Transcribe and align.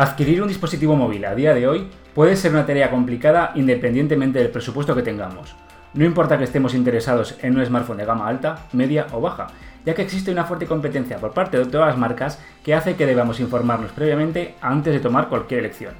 Adquirir 0.00 0.40
un 0.40 0.48
dispositivo 0.48 0.96
móvil 0.96 1.26
a 1.26 1.34
día 1.34 1.52
de 1.52 1.68
hoy 1.68 1.86
puede 2.14 2.34
ser 2.34 2.52
una 2.52 2.64
tarea 2.64 2.90
complicada 2.90 3.52
independientemente 3.54 4.38
del 4.38 4.48
presupuesto 4.48 4.94
que 4.94 5.02
tengamos. 5.02 5.54
No 5.92 6.06
importa 6.06 6.38
que 6.38 6.44
estemos 6.44 6.72
interesados 6.72 7.36
en 7.42 7.58
un 7.58 7.66
smartphone 7.66 7.98
de 7.98 8.06
gama 8.06 8.26
alta, 8.26 8.64
media 8.72 9.08
o 9.12 9.20
baja, 9.20 9.48
ya 9.84 9.94
que 9.94 10.00
existe 10.00 10.32
una 10.32 10.44
fuerte 10.44 10.64
competencia 10.64 11.18
por 11.18 11.34
parte 11.34 11.58
de 11.58 11.66
todas 11.66 11.88
las 11.88 11.98
marcas 11.98 12.38
que 12.64 12.72
hace 12.72 12.96
que 12.96 13.04
debamos 13.04 13.40
informarnos 13.40 13.92
previamente 13.92 14.54
antes 14.62 14.94
de 14.94 15.00
tomar 15.00 15.28
cualquier 15.28 15.60
elección. 15.60 15.92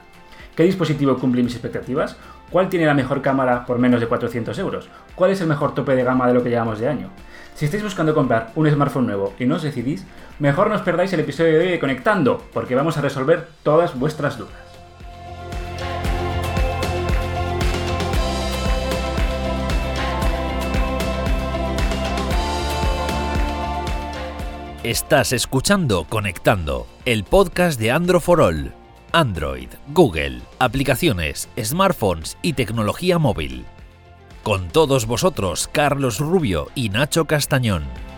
¿Qué 0.56 0.62
dispositivo 0.62 1.18
cumple 1.18 1.42
mis 1.42 1.52
expectativas? 1.52 2.16
¿Cuál 2.50 2.70
tiene 2.70 2.86
la 2.86 2.94
mejor 2.94 3.20
cámara 3.20 3.66
por 3.66 3.78
menos 3.78 4.00
de 4.00 4.06
400 4.06 4.58
euros? 4.60 4.88
¿Cuál 5.14 5.32
es 5.32 5.42
el 5.42 5.46
mejor 5.46 5.74
tope 5.74 5.94
de 5.94 6.04
gama 6.04 6.26
de 6.26 6.32
lo 6.32 6.42
que 6.42 6.48
llevamos 6.48 6.78
de 6.78 6.88
año? 6.88 7.10
Si 7.54 7.66
estáis 7.66 7.82
buscando 7.82 8.14
comprar 8.14 8.52
un 8.54 8.70
smartphone 8.70 9.06
nuevo 9.06 9.34
y 9.38 9.44
no 9.44 9.56
os 9.56 9.62
decidís, 9.62 10.06
mejor 10.40 10.68
no 10.68 10.74
os 10.74 10.82
perdáis 10.82 11.12
el 11.12 11.20
episodio 11.20 11.52
de 11.52 11.58
hoy 11.58 11.70
de 11.70 11.78
Conectando, 11.78 12.42
porque 12.52 12.74
vamos 12.74 12.96
a 12.96 13.02
resolver 13.02 13.46
todas 13.62 13.96
vuestras 13.98 14.38
dudas. 14.38 14.54
Estás 24.82 25.34
escuchando 25.34 26.06
Conectando, 26.08 26.86
el 27.04 27.24
podcast 27.24 27.78
de 27.78 27.90
Android 27.90 28.20
for 28.20 28.40
All. 28.40 28.72
Android, 29.12 29.68
Google, 29.88 30.40
aplicaciones, 30.58 31.48
smartphones 31.62 32.38
y 32.42 32.54
tecnología 32.54 33.18
móvil. 33.18 33.66
Con 34.42 34.68
todos 34.68 35.04
vosotros, 35.06 35.68
Carlos 35.70 36.18
Rubio 36.18 36.68
y 36.74 36.88
Nacho 36.88 37.26
Castañón. 37.26 38.09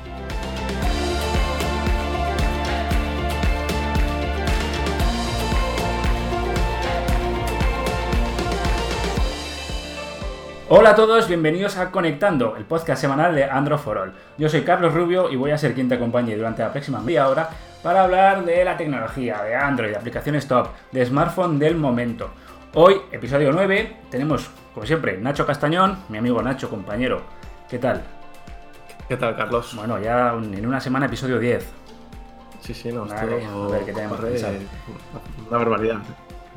Hola 10.75 10.93
a 10.93 10.95
todos, 10.95 11.29
bienvenidos 11.29 11.77
a 11.77 11.91
Conectando, 11.91 12.57
el 12.57 12.65
podcast 12.65 12.99
semanal 12.99 13.35
de 13.35 13.45
Android 13.45 13.79
for 13.79 13.99
All. 13.99 14.13
Yo 14.39 14.49
soy 14.49 14.63
Carlos 14.63 14.95
Rubio 14.95 15.31
y 15.31 15.37
voy 15.37 15.51
a 15.51 15.59
ser 15.59 15.75
quien 15.75 15.87
te 15.87 15.97
acompañe 15.97 16.35
durante 16.35 16.63
la 16.63 16.73
próxima 16.73 16.99
media 16.99 17.29
hora 17.29 17.51
para 17.83 18.05
hablar 18.05 18.43
de 18.47 18.65
la 18.65 18.75
tecnología, 18.79 19.43
de 19.43 19.55
Android, 19.55 19.91
de 19.91 19.99
aplicaciones 19.99 20.49
top, 20.49 20.69
de 20.91 21.05
smartphone 21.05 21.59
del 21.59 21.77
momento. 21.77 22.31
Hoy, 22.73 23.03
episodio 23.13 23.53
9, 23.53 23.97
tenemos, 24.09 24.49
como 24.73 24.87
siempre, 24.87 25.19
Nacho 25.19 25.45
Castañón, 25.45 25.99
mi 26.09 26.17
amigo 26.17 26.41
Nacho, 26.41 26.71
compañero. 26.71 27.21
¿Qué 27.69 27.79
tal? 27.79 28.01
¿Qué 29.07 29.19
tal, 29.19 29.37
Carlos? 29.37 29.77
Bueno, 29.77 30.01
ya 30.01 30.33
en 30.33 30.67
una 30.67 30.81
semana, 30.81 31.05
episodio 31.05 31.39
10. 31.39 31.71
Sí, 32.63 32.73
sí, 32.73 32.91
no, 32.91 33.05
Vale, 33.05 33.45
a 33.45 33.67
ver 33.67 33.85
qué 33.85 33.93
tenemos. 33.93 34.19
Una 34.19 35.59
barbaridad. 35.59 35.99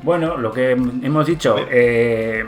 Bueno, 0.02 0.38
lo 0.38 0.52
que 0.52 0.70
hemos 0.70 1.26
dicho, 1.26 1.56
eh, 1.70 2.46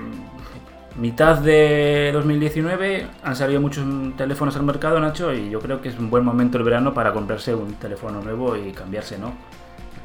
mitad 0.98 1.38
de 1.38 2.10
2019 2.12 3.06
han 3.22 3.36
salido 3.36 3.60
muchos 3.60 3.84
teléfonos 4.16 4.56
al 4.56 4.62
mercado, 4.64 4.98
Nacho, 5.00 5.32
y 5.32 5.48
yo 5.50 5.60
creo 5.60 5.80
que 5.80 5.88
es 5.91 5.98
un 5.98 6.10
buen 6.10 6.24
momento 6.24 6.58
el 6.58 6.64
verano 6.64 6.92
para 6.92 7.12
comprarse 7.12 7.54
un 7.54 7.74
teléfono 7.74 8.20
nuevo 8.20 8.56
y 8.56 8.72
cambiarse, 8.72 9.19
¿no? 9.19 9.32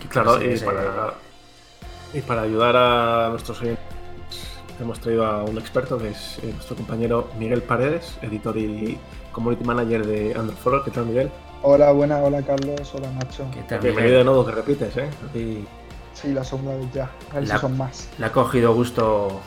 Claro, 0.10 0.42
y 0.44 0.48
ese- 0.54 0.66
para, 0.66 1.14
y 2.14 2.22
para 2.22 2.42
ayudar 2.44 2.76
a 2.76 3.30
nuestros 3.30 3.60
oyentes, 3.62 3.84
hemos 4.80 5.00
traído 5.00 5.26
a 5.26 5.44
un 5.44 5.58
experto 5.58 5.98
que 5.98 6.10
es 6.10 6.40
eh, 6.44 6.52
nuestro 6.54 6.76
compañero 6.76 7.30
Miguel 7.40 7.62
Paredes, 7.64 8.18
editor 8.22 8.58
y 8.58 8.98
community 9.32 9.64
manager 9.64 10.06
de 10.06 10.34
Android 10.36 10.58
for 10.58 10.74
All. 10.76 10.84
¿Qué 10.84 10.92
tal, 10.92 11.06
Miguel? 11.06 11.32
Hola, 11.62 11.92
buenas, 11.94 12.22
hola 12.22 12.42
Carlos, 12.42 12.92
hola 12.94 13.10
Nacho. 13.14 13.46
¿Qué 13.54 13.62
tal, 13.62 13.80
Bienvenido 13.80 14.18
de 14.18 14.24
nuevo, 14.26 14.46
que 14.46 14.52
repites, 14.52 14.98
¿eh? 14.98 15.10
Y 15.34 15.66
Sí, 16.14 16.32
la 16.34 16.44
sombra 16.44 16.76
de 16.76 16.88
ya, 16.94 17.10
a 17.32 17.36
ver 17.36 17.48
La- 17.48 17.56
si 17.56 17.62
son 17.62 17.78
más. 17.78 18.10
Le 18.20 18.26
ha 18.28 18.32
cogido 18.32 18.74
gusto 18.76 19.40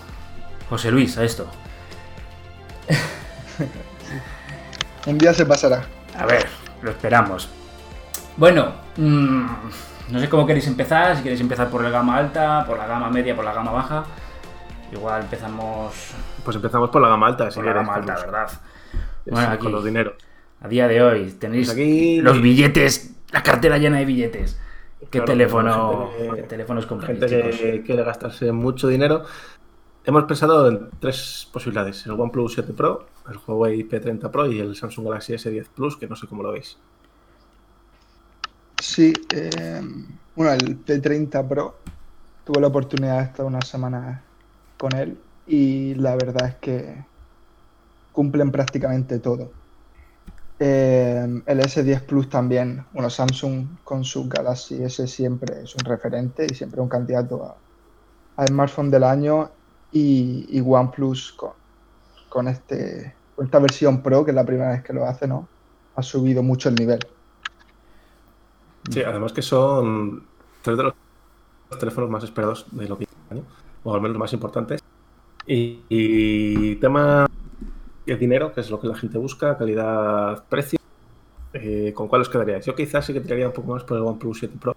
José 0.68 0.90
Luis 0.90 1.16
a 1.18 1.24
esto. 1.24 1.46
Un 5.06 5.18
día 5.18 5.32
se 5.32 5.46
pasará. 5.46 5.84
A 6.18 6.26
ver, 6.26 6.46
lo 6.82 6.90
esperamos. 6.90 7.48
Bueno, 8.36 8.72
mm, 8.96 9.46
no 10.10 10.20
sé 10.20 10.28
cómo 10.28 10.46
queréis 10.46 10.66
empezar, 10.66 11.16
si 11.16 11.22
queréis 11.22 11.40
empezar 11.40 11.68
por 11.70 11.82
la 11.82 11.90
gama 11.90 12.16
alta, 12.16 12.64
por 12.66 12.76
la 12.78 12.86
gama 12.86 13.08
media, 13.10 13.34
por 13.36 13.44
la 13.44 13.52
gama 13.52 13.70
baja. 13.72 14.04
Igual 14.92 15.22
empezamos 15.22 16.12
pues 16.44 16.54
empezamos 16.56 16.90
por 16.90 17.02
la 17.02 17.08
gama 17.08 17.26
alta, 17.26 17.50
si 17.50 17.56
por 17.56 17.66
la 17.66 17.72
gama 17.72 17.94
alta, 17.94 18.14
Carlos. 18.14 18.32
¿verdad? 18.32 18.50
Bueno, 19.26 19.48
aquí- 19.50 19.62
Con 19.64 19.72
los 19.72 19.84
dineros. 19.84 20.14
A 20.60 20.68
día 20.68 20.88
de 20.88 21.02
hoy 21.02 21.32
tenéis 21.32 21.66
Pues 21.68 21.76
aquí- 21.76 22.20
los 22.20 22.40
billetes, 22.40 23.10
la 23.32 23.42
cartera 23.42 23.78
llena 23.78 23.98
de 23.98 24.04
billetes. 24.04 24.58
¿Qué 25.00 25.06
Claro, 25.18 25.26
teléfono, 25.26 26.10
que- 26.16 26.30
qué 26.36 26.42
teléfonos 26.42 26.86
compráis, 26.86 27.18
gente 27.20 27.36
chicos? 27.42 27.56
que 27.60 27.82
quiere 27.82 28.02
gastarse 28.04 28.50
mucho 28.52 28.88
dinero. 28.88 29.24
Hemos 30.06 30.22
pensado 30.22 30.68
en 30.68 30.88
tres 31.00 31.48
posibilidades: 31.52 32.06
el 32.06 32.12
OnePlus 32.12 32.54
7 32.54 32.72
Pro, 32.74 33.06
el 33.28 33.38
Huawei 33.44 33.88
P30 33.88 34.30
Pro 34.30 34.46
y 34.46 34.60
el 34.60 34.76
Samsung 34.76 35.06
Galaxy 35.06 35.32
S10 35.32 35.66
Plus, 35.74 35.96
que 35.96 36.06
no 36.06 36.14
sé 36.14 36.28
cómo 36.28 36.44
lo 36.44 36.52
veis. 36.52 36.78
Sí, 38.80 39.12
eh, 39.34 39.82
bueno, 40.36 40.52
el 40.52 40.84
P30 40.84 41.48
Pro, 41.48 41.74
tuve 42.44 42.60
la 42.60 42.68
oportunidad 42.68 43.18
de 43.18 43.24
estar 43.24 43.46
una 43.46 43.60
semana 43.62 44.22
con 44.78 44.94
él 44.94 45.18
y 45.44 45.94
la 45.94 46.14
verdad 46.14 46.50
es 46.50 46.54
que 46.56 47.04
cumplen 48.12 48.52
prácticamente 48.52 49.18
todo. 49.18 49.50
Eh, 50.60 51.42
el 51.46 51.58
S10 51.58 52.02
Plus 52.02 52.30
también, 52.30 52.86
bueno, 52.92 53.10
Samsung 53.10 53.66
con 53.82 54.04
su 54.04 54.28
Galaxy 54.28 54.84
S 54.84 55.04
siempre 55.08 55.62
es 55.64 55.74
un 55.74 55.84
referente 55.84 56.46
y 56.48 56.54
siempre 56.54 56.80
un 56.80 56.88
candidato 56.88 57.42
a, 57.44 57.56
a 58.40 58.46
smartphone 58.46 58.92
del 58.92 59.02
año 59.02 59.50
y, 59.92 60.60
OnePlus 60.60 61.36
con, 62.28 62.48
este, 62.48 63.14
con 63.34 63.46
esta 63.46 63.58
versión 63.58 64.02
Pro, 64.02 64.24
que 64.24 64.30
es 64.30 64.34
la 64.34 64.44
primera 64.44 64.70
vez 64.70 64.82
que 64.82 64.92
lo 64.92 65.04
hace, 65.06 65.26
¿no? 65.26 65.48
Ha 65.94 66.02
subido 66.02 66.42
mucho 66.42 66.68
el 66.68 66.74
nivel. 66.74 67.00
Sí, 68.90 69.02
además 69.02 69.32
que 69.32 69.42
son 69.42 70.24
tres 70.62 70.76
de 70.76 70.84
los 70.84 70.94
teléfonos 71.78 72.10
más 72.10 72.24
esperados 72.24 72.66
de 72.70 72.88
lo 72.88 72.98
que 72.98 73.06
año, 73.30 73.42
o 73.82 73.94
al 73.94 74.00
menos 74.00 74.14
los 74.14 74.20
más 74.20 74.32
importantes. 74.32 74.82
Y, 75.46 75.80
y 75.88 76.76
tema 76.76 77.26
de 78.04 78.16
dinero, 78.16 78.52
que 78.52 78.60
es 78.60 78.70
lo 78.70 78.80
que 78.80 78.86
la 78.86 78.96
gente 78.96 79.18
busca, 79.18 79.56
calidad, 79.56 80.44
precio. 80.48 80.78
eh, 81.52 81.92
¿Con 81.94 82.08
cuál 82.08 82.22
os 82.22 82.28
quedaríais? 82.28 82.64
Yo 82.66 82.74
quizás 82.74 83.04
sí 83.04 83.12
que 83.12 83.20
tiraría 83.20 83.46
un 83.46 83.52
poco 83.52 83.72
más 83.72 83.84
por 83.84 83.96
el 83.96 84.04
OnePlus 84.04 84.38
7 84.40 84.56
Pro. 84.60 84.76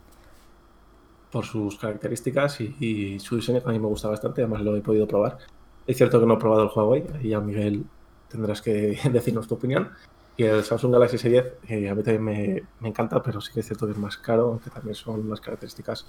Por 1.31 1.45
sus 1.45 1.77
características 1.77 2.59
y, 2.61 2.75
y 2.79 3.19
su 3.19 3.35
diseño 3.35 3.61
que 3.61 3.69
a 3.69 3.71
mí 3.71 3.79
me 3.79 3.87
gusta 3.87 4.07
bastante, 4.07 4.41
además 4.41 4.61
lo 4.61 4.75
he 4.75 4.81
podido 4.81 5.07
probar. 5.07 5.37
Es 5.85 5.97
cierto 5.97 6.19
que 6.19 6.25
no 6.25 6.35
he 6.35 6.37
probado 6.37 6.63
el 6.63 6.69
Huawei, 6.73 7.05
ahí 7.15 7.29
ya 7.29 7.39
Miguel 7.39 7.85
tendrás 8.29 8.61
que 8.61 8.99
decirnos 9.11 9.47
tu 9.47 9.55
opinión. 9.55 9.89
Y 10.37 10.43
el 10.43 10.63
Samsung 10.63 10.93
Galaxy 10.93 11.17
S10, 11.17 11.51
eh, 11.67 11.89
a 11.89 11.95
mí 11.95 12.01
también 12.01 12.23
me, 12.23 12.63
me 12.79 12.87
encanta, 12.87 13.21
pero 13.21 13.41
sí 13.41 13.51
que 13.53 13.59
es 13.59 13.65
cierto 13.65 13.85
que 13.85 13.91
es 13.91 13.97
más 13.97 14.17
caro, 14.17 14.47
aunque 14.47 14.69
también 14.69 14.95
son 14.95 15.19
unas 15.19 15.41
características 15.41 16.05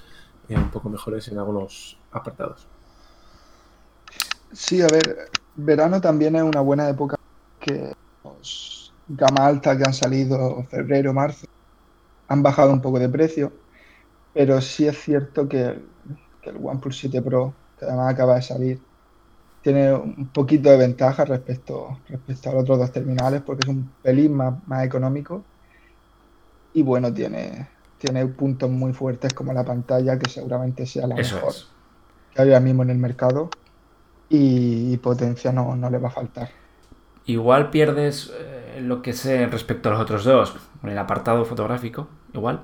eh, 0.49 0.55
un 0.55 0.71
poco 0.71 0.89
mejores 0.89 1.27
en 1.29 1.39
algunos 1.39 1.99
apartados. 2.13 2.69
Sí, 4.53 4.83
a 4.83 4.87
ver, 4.87 5.31
verano 5.57 6.01
también 6.01 6.37
es 6.37 6.43
una 6.43 6.61
buena 6.61 6.89
época 6.89 7.17
que 7.59 7.93
los 8.25 8.93
gama 9.09 9.47
alta 9.47 9.77
que 9.77 9.85
han 9.85 9.95
salido 9.95 10.65
febrero, 10.71 11.13
marzo, 11.13 11.47
han 12.29 12.43
bajado 12.43 12.73
un 12.73 12.81
poco 12.81 12.99
de 12.99 13.09
precio, 13.09 13.53
pero 14.33 14.61
sí 14.61 14.87
es 14.87 14.99
cierto 15.03 15.49
que 15.49 15.63
el, 15.65 15.91
que 16.41 16.51
el 16.51 16.57
OnePlus 16.59 16.99
7 16.99 17.23
Pro, 17.23 17.61
que 17.77 17.85
además 17.87 18.13
acaba 18.15 18.37
de 18.37 18.43
salir, 18.43 18.87
tiene 19.63 19.95
un 19.95 20.33
poquito 20.33 20.71
de 20.71 20.79
ventaja 20.79 21.25
respecto, 21.27 22.03
respecto 22.09 22.51
a 22.51 22.55
los 22.55 22.63
otros 22.65 22.79
dos 22.81 22.93
terminales 22.93 23.43
porque 23.43 23.63
es 23.65 23.69
un 23.69 23.97
pelín 24.03 24.35
más, 24.35 24.67
más 24.69 24.85
económico 24.87 25.49
y 26.73 26.83
bueno, 26.83 27.13
tiene, 27.13 27.71
tiene 27.99 28.27
puntos 28.29 28.71
muy 28.71 28.93
fuertes 28.93 29.35
como 29.35 29.53
la 29.53 29.65
pantalla, 29.65 30.19
que 30.19 30.29
seguramente 30.29 30.87
sea 30.87 31.07
la 31.07 31.19
Eso 31.25 31.39
mejor 31.39 31.57
es. 31.57 31.67
que 32.31 32.43
hay 32.43 32.49
ahora 32.51 32.61
mismo 32.61 32.83
en 32.85 32.91
el 32.91 32.99
mercado 32.99 33.59
y, 34.29 34.95
y 34.95 34.99
potencia 34.99 35.53
no, 35.53 35.77
no 35.77 35.91
le 35.91 35.99
va 35.99 36.09
a 36.09 36.13
faltar. 36.13 36.51
Igual 37.27 37.71
pierdes 37.71 38.33
eh, 38.35 38.81
lo 38.83 39.03
que 39.03 39.13
sé 39.13 39.47
respecto 39.47 39.89
a 39.89 39.93
los 39.93 40.01
otros 40.01 40.25
dos, 40.25 40.55
en 40.83 40.89
el 40.91 40.99
apartado 40.99 41.45
fotográfico, 41.45 42.09
igual. 42.33 42.63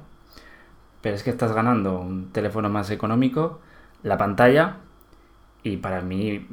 Pero 1.03 1.17
es 1.17 1.23
que 1.23 1.31
estás 1.31 1.53
ganando 1.53 2.01
un 2.01 2.33
teléfono 2.33 2.69
más 2.71 2.91
económico, 2.91 3.61
la 4.03 4.19
pantalla 4.19 4.79
y 5.63 5.79
para 5.79 6.03
mí 6.03 6.49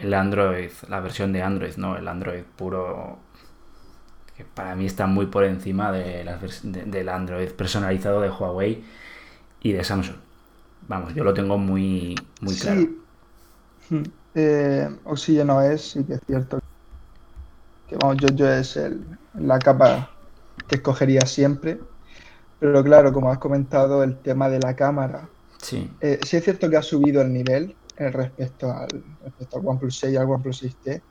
el 0.00 0.14
Android, 0.14 0.70
la 0.88 1.00
versión 1.00 1.32
de 1.32 1.42
Android, 1.42 1.76
no 1.76 1.96
el 1.96 2.08
Android 2.08 2.44
puro, 2.56 3.18
que 4.36 4.44
para 4.44 4.74
mí 4.74 4.86
está 4.86 5.06
muy 5.06 5.26
por 5.26 5.44
encima 5.44 5.92
de 5.92 6.24
de- 6.62 6.84
del 6.86 7.08
Android 7.08 7.50
personalizado 7.52 8.20
de 8.20 8.30
Huawei 8.30 8.84
y 9.62 9.72
de 9.72 9.84
Samsung. 9.84 10.16
Vamos, 10.88 11.14
yo 11.14 11.24
lo 11.24 11.34
tengo 11.34 11.58
muy, 11.58 12.28
muy 12.40 12.58
claro. 12.58 12.84
Sí, 12.84 13.06
Hmm. 13.90 14.04
eh, 14.34 14.88
Oxígeno 15.04 15.60
es, 15.62 15.90
sí 15.90 16.04
que 16.04 16.14
es 16.14 16.20
cierto 16.26 16.58
que 17.86 17.96
vamos, 17.96 18.16
yo, 18.18 18.28
yo 18.34 18.48
es 18.48 18.76
el- 18.76 19.18
la 19.34 19.60
capa 19.60 20.10
que 20.66 20.76
escogería 20.76 21.26
siempre, 21.26 21.80
pero 22.58 22.82
claro, 22.84 23.12
como 23.12 23.30
has 23.30 23.38
comentado, 23.38 24.02
el 24.02 24.22
tema 24.22 24.48
de 24.48 24.58
la 24.60 24.74
cámara 24.76 25.30
Sí. 25.62 25.90
Eh, 26.00 26.20
sí 26.24 26.36
es 26.38 26.44
cierto 26.44 26.70
que 26.70 26.76
ha 26.78 26.82
subido 26.82 27.22
el 27.22 27.32
nivel 27.32 27.78
eh, 27.96 28.10
respecto, 28.10 28.70
al, 28.72 29.04
respecto 29.20 29.58
al 29.58 29.66
OnePlus 29.66 29.98
6 30.00 30.14
y 30.14 30.16
al 30.18 30.30
OnePlus 30.30 30.58
6T, 30.58 31.04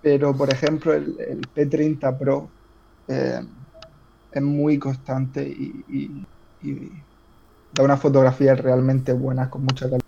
pero 0.00 0.36
por 0.36 0.50
ejemplo 0.50 0.94
el, 0.94 1.16
el 1.20 1.48
P30 1.50 2.18
Pro 2.18 2.54
eh, 3.08 3.40
es 4.32 4.42
muy 4.42 4.78
constante 4.78 5.48
y, 5.48 5.84
y- 5.88 6.28
y 6.60 7.06
da 7.72 7.84
unas 7.84 8.00
fotografías 8.00 8.60
realmente 8.60 9.12
buenas 9.14 9.48
con 9.50 9.64
mucha 9.64 9.86
calidad 9.86 10.00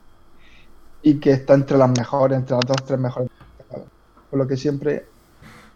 y 1.03 1.21
que 1.21 1.31
está 1.33 1.55
entre 1.55 1.79
las 1.79 1.89
mejores, 1.91 2.39
entre 2.39 2.57
las 2.57 2.67
dos 2.67 2.85
tres 2.85 2.99
mejores. 3.01 3.29
Por 4.29 4.39
lo 4.39 4.47
que 4.47 4.57
siempre 4.57 5.11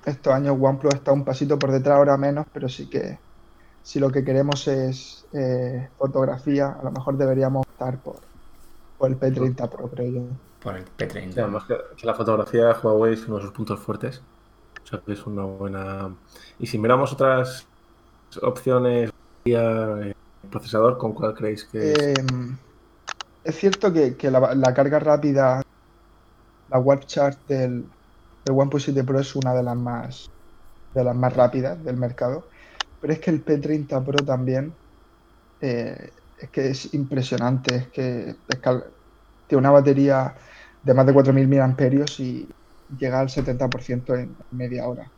estos 0.05 0.35
años 0.35 0.57
OnePlus 0.61 0.95
está 0.97 1.13
un 1.13 1.25
pasito 1.25 1.59
por 1.61 1.73
detrás, 1.73 1.99
ahora 1.99 2.17
menos, 2.19 2.47
pero 2.53 2.69
sí 2.69 2.89
que 2.91 3.21
si 3.83 3.99
lo 3.99 4.11
que 4.11 4.25
queremos 4.25 4.67
es 4.69 5.27
eh, 5.33 5.89
fotografía, 5.99 6.77
a 6.79 6.83
lo 6.83 6.91
mejor 6.91 7.17
deberíamos 7.17 7.67
optar 7.67 7.99
por, 7.99 8.17
por 8.99 9.11
el 9.11 9.19
P30 9.19 9.69
Pro, 9.69 9.89
creo 9.89 10.13
yo. 10.13 10.23
Por 10.63 10.77
el 10.77 10.85
P30. 10.85 11.33
Sí, 11.33 11.41
además 11.41 11.65
que, 11.65 11.77
que 11.97 12.07
la 12.07 12.15
fotografía 12.15 12.77
Huawei 12.83 13.15
es 13.15 13.27
uno 13.27 13.37
de 13.37 13.43
sus 13.43 13.53
puntos 13.53 13.81
fuertes. 13.81 14.23
O 14.85 14.87
sea, 14.87 15.01
que 15.01 15.13
es 15.13 15.27
una 15.27 15.45
buena. 15.45 16.15
Y 16.59 16.67
si 16.67 16.79
miramos 16.79 17.13
otras 17.13 17.67
opciones, 18.43 19.11
eh, 19.45 20.15
procesador, 20.51 20.99
¿con 20.99 21.13
cuál 21.13 21.35
creéis 21.35 21.65
que 21.65 21.93
es? 21.93 21.99
Eh, 21.99 22.15
es 23.45 23.57
cierto 23.57 23.93
que, 23.93 24.17
que 24.17 24.31
la, 24.31 24.55
la 24.55 24.75
carga 24.75 24.99
rápida, 24.99 25.63
la 26.71 26.79
web 26.79 27.01
chart 27.07 27.39
del, 27.49 27.85
del 28.45 28.59
OnePlus 28.59 28.85
7 28.85 29.05
Pro 29.05 29.21
es 29.21 29.35
una 29.35 29.55
de 29.55 29.63
las 29.63 29.77
más 29.77 30.31
de 30.95 31.05
las 31.05 31.15
más 31.15 31.33
rápidas 31.35 31.83
del 31.85 31.97
mercado, 31.97 32.45
pero 33.01 33.13
es 33.15 33.21
que 33.21 33.31
el 33.31 33.45
P30 33.45 34.05
Pro 34.05 34.25
también 34.25 34.79
eh, 35.61 36.13
es 36.37 36.51
que 36.51 36.71
es 36.71 36.95
impresionante, 36.95 37.77
es 37.77 37.91
que 37.93 38.31
es 38.49 38.61
cal- 38.61 38.95
tiene 39.47 39.61
una 39.61 39.71
batería 39.73 40.37
de 40.83 40.95
más 40.95 41.07
de 41.07 41.13
4.000 41.15 41.49
mAh 41.49 41.77
y 42.19 42.49
llega 42.89 43.21
al 43.21 43.31
70% 43.31 44.15
en 44.17 44.37
media 44.51 44.89
hora. 44.89 45.13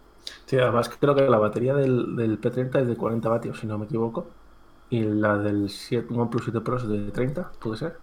Sí, 0.47 0.57
además 0.59 0.89
creo 1.01 1.15
que 1.17 1.23
la 1.29 1.39
batería 1.39 1.75
del, 1.75 2.15
del 2.17 2.39
P30 2.39 2.81
es 2.81 2.87
de 2.87 2.97
40 2.97 3.29
vatios, 3.29 3.59
si 3.59 3.67
no 3.67 3.79
me 3.79 3.87
equivoco. 3.87 4.37
Y 4.89 5.03
la 5.05 5.39
del 5.39 5.69
7, 5.71 6.15
OnePlus 6.15 6.45
7 6.45 6.61
Pro 6.61 6.77
es 6.77 6.89
de 6.89 7.11
30, 7.13 7.53
¿puede 7.61 7.77
ser? 7.79 8.03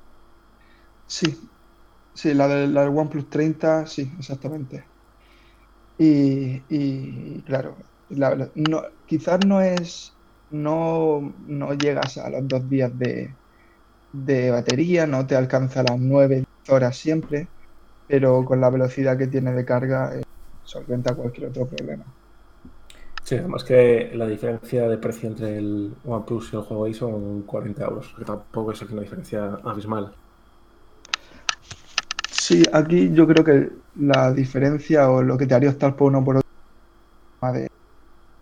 Sí, 1.06 1.52
sí, 2.14 2.34
la 2.36 2.48
del, 2.48 2.74
la 2.74 2.82
del 2.84 2.98
OnePlus 2.98 3.30
30, 3.30 3.86
sí, 3.88 4.16
exactamente. 4.20 4.92
Y, 5.98 6.66
y, 6.70 7.44
claro, 7.44 7.78
la- 8.10 8.36
la- 8.36 8.52
no, 8.56 8.84
quizás 9.06 9.42
no 9.42 9.62
es, 9.62 10.20
no, 10.50 11.36
no 11.40 11.74
llegas 11.74 12.18
a 12.18 12.30
los 12.30 12.48
dos 12.48 12.68
días 12.70 12.98
de, 12.98 13.40
de 14.12 14.52
batería, 14.52 15.08
no 15.08 15.28
te 15.28 15.36
alcanza 15.36 15.84
las 15.84 16.00
9 16.00 16.46
horas 16.70 16.98
siempre, 16.98 17.54
pero 18.08 18.46
con 18.46 18.62
la 18.62 18.70
velocidad 18.72 19.18
que 19.18 19.28
tiene 19.28 19.54
de 19.54 19.66
carga 19.66 20.18
eh, 20.20 20.24
solventa 20.64 21.16
cualquier 21.16 21.50
otro 21.50 21.68
problema. 21.70 22.06
Sí, 23.22 23.36
además 23.36 23.64
que 23.64 24.12
la 24.16 24.28
diferencia 24.28 24.88
de 24.88 24.98
precio 24.98 25.30
entre 25.30 25.58
el 25.58 25.98
OnePlus 26.04 26.54
y 26.54 26.56
el 26.56 26.64
Huawei 26.64 26.94
son 26.94 27.44
40 27.46 27.86
euros, 27.86 28.14
que 28.18 28.26
tampoco 28.26 28.72
es 28.72 28.82
una 28.82 29.02
diferencia 29.02 29.46
abismal. 29.64 30.16
Sí, 32.32 32.64
aquí 32.74 33.12
yo 33.14 33.28
creo 33.28 33.44
que 33.44 33.70
la 33.96 34.32
diferencia 34.34 35.10
o 35.12 35.22
lo 35.24 35.38
que 35.38 35.46
te 35.48 35.56
haría 35.56 35.70
optar 35.70 35.96
por 35.96 36.08
uno 36.10 36.24
por 36.24 36.38
otro, 36.38 36.48
tema 37.42 37.54
de, 37.54 37.68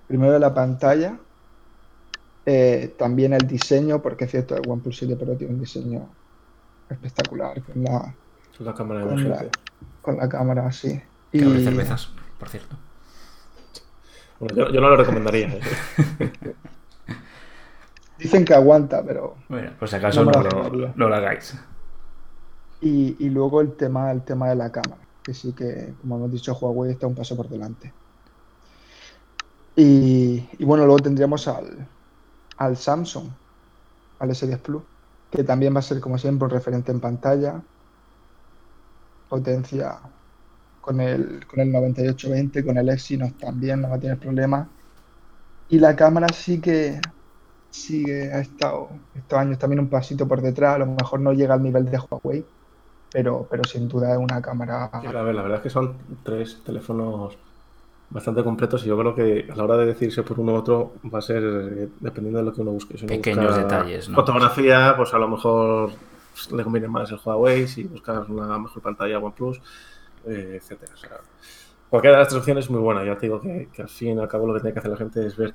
primero 0.07 0.33
de 0.33 0.39
la 0.39 0.53
pantalla, 0.53 1.17
eh, 2.45 2.95
también 2.97 3.33
el 3.33 3.45
diseño, 3.45 4.01
porque 4.01 4.25
es 4.25 4.31
cierto, 4.31 4.55
el 4.55 4.69
OnePlus 4.69 4.97
7 4.97 5.15
Pro 5.17 5.35
tiene 5.35 5.53
un 5.53 5.59
diseño 5.59 6.07
espectacular 6.89 7.61
con 7.61 7.83
la, 7.83 8.73
cámara 8.73 9.01
de 9.01 9.05
con 9.05 9.15
la, 9.17 9.25
emergencia. 9.25 9.49
con 10.01 10.17
la 10.17 10.29
cámara 10.29 10.61
abre 10.63 11.03
Y 11.33 11.39
cervezas, 11.39 12.09
por 12.39 12.47
cierto. 12.47 12.77
Bueno, 14.39 14.55
yo, 14.55 14.69
yo 14.71 14.79
no 14.79 14.89
lo 14.89 14.95
recomendaría. 14.95 15.47
¿eh? 15.47 15.59
dicen 18.17 18.45
que 18.45 18.53
aguanta, 18.53 19.03
pero 19.05 19.35
Bueno, 19.49 19.71
por 19.77 19.89
si 19.89 19.95
acaso 19.95 20.23
No 20.23 20.31
lo, 20.41 20.93
no 20.95 21.09
lo 21.09 21.15
hagáis. 21.15 21.55
Y, 22.79 23.15
y 23.19 23.29
luego 23.29 23.61
el 23.61 23.73
tema, 23.73 24.11
el 24.11 24.21
tema 24.21 24.49
de 24.49 24.55
la 24.55 24.71
cámara, 24.71 25.01
que 25.23 25.33
sí 25.33 25.53
que, 25.53 25.93
como 25.99 26.15
hemos 26.15 26.31
dicho, 26.31 26.53
Huawei 26.53 26.91
está 26.91 27.07
un 27.07 27.15
paso 27.15 27.35
por 27.35 27.49
delante. 27.49 27.91
Y, 29.79 30.65
bueno, 30.65 30.85
luego 30.85 30.99
tendríamos 31.01 31.47
al, 31.47 31.87
al 32.57 32.77
Samsung, 32.77 33.29
al 34.19 34.31
S10 34.31 34.59
Plus, 34.59 34.81
que 35.29 35.43
también 35.43 35.75
va 35.75 35.79
a 35.79 35.83
ser, 35.83 36.01
como 36.01 36.17
siempre, 36.17 36.45
un 36.45 36.51
referente 36.51 36.91
en 36.91 36.99
pantalla, 36.99 37.63
potencia 39.29 39.99
con 40.81 40.99
el, 40.99 41.45
con 41.45 41.59
el 41.59 41.71
9820, 41.71 42.65
con 42.65 42.77
el 42.77 42.89
Exynos 42.89 43.37
también, 43.37 43.81
no 43.81 43.89
va 43.89 43.97
a 43.97 43.99
tener 43.99 44.19
problemas. 44.19 44.67
Y 45.69 45.77
la 45.77 45.95
cámara 45.95 46.25
sí 46.33 46.59
que, 46.59 46.99
sí 47.69 48.03
que 48.03 48.31
ha 48.33 48.39
estado 48.39 48.89
estos 49.13 49.37
años 49.37 49.59
también 49.59 49.81
un 49.81 49.91
pasito 49.91 50.27
por 50.27 50.41
detrás, 50.41 50.77
a 50.77 50.79
lo 50.79 50.87
mejor 50.87 51.19
no 51.19 51.33
llega 51.33 51.53
al 51.53 51.61
nivel 51.61 51.85
de 51.85 51.99
Huawei, 51.99 52.45
pero, 53.11 53.47
pero 53.47 53.63
sin 53.63 53.87
duda 53.87 54.13
es 54.13 54.17
una 54.17 54.41
cámara. 54.41 54.89
La 55.03 55.21
verdad 55.21 55.55
es 55.57 55.61
que 55.61 55.69
son 55.69 56.23
tres 56.23 56.63
teléfonos 56.63 57.37
bastante 58.09 58.43
completos 58.43 58.83
y 58.85 58.87
yo 58.87 58.97
creo 58.97 59.13
que 59.13 59.47
a 59.51 59.55
la 59.55 59.63
hora 59.65 59.77
de 59.77 59.87
decidirse 59.87 60.23
por 60.23 60.39
uno 60.39 60.53
u 60.53 60.55
otro 60.55 60.93
va 61.13 61.19
a 61.19 61.21
ser 61.21 61.43
eh, 61.43 61.89
dependiendo 61.99 62.39
de 62.39 62.45
lo 62.45 62.53
que 62.53 62.61
uno 62.61 62.71
busque. 62.71 62.97
Si 62.97 63.03
uno 63.05 63.13
Pequeños 63.13 63.45
busca 63.47 63.61
detalles, 63.61 64.09
¿no? 64.09 64.15
Fotografía, 64.15 64.93
pues 64.95 65.13
a 65.13 65.17
lo 65.19 65.27
mejor 65.27 65.91
le 66.55 66.63
conviene 66.63 66.87
más 66.87 67.11
el 67.11 67.19
Huawei, 67.23 67.67
si 67.67 67.83
buscas 67.83 68.27
una 68.29 68.57
mejor 68.57 68.81
pantalla 68.81 69.17
OnePlus, 69.19 69.59
eh, 70.25 70.53
etcétera. 70.61 70.93
O 70.93 70.97
sea, 70.97 71.09
cualquiera 71.89 72.17
de 72.17 72.21
las 72.21 72.29
tres 72.29 72.39
opciones 72.39 72.65
es 72.65 72.71
muy 72.71 72.79
buena. 72.79 73.03
Ya 73.03 73.15
te 73.15 73.25
digo 73.25 73.41
que, 73.41 73.69
que 73.73 73.81
al 73.81 73.89
fin 73.89 74.17
y 74.17 74.21
al 74.21 74.27
cabo 74.27 74.47
lo 74.47 74.53
que 74.53 74.61
tiene 74.61 74.73
que 74.73 74.79
hacer 74.79 74.91
la 74.91 74.97
gente 74.97 75.25
es 75.25 75.35
ver 75.35 75.53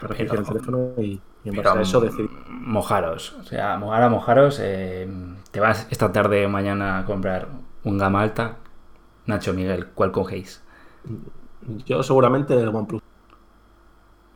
para 0.00 0.14
Pero- 0.14 0.34
el 0.34 0.46
teléfono 0.46 0.92
y, 0.98 1.20
y 1.44 1.48
en 1.48 1.56
base 1.56 1.78
a 1.78 1.82
eso 1.82 2.00
decidir. 2.00 2.30
mojaros. 2.48 3.32
O 3.40 3.42
sea, 3.42 3.74
ahora 3.74 4.08
mojaros. 4.08 4.58
eh, 4.62 5.06
te 5.50 5.60
vas 5.60 5.86
esta 5.90 6.10
tarde 6.12 6.46
o 6.46 6.48
mañana 6.48 7.00
a 7.00 7.04
comprar 7.04 7.48
un 7.84 7.98
gama 7.98 8.22
alta. 8.22 8.56
Nacho 9.26 9.52
Miguel, 9.52 9.88
¿cuál 9.88 10.12
cogéis? 10.12 10.62
Yo 11.86 12.02
seguramente 12.02 12.54
el 12.54 12.68
OnePlus. 12.68 13.00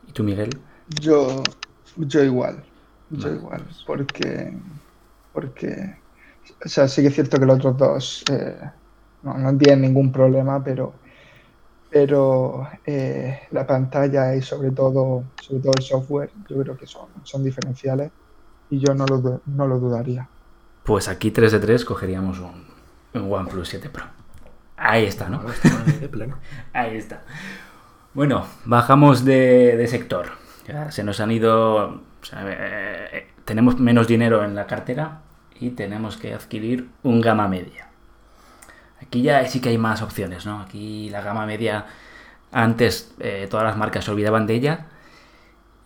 ¿Y 0.07 0.11
tú, 0.11 0.23
Miguel? 0.23 0.49
Yo, 1.01 1.43
yo 1.97 2.23
igual, 2.23 2.63
yo 3.09 3.29
Vale. 3.29 3.39
igual, 3.39 3.67
porque, 3.87 4.53
porque, 5.31 6.03
o 6.63 6.69
sea, 6.69 6.87
sí 6.87 7.01
que 7.01 7.07
es 7.07 7.15
cierto 7.15 7.39
que 7.39 7.45
los 7.45 7.57
otros 7.57 7.77
dos 7.77 8.23
eh, 8.31 8.59
no, 9.23 9.37
no 9.37 9.57
tienen 9.57 9.81
ningún 9.81 10.11
problema, 10.11 10.63
pero, 10.63 10.93
pero 11.89 12.67
eh, 12.85 13.47
la 13.51 13.65
pantalla 13.65 14.35
y 14.35 14.41
sobre 14.41 14.71
todo, 14.71 15.23
sobre 15.41 15.61
todo 15.61 15.73
el 15.77 15.81
software, 15.83 16.31
yo 16.47 16.61
creo 16.61 16.77
que 16.77 16.85
son, 16.87 17.09
son 17.23 17.43
diferenciales 17.43 18.11
y 18.69 18.79
yo 18.79 18.93
no 18.93 19.05
lo, 19.07 19.41
no 19.45 19.67
lo 19.67 19.79
dudaría. 19.79 20.29
Pues 20.83 21.07
aquí 21.07 21.31
3 21.31 21.51
de 21.51 21.59
3 21.59 21.83
cogeríamos 21.85 22.39
un, 22.39 22.67
un 23.13 23.33
OnePlus 23.33 23.69
7 23.69 23.89
Pro. 23.89 24.14
Ahí 24.77 25.05
está, 25.05 25.29
¿no? 25.29 25.41
Ahí 26.73 26.97
está. 26.97 27.21
Bueno, 28.13 28.45
bajamos 28.65 29.25
de, 29.25 29.77
de 29.77 29.87
sector. 29.87 30.31
Ya 30.67 30.91
se 30.91 31.03
nos 31.03 31.19
han 31.19 31.31
ido. 31.31 31.85
o 31.85 32.25
sea, 32.25 32.43
eh, 32.45 33.27
tenemos 33.45 33.79
menos 33.79 34.07
dinero 34.07 34.43
en 34.43 34.55
la 34.55 34.67
cartera 34.67 35.21
y 35.59 35.71
tenemos 35.71 36.17
que 36.17 36.33
adquirir 36.33 36.89
un 37.03 37.21
gama 37.21 37.47
media. 37.47 37.89
Aquí 39.01 39.21
ya 39.21 39.45
sí 39.47 39.61
que 39.61 39.69
hay 39.69 39.77
más 39.77 40.01
opciones, 40.01 40.45
¿no? 40.45 40.61
Aquí 40.61 41.09
la 41.09 41.21
gama 41.21 41.45
media. 41.45 41.85
Antes 42.51 43.13
eh, 43.19 43.47
todas 43.49 43.65
las 43.65 43.77
marcas 43.77 44.05
se 44.05 44.11
olvidaban 44.11 44.47
de 44.47 44.55
ella. 44.55 44.85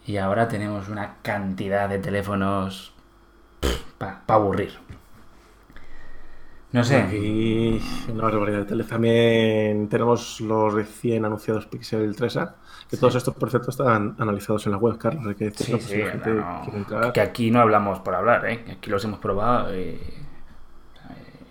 Y 0.05 0.17
ahora 0.17 0.47
tenemos 0.47 0.87
una 0.89 1.17
cantidad 1.21 1.89
de 1.89 1.99
teléfonos. 1.99 2.93
para 3.97 4.21
aburrir. 4.27 4.88
No 6.71 6.83
sé. 6.83 6.97
Aquí 6.97 7.81
una 8.11 8.23
barbaridad 8.23 8.59
de 8.59 8.65
tele. 8.65 8.83
También 8.83 9.89
tenemos 9.89 10.39
los 10.41 10.73
recién 10.73 11.25
anunciados 11.25 11.65
Pixel 11.65 12.15
3A, 12.15 12.53
que 12.89 12.97
todos 12.97 13.15
estos 13.15 13.35
cierto 13.49 13.71
están 13.71 14.15
analizados 14.19 14.65
en 14.67 14.73
la 14.73 14.77
web, 14.77 14.97
Carlos. 14.97 15.25
Hay 15.25 15.35
que 15.35 15.51
Sí, 15.51 15.79
sí, 15.79 16.01
gente 16.03 16.33
no, 16.33 17.11
que 17.13 17.21
aquí 17.21 17.49
no 17.49 17.59
hablamos 17.59 17.99
por 17.99 18.13
hablar, 18.13 18.47
¿eh? 18.47 18.65
aquí 18.71 18.91
los 18.91 19.03
hemos 19.03 19.19
probado 19.19 19.75
y, 19.75 19.99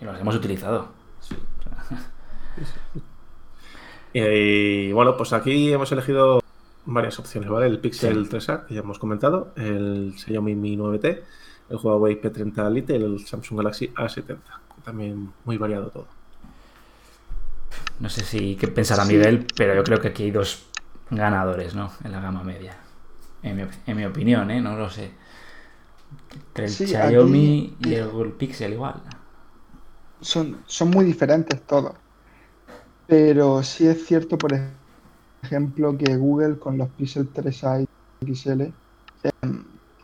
y 0.00 0.04
los 0.04 0.20
hemos 0.20 0.36
utilizado. 0.36 0.88
Y, 4.12 4.92
bueno, 4.92 5.16
pues 5.16 5.32
aquí 5.32 5.72
hemos 5.72 5.90
elegido 5.92 6.40
varias 6.86 7.18
opciones, 7.18 7.50
¿vale? 7.50 7.66
El 7.66 7.78
Pixel 7.80 8.26
Sí. 8.26 8.36
3A, 8.36 8.66
que 8.66 8.74
ya 8.74 8.80
hemos 8.80 8.98
comentado, 8.98 9.52
el 9.56 10.14
Xiaomi 10.16 10.54
Mi 10.54 10.76
9T, 10.76 11.20
el 11.70 11.76
Huawei 11.76 12.20
P30 12.20 12.70
Lite 12.72 12.96
y 12.96 13.02
el 13.02 13.26
Samsung 13.26 13.58
Galaxy 13.58 13.88
A70. 13.88 14.38
También 14.88 15.34
muy 15.44 15.58
variado 15.58 15.90
todo. 15.90 16.08
No 18.00 18.08
sé 18.08 18.22
si 18.24 18.56
qué 18.56 18.68
pensará 18.68 19.04
Sí. 19.04 19.12
Miguel, 19.12 19.44
pero 19.56 19.74
yo 19.74 19.84
creo 19.84 20.00
que 20.00 20.08
aquí 20.08 20.22
hay 20.24 20.30
dos 20.30 20.64
ganadores, 21.10 21.74
¿no? 21.74 21.92
En 22.04 22.12
la 22.12 22.20
gama 22.20 22.42
media. 22.42 22.74
En 23.42 23.56
mi, 23.56 23.64
en 23.86 23.96
mi 23.96 24.04
opinión, 24.06 24.50
¿eh? 24.50 24.60
No 24.62 24.76
lo 24.76 24.88
sé. 24.88 25.10
Entre 26.34 26.64
el 26.66 26.70
Sí, 26.70 26.86
Xiaomi 26.86 27.76
aquí- 27.76 27.76
y 27.80 27.94
el 27.94 28.08
Google 28.08 28.32
Pixel 28.32 28.72
igual. 28.72 29.02
son, 30.20 30.62
son 30.66 30.90
muy 30.90 31.04
diferentes 31.04 31.66
todos. 31.66 31.96
Pero 33.06 33.62
sí 33.62 33.86
es 33.86 34.06
cierto, 34.06 34.36
por 34.38 34.52
ej- 34.52 34.76
ejemplo, 35.42 35.96
que 35.96 36.16
Google 36.16 36.58
con 36.58 36.78
los 36.78 36.90
Pixel 36.90 37.32
3a 37.32 37.80
y 37.82 37.86
XL, 38.22 38.62
eh, 38.62 39.30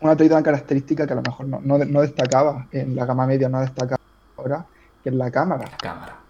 una 0.01 0.17
tenido 0.17 0.37
una 0.37 0.45
característica 0.45 1.07
que 1.07 1.13
a 1.13 1.17
lo 1.17 1.23
mejor 1.23 1.49
no, 1.49 1.61
no, 1.61 1.79
no 1.79 2.01
destacaba 2.03 2.69
en 2.73 2.95
la 2.97 3.07
gama 3.07 3.27
media, 3.27 3.49
no 3.49 3.61
destacaba 3.61 3.99
ahora, 4.39 4.69
que 5.05 5.11
es 5.11 5.15
la 5.15 5.31
cámara. 5.31 5.71
La 5.71 5.77
cámara. 5.77 6.25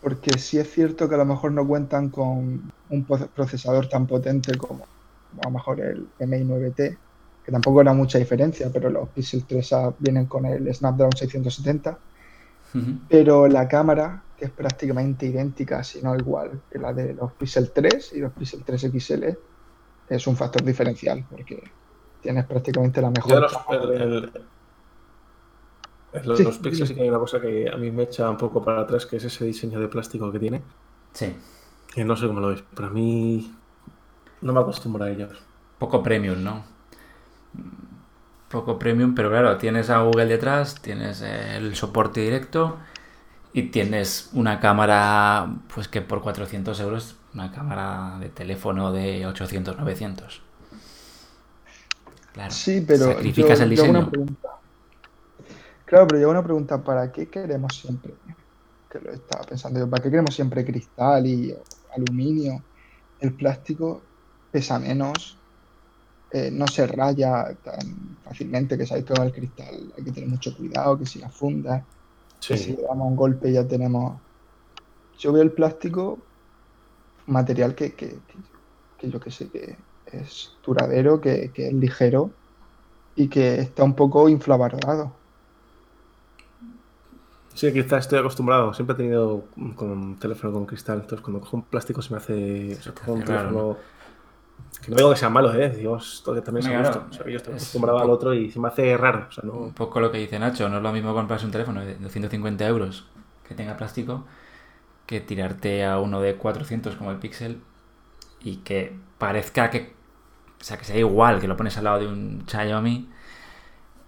Porque 0.00 0.38
sí 0.38 0.58
es 0.58 0.70
cierto 0.72 1.08
que 1.08 1.14
a 1.14 1.18
lo 1.18 1.26
mejor 1.26 1.52
no 1.52 1.66
cuentan 1.66 2.10
con 2.10 2.70
un 2.88 3.06
procesador 3.34 3.88
tan 3.88 4.06
potente 4.06 4.56
como 4.58 4.84
a 4.84 5.44
lo 5.44 5.50
mejor 5.50 5.80
el 5.80 6.08
MI9T, 6.18 6.98
que 7.44 7.52
tampoco 7.52 7.82
era 7.82 7.92
mucha 7.92 8.18
diferencia, 8.18 8.70
pero 8.72 8.90
los 8.90 9.10
Pixel 9.10 9.46
3a 9.46 9.94
vienen 9.98 10.26
con 10.26 10.46
el 10.46 10.72
Snapdragon 10.74 11.12
670. 11.16 11.98
Ujú. 12.74 12.98
Pero 13.08 13.46
la 13.48 13.68
cámara, 13.68 14.24
que 14.36 14.46
es 14.46 14.50
prácticamente 14.50 15.26
idéntica, 15.26 15.84
si 15.84 16.02
no 16.02 16.14
igual, 16.16 16.62
que 16.70 16.78
la 16.78 16.92
de 16.92 17.14
los 17.14 17.32
Pixel 17.34 17.72
3 17.72 18.12
y 18.14 18.20
los 18.20 18.32
Pixel 18.32 18.64
3 18.64 18.84
XL, 18.84 19.38
es 20.08 20.26
un 20.26 20.36
factor 20.36 20.62
diferencial, 20.64 21.24
porque 21.28 21.62
tienes 22.20 22.46
prácticamente 22.46 23.00
la 23.02 23.10
mejor 23.10 23.30
Yo 23.30 23.36
de 23.36 23.40
los, 23.42 23.52
cámara 23.52 23.82
el- 23.84 23.90
de- 23.90 24.04
el- 24.04 24.32
en 24.34 24.48
los, 26.24 26.38
Sí, 26.38 26.44
los 26.44 26.58
Pixel 26.58 26.86
sí 26.86 26.94
que 26.94 27.02
hay 27.02 27.08
una 27.08 27.18
cosa 27.18 27.40
que 27.40 27.68
a 27.70 27.76
mí 27.76 27.90
me 27.90 28.04
echa 28.04 28.28
un 28.30 28.36
poco 28.36 28.62
para 28.64 28.82
atrás, 28.82 29.06
que 29.06 29.16
es 29.16 29.24
ese 29.24 29.44
diseño 29.44 29.80
de 29.80 29.88
plástico 29.88 30.30
que 30.30 30.38
tiene. 30.38 30.62
Sí. 31.12 31.34
Que 31.92 32.04
no 32.04 32.16
sé 32.16 32.26
cómo 32.26 32.40
lo 32.40 32.48
veis, 32.48 32.62
pero 32.74 32.88
a 32.88 32.90
mí 32.90 33.54
no 34.40 34.52
me 34.52 34.60
acostumbro 34.60 35.04
a 35.04 35.10
ellos. 35.10 35.32
Poco 35.78 36.02
premium, 36.02 36.42
¿no? 36.42 36.64
Poco 38.48 38.78
premium, 38.78 39.14
pero 39.14 39.30
claro, 39.30 39.56
tienes 39.56 39.90
a 39.90 39.98
Google 40.02 40.26
detrás, 40.26 40.80
tienes 40.80 41.20
el 41.22 41.74
soporte 41.74 42.20
directo 42.20 42.78
y 43.52 43.64
tienes 43.64 44.30
una 44.32 44.60
cámara, 44.60 45.56
pues 45.74 45.88
que 45.88 46.02
por 46.02 46.20
400 46.22 46.78
euros, 46.80 47.16
una 47.34 47.50
cámara 47.50 48.16
de 48.20 48.28
teléfono 48.28 48.92
de 48.92 49.26
800, 49.26 49.76
900. 49.78 50.42
Claro, 52.32 52.50
Sí, 52.52 52.84
pero 52.86 53.06
sacrificas 53.06 53.58
yo- 53.58 53.64
el 53.64 53.70
diseño. 53.70 54.10
Claro, 55.84 56.06
pero 56.08 56.18
hago 56.20 56.30
una 56.30 56.42
pregunta, 56.44 56.82
¿para 56.82 57.12
qué 57.12 57.28
queremos 57.30 57.76
siempre? 57.78 58.18
Que 58.90 59.00
lo 59.00 59.12
estaba 59.12 59.46
pensando 59.46 59.80
yo, 59.80 59.90
¿para 59.90 60.02
qué 60.02 60.10
queremos 60.10 60.34
siempre 60.34 60.64
cristal 60.64 61.26
y 61.26 61.54
aluminio? 61.96 62.66
El 63.18 63.36
plástico 63.36 64.10
pesa 64.50 64.78
menos, 64.78 65.44
eh, 66.30 66.50
no 66.52 66.68
se 66.68 66.86
raya 66.86 67.56
tan 67.62 68.18
fácilmente, 68.22 68.78
que 68.78 68.86
sabéis 68.86 69.06
que 69.06 69.14
con 69.14 69.24
el 69.26 69.32
cristal 69.32 69.92
hay 69.96 70.04
que 70.04 70.12
tener 70.12 70.30
mucho 70.30 70.54
cuidado, 70.56 70.98
que 70.98 71.06
si 71.06 71.20
la 71.20 71.30
funda, 71.30 71.88
que 72.46 72.56
si 72.58 72.72
le 72.76 72.82
damos 72.84 73.08
un 73.08 73.16
golpe 73.16 73.52
ya 73.52 73.66
tenemos... 73.68 74.22
Yo 75.12 75.32
veo 75.32 75.42
el 75.42 75.54
plástico 75.54 76.30
material 77.26 77.74
que, 77.74 77.94
que, 77.96 78.24
que- 78.26 78.42
que 78.96 79.10
yo 79.10 79.20
que 79.20 79.30
sé, 79.30 79.50
que 79.50 79.86
es 80.06 80.58
duradero, 80.62 81.20
que, 81.20 81.52
que 81.52 81.68
es 81.68 81.74
ligero 81.74 82.38
y 83.16 83.30
que 83.30 83.56
está 83.60 83.84
un 83.84 83.96
poco 83.96 84.28
infravalorado. 84.30 85.23
Sí, 87.54 87.72
quizás 87.72 88.00
estoy 88.04 88.18
acostumbrado. 88.18 88.74
Siempre 88.74 88.94
he 88.94 88.96
tenido 88.96 89.44
con 89.76 89.90
un 89.90 90.18
teléfono 90.18 90.52
con 90.52 90.66
cristal, 90.66 91.00
entonces 91.00 91.20
cuando 91.22 91.40
cojo 91.40 91.56
un 91.58 91.62
plástico 91.64 92.02
se 92.02 92.10
me 92.12 92.18
hace. 92.18 92.76
O 92.78 92.82
sea, 92.82 92.94
te 92.94 93.00
cojo 93.00 93.12
un 93.14 93.26
raro, 93.26 93.48
teléfono. 93.48 93.76
Que 94.82 94.90
no 94.90 94.96
digo 94.96 95.10
que 95.10 95.16
sea 95.16 95.30
malo, 95.30 95.54
¿eh? 95.54 95.70
Dios, 95.70 96.22
todo 96.24 96.34
que 96.34 96.42
también 96.42 96.64
se 96.64 96.76
gusta. 96.76 97.06
O 97.10 97.12
sea, 97.12 97.26
yo 97.26 97.36
estoy 97.36 97.54
es 97.54 97.62
acostumbrado 97.62 97.98
un 97.98 98.04
al 98.04 98.10
otro 98.10 98.34
y 98.34 98.50
se 98.50 98.60
me 98.60 98.68
hace 98.68 98.96
raro. 98.96 99.26
O 99.28 99.32
sea, 99.32 99.44
Un 99.50 99.68
no. 99.68 99.74
poco 99.74 100.00
lo 100.00 100.10
que 100.10 100.18
dice 100.18 100.38
Nacho, 100.38 100.68
no 100.68 100.78
es 100.78 100.82
lo 100.82 100.92
mismo 100.92 101.14
comprarse 101.14 101.46
un 101.46 101.52
teléfono 101.52 101.80
de 101.80 101.96
250 101.96 102.66
euros 102.66 103.06
que 103.48 103.54
tenga 103.54 103.76
plástico 103.76 104.24
que 105.06 105.20
tirarte 105.20 105.84
a 105.84 105.98
uno 106.00 106.20
de 106.20 106.36
400 106.36 106.96
como 106.96 107.10
el 107.10 107.18
Pixel 107.18 107.60
y 108.40 108.56
que 108.58 108.96
parezca 109.18 109.70
que, 109.70 109.94
o 110.60 110.64
sea, 110.64 110.78
que 110.78 110.84
sea 110.84 110.96
igual, 110.98 111.40
que 111.40 111.48
lo 111.48 111.56
pones 111.56 111.76
al 111.78 111.84
lado 111.84 112.00
de 112.00 112.06
un 112.08 112.44
Xiaomi 112.46 113.08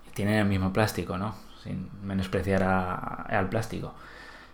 y 0.09 0.11
tienen 0.15 0.37
el 0.37 0.47
mismo 0.47 0.73
plástico, 0.73 1.19
¿no? 1.19 1.35
Sin 1.67 1.91
menospreciar 2.03 2.63
a- 2.63 3.23
al 3.29 3.49
plástico. 3.49 3.95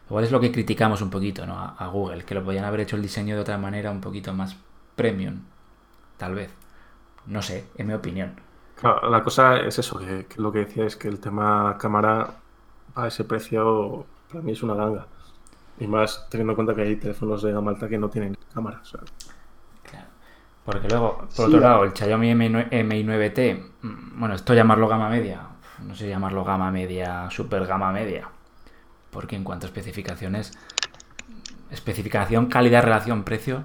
Igual 0.08 0.24
es 0.24 0.32
lo 0.32 0.40
que 0.40 0.52
criticamos 0.52 1.02
un 1.02 1.10
poquito, 1.10 1.46
¿no? 1.46 1.58
A, 1.58 1.76
a 1.78 1.86
Google, 1.88 2.24
que 2.24 2.34
lo 2.34 2.44
podían 2.44 2.64
haber 2.64 2.80
hecho 2.80 2.96
el 2.96 3.02
diseño 3.02 3.34
de 3.36 3.42
otra 3.42 3.58
manera 3.58 3.90
un 3.90 4.00
poquito 4.00 4.32
más 4.34 4.56
premium, 4.96 5.40
tal 6.18 6.34
vez. 6.34 6.50
No 7.26 7.42
sé, 7.42 7.66
en 7.76 7.86
mi 7.88 7.94
opinión. 7.94 8.36
Claro, 8.74 9.08
la 9.10 9.22
cosa 9.22 9.58
es 9.60 9.78
eso, 9.78 9.98
que, 9.98 10.26
que 10.26 10.40
lo 10.40 10.50
que 10.52 10.60
decía 10.60 10.84
es 10.86 10.96
que 10.96 11.08
el 11.08 11.20
tema 11.20 11.76
cámara 11.78 12.42
a 12.94 13.06
ese 13.08 13.24
precio 13.24 14.06
para 14.28 14.42
mí 14.42 14.52
es 14.52 14.62
una 14.62 14.74
ganga. 14.74 15.06
Y 15.78 15.86
más 15.88 16.28
teniendo 16.30 16.52
en 16.52 16.56
cuenta 16.56 16.74
que 16.74 16.82
hay 16.82 16.96
teléfonos 16.96 17.42
de 17.42 17.52
gama 17.52 17.72
alta 17.72 17.88
que 17.88 17.98
no 17.98 18.10
tienen 18.10 18.36
cámara. 18.54 18.80
O 18.82 18.84
sea, 18.84 19.00
Claro. 19.82 20.06
Porque 20.64 20.88
luego, 20.88 21.28
por 21.34 21.46
Sí, 21.46 21.48
otro 21.48 21.60
lado, 21.60 21.84
el 21.84 21.92
Xiaomi 21.94 22.30
MI9 22.32 22.68
MI9T, 22.70 23.72
mm, 23.82 24.20
bueno, 24.20 24.34
esto 24.34 24.54
llamarlo 24.54 24.88
gama 24.88 25.08
media, 25.08 25.48
no 25.80 25.94
sé 25.94 26.08
llamarlo 26.08 26.44
gama 26.44 26.70
media, 26.70 27.28
super 27.30 27.66
gama 27.66 27.92
media, 27.92 28.28
porque 29.10 29.36
en 29.36 29.44
cuanto 29.44 29.66
a 29.66 29.68
especificaciones, 29.68 30.52
especificación, 31.70 32.46
calidad, 32.46 32.82
relación, 32.82 33.24
precio, 33.24 33.64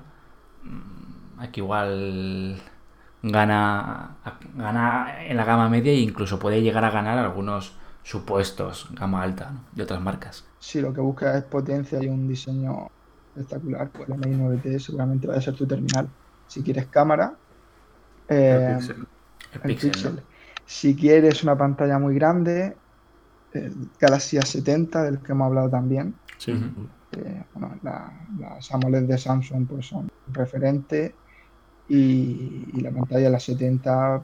mm, 0.64 1.40
aquí 1.40 1.60
igual 1.60 2.62
gana, 3.24 4.18
gana 4.56 5.26
en 5.26 5.38
la 5.38 5.46
gama 5.46 5.70
media 5.70 5.92
e 5.92 6.00
incluso 6.00 6.40
puede 6.40 6.62
llegar 6.62 6.86
a 6.86 6.92
ganar 6.92 7.18
algunos 7.18 7.76
supuestos 8.04 8.88
gama 8.92 9.22
alta 9.22 9.52
¿no? 9.52 9.60
de 9.74 9.84
otras 9.84 10.02
marcas. 10.02 10.46
Si 10.60 10.80
lo 10.80 10.94
que 10.94 11.02
buscas 11.02 11.36
es 11.36 11.44
potencia 11.44 12.02
y 12.02 12.08
un 12.08 12.28
diseño 12.28 12.90
espectacular, 13.36 13.90
pues 13.90 14.10
el 14.10 14.16
MI9T 14.16 14.80
seguramente 14.80 15.28
va 15.28 15.36
a 15.36 15.42
ser 15.42 15.56
tu 15.56 15.68
terminal. 15.68 16.08
Si 16.48 16.64
quieres 16.64 16.88
cámara, 16.88 17.36
eh, 18.30 18.72
el 18.72 18.78
Pixel. 18.78 18.96
El 18.96 19.06
el 19.54 19.62
Pixel, 19.62 19.92
Pixel. 19.92 20.16
¿no? 20.16 20.37
Si 20.68 20.96
quieres 20.96 21.44
una 21.44 21.58
pantalla 21.58 21.98
muy 21.98 22.14
grande, 22.16 22.78
el 23.52 23.92
Galaxy 24.00 24.38
A70, 24.38 25.04
del 25.04 25.24
que 25.24 25.32
hemos 25.32 25.48
hablado 25.48 25.70
también. 25.70 26.16
Sí. 26.38 26.54
Que, 27.12 27.46
bueno, 27.54 27.80
la- 27.84 28.12
las 28.38 28.72
AMOLED 28.72 29.04
de 29.08 29.18
Samsung 29.18 29.66
pues 29.68 29.88
son 29.88 30.08
referente 30.28 31.16
y, 31.88 32.78
y 32.78 32.82
la 32.82 32.92
pantalla 32.92 33.26
de 33.26 33.30
la 33.32 33.40
70 33.40 34.24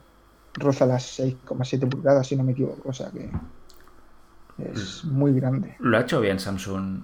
roza 0.56 0.86
las 0.86 1.04
6,7 1.16 1.88
pulgadas, 1.88 2.28
si 2.28 2.36
no 2.36 2.44
me 2.44 2.52
equivoco, 2.52 2.90
o 2.90 2.94
sea 2.94 3.10
que 3.12 3.32
es 4.58 5.06
muy 5.06 5.34
grande. 5.34 5.76
Lo 5.80 5.98
ha 5.98 6.02
hecho 6.02 6.22
bien 6.22 6.40
Samsung 6.40 7.02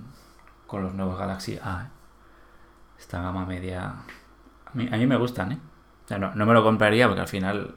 con 0.68 0.84
los 0.84 0.94
nuevos 0.94 1.18
Galaxy 1.18 1.58
A. 1.64 1.84
¿eh? 1.86 1.90
Esta 3.00 3.22
gama 3.22 3.46
media. 3.46 3.86
A 4.66 4.72
mí, 4.74 4.88
a 4.92 4.98
mí 4.98 5.08
me 5.08 5.18
gustan, 5.18 5.54
¿eh? 5.54 5.60
O 6.06 6.08
sea, 6.08 6.20
no, 6.20 6.36
no 6.36 6.46
me 6.46 6.54
lo 6.54 6.64
compraría 6.64 7.08
porque 7.08 7.22
al 7.22 7.28
final 7.28 7.76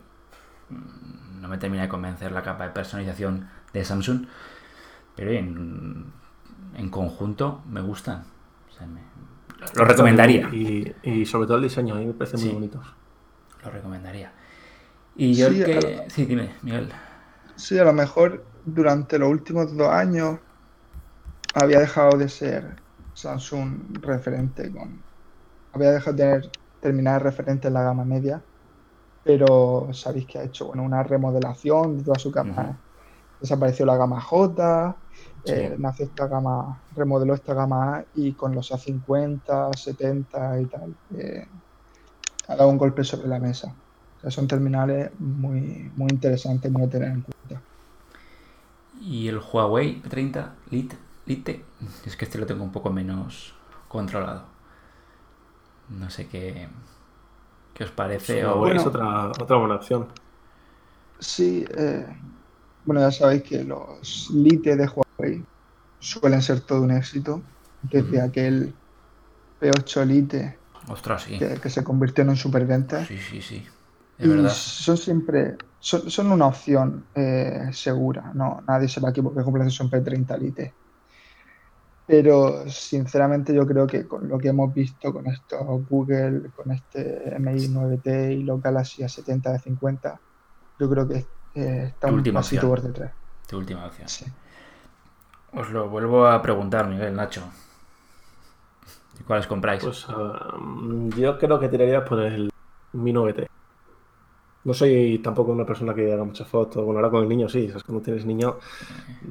mm, 0.71 1.22
no 1.43 1.49
me 1.49 1.59
termina 1.59 1.85
de 1.85 1.91
convencer 1.91 2.33
la 2.33 2.45
capa 2.45 2.65
de 2.67 2.71
personalización 2.73 3.49
de 3.75 3.85
Samsung. 3.85 4.27
Pero 5.17 5.31
en, 5.33 6.13
en 6.77 6.91
conjunto 6.91 7.63
me 7.69 7.81
gustan. 7.81 8.25
O 8.71 8.73
sea, 8.73 8.87
me- 8.87 9.03
lo 9.77 9.85
recomendaría. 9.85 10.49
Y, 10.53 10.93
y 11.03 11.27
sobre 11.27 11.47
todo 11.47 11.59
el 11.59 11.65
diseño, 11.65 11.95
a 11.95 11.99
mí 11.99 12.07
me 12.07 12.15
parece 12.15 12.39
muy 12.39 12.51
bonito. 12.51 12.83
Lo 13.65 13.71
recomendaría. 13.71 14.33
Y 15.17 15.35
yo 15.35 15.49
Sí, 15.49 15.63
que. 15.65 16.05
Sí, 16.09 16.27
dime, 16.27 16.55
Miguel. 16.63 16.91
Sí, 17.57 17.79
a 17.79 17.85
lo 17.85 17.95
mejor 17.95 18.51
durante 18.63 19.19
los 19.19 19.31
últimos 19.31 19.75
dos 19.77 19.89
años 19.89 20.41
había 21.55 21.81
dejado 21.81 22.19
de 22.19 22.29
ser 22.29 22.83
Samsung 23.15 23.99
referente 24.03 24.71
con... 24.73 25.07
Había 25.73 25.93
dejado 25.93 26.17
de 26.17 26.25
tener 26.25 26.53
terminales 26.81 27.23
referentes 27.23 27.69
en 27.69 27.75
la 27.75 27.85
gama 27.85 28.05
media, 28.07 28.47
pero 29.23 29.89
sabéis 29.93 30.27
que 30.27 30.39
ha 30.39 30.45
hecho 30.45 30.67
bueno, 30.67 30.83
una 30.85 31.03
remodelación 31.03 31.99
de 31.99 32.05
toda 32.05 32.19
su 32.19 32.31
gama. 32.31 32.81
Desapareció 33.41 33.87
la 33.87 33.97
gama 33.97 34.21
J, 34.21 34.97
Sí. 35.45 35.55
eh, 35.55 35.77
nació 35.79 36.07
esta 36.07 36.29
gama, 36.29 36.83
remodeló 36.93 37.35
esta 37.35 37.55
gama 37.55 37.99
A 37.99 38.07
y 38.15 38.35
con 38.37 38.55
los 38.55 38.71
A50, 38.73 39.75
70 39.77 40.61
y 40.61 40.67
tal, 40.69 40.97
eh, 41.11 41.47
ha 42.49 42.57
dado 42.57 42.71
un 42.71 42.79
golpe 42.79 43.05
sobre 43.05 43.29
la 43.29 43.41
mesa. 43.41 43.69
O 44.17 44.21
sea, 44.21 44.31
son 44.31 44.47
terminales 44.47 45.11
muy, 45.19 45.91
muy 45.97 46.11
interesantes, 46.13 46.71
muy 46.71 46.85
a 46.85 46.89
tener 46.89 47.11
en 47.11 47.23
cuenta. 47.23 47.65
Y 49.01 49.29
el 49.29 49.39
Huawei 49.39 50.01
P30 50.03 50.55
Lite, 50.71 50.97
Lite, 51.27 51.65
es 52.05 52.17
que 52.17 52.25
este 52.25 52.39
lo 52.39 52.47
tengo 52.47 52.65
un 52.65 52.73
poco 52.73 52.91
menos 52.91 53.55
controlado. 53.89 54.45
No 55.89 56.11
sé 56.11 56.29
qué, 56.29 56.69
qué 57.75 57.85
os 57.85 57.91
parece. 57.91 58.41
Sí, 58.41 58.43
o- 58.43 58.67
es 58.69 58.87
otra, 58.87 59.29
otra 59.31 59.57
buena 59.57 59.77
opción. 59.77 60.09
Sí, 61.19 61.65
eh, 61.77 62.07
bueno, 62.85 63.01
ya 63.01 63.11
sabéis 63.13 63.43
que 63.45 63.63
los 63.65 64.29
Lite 64.35 64.77
de 64.77 64.87
Huawei 64.89 65.47
suelen 65.99 66.43
ser 66.43 66.61
todo 66.63 66.83
un 66.83 66.91
éxito. 66.91 67.43
Desde 67.81 68.21
aquel 68.21 68.75
P8 69.59 70.05
Lite 70.05 70.61
Ostras, 70.89 71.23
sí. 71.23 71.39
que, 71.39 71.61
que 71.61 71.71
se 71.71 71.85
convirtió 71.85 72.23
en 72.23 72.31
un 72.31 72.37
superventa. 72.37 73.05
Sí, 73.07 73.19
sí, 73.19 73.41
sí. 73.41 73.67
Es 74.19 74.29
verdad. 74.29 74.51
Son 74.51 74.97
siempre, 74.97 75.57
son, 75.79 76.11
son 76.11 76.33
una 76.33 76.47
opción 76.47 77.09
eh, 77.15 77.71
segura, 77.73 78.33
no, 78.35 78.61
nadie 78.67 78.89
se 78.89 79.01
va 79.01 79.09
a 79.09 79.11
equivocar 79.11 79.45
con 79.45 79.55
un 79.61 79.91
P30 79.91 80.37
Lite. 80.39 80.77
Pero 82.13 82.69
sinceramente 82.69 83.55
yo 83.55 83.67
creo 83.67 83.87
que 83.87 84.07
con 84.07 84.29
lo 84.29 84.39
que 84.39 84.49
hemos 84.49 84.75
visto 84.75 85.15
con 85.15 85.27
estos 85.29 85.63
Google, 85.89 86.51
con 86.55 86.71
este 86.71 87.35
MI 87.39 87.69
9T 87.69 88.33
y 88.39 88.43
los 88.43 88.61
Galaxy 88.61 89.03
A70 89.03 89.51
de 89.51 89.59
50, 89.59 90.21
yo 90.79 90.91
creo 90.91 91.09
que 91.09 91.25
eh, 91.55 91.85
está 91.87 92.09
Tu 92.09 92.13
un 92.13 92.19
última 92.19 92.41
pasito 92.41 92.69
por 92.69 92.83
detrás. 92.83 93.13
Tu 93.49 93.57
última 93.57 93.87
opción. 93.87 94.07
Sí. 94.11 94.27
Os 95.55 95.71
lo 95.71 95.89
vuelvo 95.89 96.27
a 96.27 96.43
preguntar, 96.43 96.87
Miguel, 96.87 97.17
Nacho. 97.17 97.45
¿Y 99.19 99.23
¿Cuáles 99.23 99.47
compráis? 99.47 99.83
Pues 99.83 100.05
ah, 100.11 100.59
yo 101.17 101.39
creo 101.39 101.59
que 101.59 101.71
tiraría 101.71 102.05
por 102.05 102.21
el 102.21 102.51
Mi 102.93 103.15
9T. 103.15 103.47
No 104.65 104.75
soy 104.75 105.19
tampoco 105.21 105.53
una 105.53 105.65
persona 105.65 105.95
que 105.95 106.13
haga 106.13 106.25
muchas 106.25 106.47
fotos. 106.47 106.85
Bueno, 106.85 106.99
ahora 106.99 107.11
con 107.11 107.23
el 107.23 107.29
niño 107.31 107.49
sí, 107.49 107.69
sabes 107.69 107.85
que 107.85 107.93
no 107.95 108.03
tienes 108.03 108.27
niño. 108.27 108.59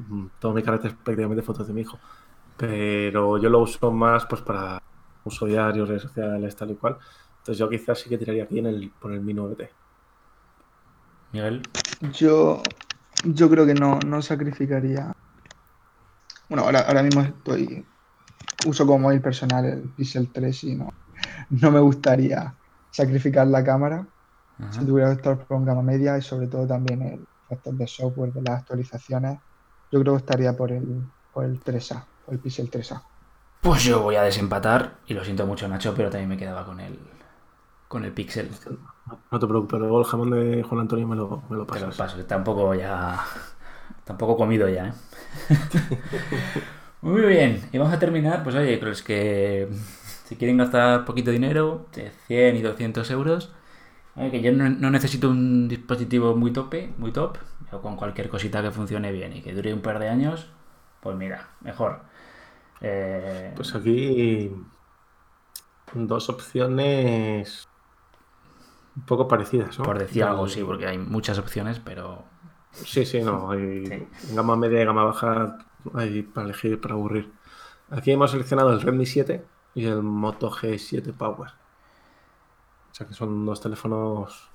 mm, 0.08 0.26
Todo 0.40 0.52
mi 0.52 0.64
carácter 0.64 0.90
es 0.90 0.96
prácticamente 0.96 1.44
fotos 1.44 1.68
de 1.68 1.74
mi 1.74 1.82
hijo. 1.82 2.00
Pero 2.62 3.38
yo 3.38 3.50
lo 3.50 3.58
uso 3.58 3.90
más 3.90 4.24
pues 4.26 4.40
para 4.40 4.80
uso 5.24 5.46
diario, 5.46 5.84
redes 5.84 6.02
sociales, 6.02 6.54
tal 6.54 6.70
y 6.70 6.76
cual. 6.76 6.96
Entonces 7.38 7.58
yo 7.58 7.68
quizás 7.68 7.98
sí 7.98 8.08
que 8.08 8.16
tiraría 8.16 8.44
aquí 8.44 8.60
en 8.60 8.66
el, 8.66 8.92
por 9.00 9.12
el 9.12 9.20
Mi 9.20 9.34
9T. 9.34 9.68
Miguel. 11.32 11.62
Yo, 12.12 12.62
yo 13.24 13.50
creo 13.50 13.66
que 13.66 13.74
no, 13.74 13.98
no 14.06 14.22
sacrificaría. 14.22 15.12
Bueno, 16.48 16.62
ahora, 16.62 16.80
ahora 16.86 17.02
mismo 17.02 17.22
estoy. 17.22 17.84
Uso 18.64 18.86
como 18.86 19.00
móvil 19.00 19.20
personal 19.20 19.64
el 19.64 19.80
Pixel 19.96 20.30
3 20.30 20.62
y 20.62 20.76
no, 20.76 20.92
no 21.50 21.72
me 21.72 21.80
gustaría 21.80 22.54
sacrificar 22.92 23.48
la 23.48 23.64
cámara. 23.64 24.06
Ajá. 24.60 24.72
Si 24.72 24.86
tuviera 24.86 25.08
que 25.08 25.16
optar 25.16 25.44
por 25.44 25.56
un 25.56 25.64
gama 25.64 25.82
media 25.82 26.16
y 26.16 26.22
sobre 26.22 26.46
todo 26.46 26.64
también 26.68 27.02
el 27.02 27.26
factor 27.48 27.74
de 27.74 27.88
software 27.88 28.32
de 28.32 28.42
las 28.42 28.60
actualizaciones, 28.60 29.40
yo 29.90 30.00
creo 30.00 30.12
que 30.12 30.18
estaría 30.18 30.56
por 30.56 30.70
el, 30.70 31.02
por 31.32 31.44
el 31.44 31.58
3A, 31.58 32.04
por 32.04 32.11
el 32.28 32.38
Pixel 32.38 32.70
3A. 32.70 33.02
Pues 33.60 33.84
yo 33.84 34.02
voy 34.02 34.16
a 34.16 34.22
desempatar, 34.22 34.98
y 35.06 35.14
lo 35.14 35.24
siento 35.24 35.46
mucho, 35.46 35.68
Nacho, 35.68 35.94
pero 35.94 36.10
también 36.10 36.28
me 36.28 36.36
quedaba 36.36 36.64
con 36.64 36.80
el, 36.80 36.98
con 37.88 38.04
el 38.04 38.12
Pixel. 38.12 38.50
No 39.30 39.38
te 39.38 39.46
preocupes, 39.46 39.78
luego 39.78 40.00
el 40.00 40.06
jamón 40.06 40.30
de 40.30 40.62
Juan 40.62 40.80
Antonio 40.80 41.06
me 41.06 41.16
lo, 41.16 41.42
me 41.48 41.56
lo 41.56 41.66
pasas. 41.66 41.96
paso, 41.96 42.24
tampoco 42.24 42.74
ya. 42.74 43.20
Tampoco 44.04 44.36
comido 44.36 44.68
ya, 44.68 44.88
¿eh? 44.88 44.92
Muy 47.02 47.22
bien, 47.22 47.68
y 47.72 47.78
vamos 47.78 47.92
a 47.92 47.98
terminar, 47.98 48.42
pues 48.44 48.54
oye, 48.56 48.80
los 48.80 49.02
que 49.02 49.68
si 50.24 50.36
quieren 50.36 50.56
gastar 50.56 51.04
poquito 51.04 51.30
dinero, 51.30 51.86
de 51.94 52.10
100 52.26 52.56
y 52.56 52.62
200 52.62 53.10
euros, 53.10 53.52
que 54.14 54.40
yo 54.40 54.52
no, 54.52 54.68
no 54.68 54.90
necesito 54.90 55.28
un 55.30 55.68
dispositivo 55.68 56.36
muy 56.36 56.52
tope, 56.52 56.92
muy 56.98 57.12
top, 57.12 57.38
yo 57.70 57.80
con 57.82 57.96
cualquier 57.96 58.28
cosita 58.28 58.62
que 58.62 58.70
funcione 58.70 59.12
bien 59.12 59.36
y 59.36 59.42
que 59.42 59.52
dure 59.52 59.74
un 59.74 59.80
par 59.80 59.98
de 59.98 60.08
años, 60.08 60.48
pues 61.00 61.16
mira, 61.16 61.48
mejor. 61.60 62.02
Eh, 62.82 63.52
Pues 63.56 63.74
aquí 63.74 64.50
dos 65.94 66.28
opciones 66.28 67.68
un 68.96 69.02
poco 69.04 69.28
parecidas, 69.28 69.78
¿no? 69.78 69.84
por 69.84 69.98
decir 69.98 70.24
algo, 70.24 70.48
sí, 70.48 70.62
porque 70.64 70.86
hay 70.86 70.98
muchas 70.98 71.38
opciones, 71.38 71.80
pero 71.80 72.24
Sí, 72.72 73.04
sí, 73.04 73.20
no. 73.22 73.50
Hay 73.52 73.86
Sí. 73.86 74.34
gama 74.34 74.56
media 74.56 74.82
y 74.82 74.84
gama 74.86 75.04
baja 75.04 75.58
hay 75.94 76.22
para 76.22 76.46
elegir, 76.46 76.80
para 76.80 76.94
aburrir. 76.94 77.30
Aquí 77.90 78.10
hemos 78.12 78.30
seleccionado 78.30 78.72
el 78.72 78.80
Redmi 78.80 79.04
7 79.04 79.44
y 79.74 79.84
el 79.86 80.02
Moto 80.02 80.50
G7 80.50 81.12
Power. 81.12 81.50
O 82.90 82.94
sea 82.94 83.06
que 83.06 83.12
son 83.14 83.44
dos 83.44 83.60
teléfonos. 83.60 84.48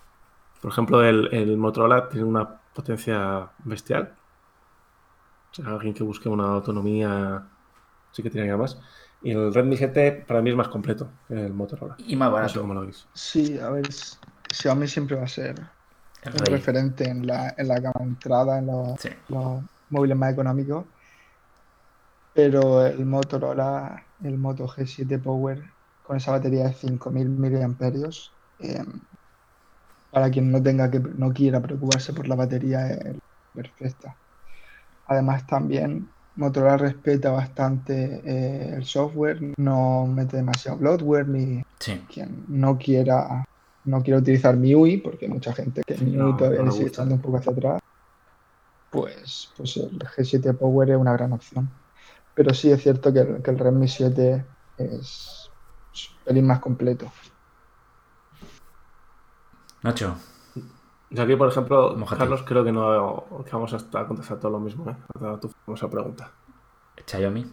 Por 0.62 0.72
ejemplo, 0.72 1.04
el, 1.04 1.32
el 1.32 1.58
Motorola 1.58 2.10
tiene 2.10 2.26
una 2.26 2.60
potencia 2.74 3.52
bestial. 3.66 4.16
O 5.52 5.54
sea, 5.56 5.68
alguien 5.68 5.94
que 5.94 6.04
busque 6.04 6.28
una 6.30 6.46
autonomía 6.54 7.48
sí 8.18 8.24
que 8.24 8.30
tiene 8.30 8.56
más. 8.58 8.80
Y 9.22 9.32
el 9.32 9.54
Redmi 9.54 9.78
7 9.78 10.24
para 10.28 10.42
mí 10.42 10.50
es 10.52 10.56
más 10.56 10.70
completo 10.70 11.20
que 11.28 11.34
el 11.36 11.54
Motorola. 11.54 11.96
y 11.98 12.16
más 12.16 12.32
No 12.40 12.50
sé 12.50 12.60
barato. 12.60 12.62
cómo 12.62 12.74
lo 12.74 12.82
veis. 12.82 13.10
Sí, 13.14 13.58
a 13.60 13.70
ver, 13.72 13.88
Xiaomi 14.52 14.88
siempre 14.88 15.16
va 15.18 15.24
a 15.24 15.28
ser 15.28 15.56
El 16.22 16.46
referente 16.46 17.10
en 17.10 17.26
la, 17.28 17.54
en 17.58 17.68
la 17.68 17.80
gama 17.80 17.96
de 18.00 18.06
entrada, 18.06 18.60
en 18.60 18.68
los, 18.68 19.00
Sí. 19.00 19.10
los 19.28 19.64
móviles 19.90 20.18
más 20.18 20.34
económicos. 20.34 20.88
Pero 22.34 22.86
el 22.86 23.06
Motorola, 23.06 24.08
el 24.20 24.38
Moto 24.38 24.68
G7 24.68 25.20
Power, 25.20 25.76
con 26.02 26.18
esa 26.18 26.32
batería 26.32 26.66
de 26.66 26.74
5000 26.74 27.30
miliamperios, 27.30 28.38
eh, 28.60 28.84
para 30.10 30.30
quien 30.32 30.52
no 30.52 30.62
tenga 30.64 30.90
que, 30.92 31.00
no 31.00 31.34
quiera 31.34 31.62
preocuparse 31.62 32.14
por 32.14 32.28
la 32.28 32.36
batería, 32.36 32.88
es 32.90 33.20
perfecta. 33.54 34.20
Además, 35.06 35.48
también 35.48 36.16
Motorola 36.38 36.78
respeta 36.78 37.32
bastante 37.32 38.22
eh, 38.24 38.76
el 38.76 38.86
software, 38.86 39.54
no 39.58 40.06
mete 40.08 40.38
demasiado 40.38 40.78
bloatware 40.78 41.28
ni 41.28 41.64
Sí. 41.80 42.02
quien 42.12 42.46
no 42.48 42.78
quiera 42.78 43.44
no 43.86 44.04
quiera 44.04 44.20
utilizar 44.20 44.56
MIUI, 44.58 44.98
porque 44.98 45.26
hay 45.26 45.32
mucha 45.32 45.54
gente 45.54 45.82
que 45.86 45.96
MIUI 45.98 46.18
no, 46.18 46.36
todavía 46.36 46.60
no 46.60 46.66
le 46.66 46.72
sigue 46.74 46.88
echando 46.88 47.16
un 47.16 47.22
poco 47.22 47.38
hacia 47.38 47.54
atrás, 47.54 47.82
pues, 48.92 49.50
pues 49.56 49.78
el 49.78 49.98
G7 49.98 50.58
Power 50.58 50.90
es 50.92 50.98
una 50.98 51.14
gran 51.14 51.32
opción. 51.34 51.70
Pero 52.36 52.54
sí 52.54 52.70
es 52.72 52.82
cierto 52.84 53.12
que 53.14 53.20
el, 53.20 53.42
que 53.42 53.50
el 53.52 53.58
Redmi 53.58 53.88
7 53.88 54.46
es 54.78 55.50
un 56.20 56.24
pelín 56.26 56.46
más 56.48 56.60
completo. 56.60 57.12
Nacho, 59.84 60.18
Y 61.10 61.20
aquí, 61.20 61.36
por 61.36 61.48
ejemplo, 61.50 61.96
Mójate. 61.96 62.20
Carlos, 62.20 62.44
creo 62.44 62.64
que 62.64 62.72
no 62.72 63.26
que 63.46 63.52
vamos 63.52 63.74
a 63.74 63.78
estar- 63.78 64.04
a 64.04 64.08
contestar 64.08 64.40
todo 64.40 64.52
lo 64.52 64.60
mismo, 64.60 64.90
¿eh? 64.90 64.96
A 65.26 65.40
tu 65.40 65.50
famosa 65.66 65.90
pregunta. 65.90 66.32
Xiaomi. 67.06 67.46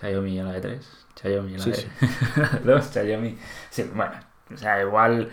Xiaomi 0.00 0.40
a 0.40 0.44
la 0.44 0.52
de 0.52 0.60
3. 0.60 1.06
Xiaomi 1.20 1.54
a 1.54 1.58
la 1.58 1.62
Sí, 1.64 1.70
de 1.70 1.76
sí. 1.76 1.88
2. 2.64 2.84
Xiaomi. 2.92 3.38
Sí, 3.70 3.90
bueno. 3.94 4.12
O 4.52 4.56
sea, 4.56 4.80
igual 4.82 5.30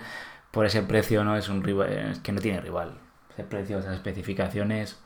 por 0.51 0.65
ese 0.65 0.83
precio 0.83 1.23
no 1.23 1.35
es 1.35 1.49
un 1.49 1.63
rival. 1.63 1.89
Es 1.91 2.19
que 2.19 2.31
no 2.31 2.41
tiene 2.41 2.61
rival. 2.61 2.99
Ese 3.31 3.43
precio, 3.43 3.79
esas 3.79 3.95
especificaciones. 3.95 5.01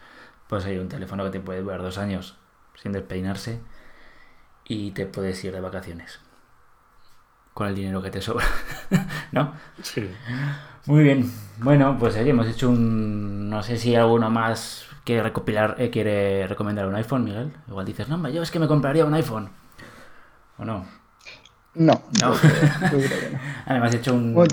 Pues 0.49 0.65
hay 0.65 0.77
un 0.77 0.89
teléfono 0.89 1.23
que 1.23 1.29
te 1.31 1.39
puede 1.39 1.61
durar 1.61 1.81
dos 1.81 1.97
años 1.97 2.37
sin 2.75 2.91
despeinarse. 2.91 3.61
Y 4.65 4.91
te 4.91 5.05
puedes 5.05 5.43
ir 5.43 5.53
de 5.53 5.61
vacaciones. 5.61 6.19
Con 7.53 7.67
el 7.67 7.75
dinero 7.75 8.01
que 8.01 8.09
te 8.09 8.21
sobra. 8.21 8.45
¿No? 9.31 9.53
Sí. 9.81 10.09
Muy 10.85 11.03
bien. 11.03 11.31
Bueno, 11.59 11.97
pues 11.99 12.15
oye, 12.17 12.31
hemos 12.31 12.47
hecho 12.47 12.69
un. 12.69 13.49
No 13.49 13.61
sé 13.63 13.77
si 13.77 13.95
alguno 13.95 14.29
más 14.29 14.85
quiere 15.03 15.21
recopilar, 15.23 15.75
eh, 15.77 15.89
quiere 15.91 16.47
recomendar 16.47 16.87
un 16.87 16.95
iPhone, 16.95 17.23
Miguel. 17.23 17.53
Igual 17.67 17.85
dices, 17.85 18.09
no, 18.09 18.27
yo 18.29 18.41
es 18.41 18.49
que 18.51 18.59
me 18.59 18.67
compraría 18.67 19.05
un 19.05 19.13
iPhone. 19.13 19.49
¿O 20.57 20.65
no? 20.65 20.85
No, 21.75 22.01
No. 22.21 22.33
yo 22.33 22.39
creo, 22.39 22.51
yo 23.01 23.07
creo 23.07 23.19
que 23.19 23.29
no. 23.31 23.39
Hemos 23.75 23.93
hecho 23.93 24.13
un. 24.13 24.47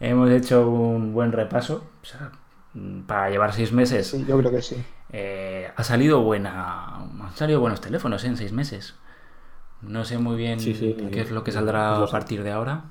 Hemos 0.00 0.30
hecho 0.30 0.68
un 0.68 1.12
buen 1.14 1.32
repaso. 1.32 1.90
O 2.02 2.04
sea, 2.04 2.30
para 3.06 3.30
llevar 3.30 3.52
seis 3.54 3.72
meses. 3.72 4.08
Sí, 4.10 4.24
yo 4.28 4.38
creo 4.38 4.50
que 4.50 4.60
sí. 4.62 4.84
eh, 5.12 5.70
ha 5.74 5.82
salido 5.84 6.20
buena. 6.22 6.96
Han 6.96 7.32
salido 7.36 7.60
buenos 7.60 7.80
teléfonos 7.80 8.22
¿eh? 8.24 8.28
en 8.28 8.36
seis 8.36 8.52
meses. 8.52 8.94
No 9.86 10.04
sé 10.04 10.18
muy 10.18 10.36
bien 10.36 10.60
Sí, 10.60 10.74
sí. 10.74 10.96
qué 11.12 11.20
es 11.22 11.30
lo 11.30 11.42
que 11.44 11.52
saldrá 11.52 12.02
a 12.02 12.06
partir 12.06 12.42
de 12.42 12.52
ahora. 12.52 12.84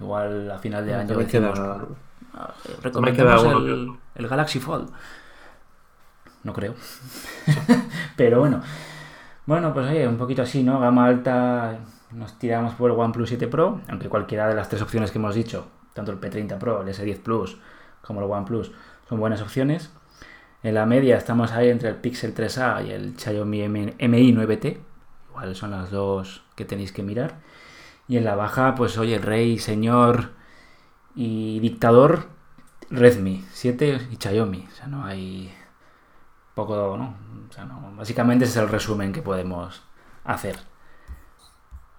Igual 0.00 0.50
a 0.50 0.58
final 0.58 0.84
de 0.86 0.94
año 0.94 1.16
decimos, 1.16 1.58
queda- 1.58 1.78
Ah, 2.34 2.52
eh, 2.64 2.68
queda 2.68 2.80
recomendamos 2.82 3.44
el, 3.64 3.92
el 4.14 4.28
Galaxy 4.28 4.60
Fold. 4.60 4.90
No 6.44 6.52
creo. 6.52 6.74
Pero 8.16 8.40
bueno. 8.40 8.62
Bueno, 9.46 9.72
pues 9.72 9.88
oye, 9.90 10.06
un 10.06 10.16
poquito 10.16 10.42
así, 10.42 10.62
¿no? 10.62 10.80
Gama 10.80 11.06
alta, 11.06 11.78
nos 12.12 12.38
tiramos 12.38 12.74
por 12.74 12.90
el 12.90 12.96
OnePlus 12.98 13.28
7 13.28 13.46
Pro, 13.48 13.80
aunque 13.88 14.08
cualquiera 14.08 14.48
de 14.48 14.54
las 14.54 14.68
tres 14.68 14.82
opciones 14.82 15.10
que 15.12 15.18
hemos 15.18 15.34
dicho, 15.34 15.66
tanto 15.94 16.10
el 16.12 16.20
P30 16.20 16.58
Pro, 16.58 16.82
el 16.82 16.88
S10 16.88 17.20
Plus, 17.20 17.56
como 18.02 18.20
el 18.20 18.30
OnePlus, 18.30 18.72
son 19.08 19.20
buenas 19.20 19.40
opciones. 19.42 19.92
En 20.64 20.74
la 20.74 20.84
media 20.84 21.16
estamos 21.16 21.52
ahí 21.52 21.68
entre 21.68 21.90
el 21.90 21.94
Pixel 21.96 22.34
3A 22.34 22.86
y 22.86 22.90
el 22.90 23.16
Xiaomi 23.16 23.68
Mi 23.68 23.86
9T. 24.32 24.78
Igual 25.36 25.54
son 25.54 25.72
las 25.72 25.90
dos 25.90 26.42
que 26.54 26.64
tenéis 26.64 26.92
que 26.92 27.02
mirar. 27.02 27.40
Y 28.08 28.16
en 28.16 28.24
la 28.24 28.36
baja, 28.36 28.74
pues 28.74 28.96
oye, 28.96 29.18
rey, 29.18 29.58
señor 29.58 30.30
y 31.14 31.60
dictador, 31.60 32.28
Redmi 32.88 33.44
7 33.52 34.08
y 34.10 34.16
Xiaomi. 34.16 34.66
O 34.66 34.74
sea, 34.74 34.86
no 34.86 35.04
hay 35.04 35.52
poco, 36.54 36.96
¿no? 36.96 37.16
O 37.50 37.52
sea, 37.52 37.66
no. 37.66 37.92
Básicamente 37.96 38.46
ese 38.46 38.58
es 38.60 38.64
el 38.64 38.70
resumen 38.70 39.12
que 39.12 39.20
podemos 39.20 39.82
hacer. 40.24 40.56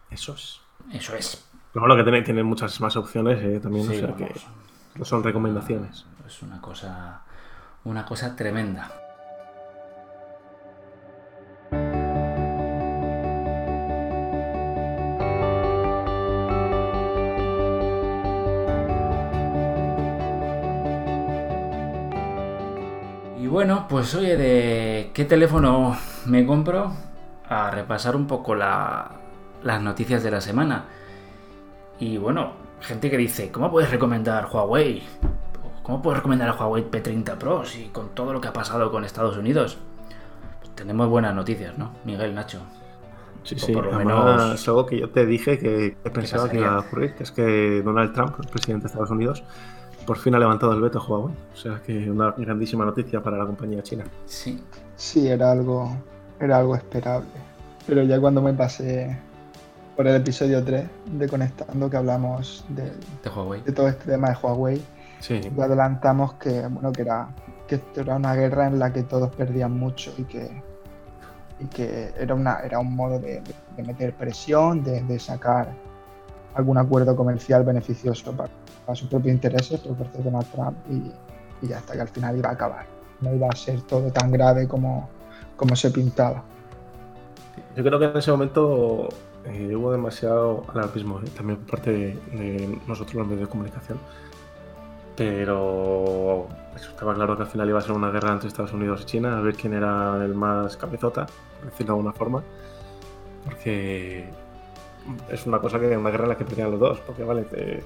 Eso 0.09 0.33
es. 0.33 0.59
Eso 0.91 1.15
es. 1.15 1.47
Pero 1.71 1.85
bueno, 1.85 1.95
que 1.95 2.09
tiene, 2.09 2.23
tiene 2.23 2.41
muchas 2.41 2.81
más 2.81 2.95
opciones 2.95 3.39
eh, 3.43 3.59
también, 3.59 3.85
Sí, 3.87 3.97
o 3.97 3.99
sea 3.99 4.15
que 4.15 4.33
no 4.95 5.05
son 5.05 5.23
recomendaciones. 5.23 6.07
Es 6.25 6.41
una 6.41 6.59
cosa, 6.59 7.21
una 7.83 8.03
cosa 8.03 8.35
tremenda. 8.35 8.89
Pues 23.97 24.13
oye, 24.13 24.37
de 24.37 25.09
qué 25.11 25.25
teléfono 25.25 25.97
me 26.27 26.45
compro, 26.45 26.93
a 27.49 27.71
repasar 27.71 28.15
un 28.15 28.27
poco 28.27 28.53
la, 28.53 29.09
las 29.63 29.81
noticias 29.81 30.21
de 30.21 30.29
la 30.29 30.39
semana. 30.39 30.85
Y 31.99 32.17
bueno, 32.17 32.51
gente 32.79 33.09
que 33.09 33.17
dice, 33.17 33.49
¿cómo 33.49 33.71
puedes 33.71 33.89
recomendar 33.89 34.49
Huawei? 34.53 35.01
¿Cómo 35.81 36.03
puedes 36.03 36.17
recomendar 36.17 36.49
a 36.49 36.53
Huawei 36.53 36.83
P30 36.91 37.37
Pro 37.39 37.65
si 37.65 37.85
con 37.85 38.09
todo 38.09 38.33
lo 38.33 38.39
que 38.39 38.49
ha 38.49 38.53
pasado 38.53 38.91
con 38.91 39.03
Estados 39.03 39.35
Unidos? 39.35 39.79
Pues 40.59 40.75
tenemos 40.75 41.09
buenas 41.09 41.33
noticias, 41.33 41.75
¿no? 41.75 41.93
Miguel 42.05 42.35
Nacho. 42.35 42.61
Sí, 43.41 43.57
sí, 43.57 43.73
por 43.73 43.87
lo 43.87 43.93
menos... 43.93 44.53
es 44.53 44.67
algo 44.67 44.85
que 44.85 44.99
yo 44.99 45.09
te 45.09 45.25
dije 45.25 45.57
que, 45.57 45.97
pensaba 46.11 46.47
que 46.51 46.57
iba 46.57 46.75
a 46.75 46.79
ocurrir, 46.81 47.15
que 47.15 47.23
es 47.23 47.31
que 47.31 47.81
Donald 47.81 48.13
Trump, 48.13 48.35
el 48.43 48.47
presidente 48.47 48.83
de 48.83 48.87
Estados 48.89 49.09
Unidos, 49.09 49.43
por 50.05 50.17
fin 50.17 50.35
ha 50.35 50.39
levantado 50.39 50.73
el 50.73 50.81
veto 50.81 50.99
a 50.99 51.05
Huawei. 51.05 51.35
O 51.53 51.57
sea 51.57 51.81
que 51.85 52.09
una 52.09 52.31
grandísima 52.31 52.85
noticia 52.85 53.21
para 53.21 53.37
la 53.37 53.45
compañía 53.45 53.81
china. 53.83 54.05
Sí. 54.25 54.61
Sí, 54.95 55.27
era 55.27 55.51
algo, 55.51 55.95
era 56.39 56.57
algo 56.57 56.75
esperable. 56.75 57.27
Pero 57.85 58.03
ya 58.03 58.19
cuando 58.19 58.41
me 58.41 58.53
pasé 58.53 59.17
por 59.95 60.07
el 60.07 60.15
episodio 60.15 60.63
3 60.63 60.85
de 61.11 61.27
Conectando, 61.29 61.89
que 61.89 61.97
hablamos 61.97 62.65
de, 62.69 62.83
de, 62.83 63.29
Huawei. 63.29 63.61
de 63.61 63.71
todo 63.71 63.87
este 63.87 64.11
tema 64.11 64.29
de 64.29 64.37
Huawei, 64.41 64.81
sí. 65.19 65.39
adelantamos 65.59 66.33
que, 66.35 66.67
bueno, 66.67 66.91
que, 66.91 67.03
era, 67.03 67.29
que 67.67 67.75
esto 67.75 68.01
era 68.01 68.15
una 68.15 68.35
guerra 68.35 68.67
en 68.67 68.79
la 68.79 68.91
que 68.91 69.03
todos 69.03 69.33
perdían 69.35 69.77
mucho 69.77 70.13
y 70.17 70.23
que, 70.23 70.63
y 71.59 71.65
que 71.65 72.13
era, 72.17 72.33
una, 72.35 72.59
era 72.59 72.79
un 72.79 72.95
modo 72.95 73.19
de, 73.19 73.41
meter 73.77 74.13
presión, 74.13 74.83
de, 74.83 75.01
de 75.03 75.19
sacar 75.19 75.73
algún 76.57 76.77
acuerdo 76.77 77.15
comercial 77.15 77.63
beneficioso 77.63 78.31
para 78.31 78.49
a 78.87 78.95
sus 78.95 79.07
propios 79.09 79.33
intereses 79.33 79.79
por 79.81 79.95
parte 79.95 80.17
de 80.17 80.23
Donald 80.23 80.47
Trump 80.51 80.77
y, 80.89 81.65
y, 81.65 81.73
hasta 81.73 81.93
que 81.93 82.01
al 82.01 82.07
final 82.07 82.37
iba 82.37 82.49
a 82.49 82.53
acabar. 82.53 82.85
No 83.21 83.33
iba 83.33 83.47
a 83.49 83.55
ser 83.55 83.81
todo 83.81 84.11
tan 84.11 84.31
grave 84.31 84.67
como, 84.67 85.09
como 85.55 85.75
se 85.75 85.91
pintaba. 85.91 86.43
Yo 87.75 87.83
creo 87.83 87.99
que 87.99 88.05
en 88.05 88.17
ese 88.17 88.31
momento 88.31 89.09
eh, 89.45 89.75
hubo 89.75 89.91
demasiado 89.91 90.65
alarmismo, 90.73 91.19
eh, 91.19 91.29
también 91.35 91.59
por 91.59 91.71
parte 91.71 91.91
de, 91.91 92.79
nosotros 92.87 93.15
los 93.15 93.27
medios 93.27 93.47
de 93.47 93.51
comunicación. 93.51 93.99
Pero 95.15 96.47
estaba 96.75 97.15
claro 97.15 97.35
que 97.35 97.43
al 97.43 97.49
final 97.49 97.67
iba 97.69 97.79
a 97.79 97.81
ser 97.81 97.93
una 97.93 98.11
guerra 98.11 98.33
entre 98.33 98.47
Estados 98.47 98.73
Unidos 98.73 99.01
y 99.01 99.05
China, 99.05 99.37
a 99.37 99.41
ver 99.41 99.55
quién 99.55 99.73
era 99.73 100.23
el 100.23 100.35
más 100.35 100.77
cabezota, 100.77 101.25
por 101.59 101.71
decirlo 101.71 101.93
de 101.93 101.99
alguna 101.99 102.13
forma. 102.13 102.43
Porque 103.45 104.29
es 105.29 105.45
una 105.45 105.59
cosa 105.59 105.79
que 105.79 105.97
una 105.97 106.09
guerra 106.09 106.23
en 106.23 106.29
la 106.29 106.37
que 106.37 106.45
perdían 106.45 106.71
los 106.71 106.79
dos, 106.79 106.99
porque 106.99 107.23
vale, 107.23 107.45
eh, 107.53 107.83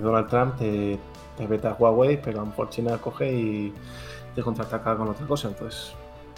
Donald 0.00 0.28
Trump 0.28 0.56
te, 0.56 0.98
te 1.36 1.46
veta 1.46 1.70
a 1.70 1.74
Huawei, 1.74 2.20
pero 2.20 2.40
a 2.40 2.44
mejor 2.44 2.70
China 2.70 2.98
coge 2.98 3.32
y 3.32 3.74
te 4.34 4.42
contraataca 4.42 4.96
con 4.96 5.08
otra 5.08 5.26
cosa. 5.26 5.48
Entonces, 5.48 5.92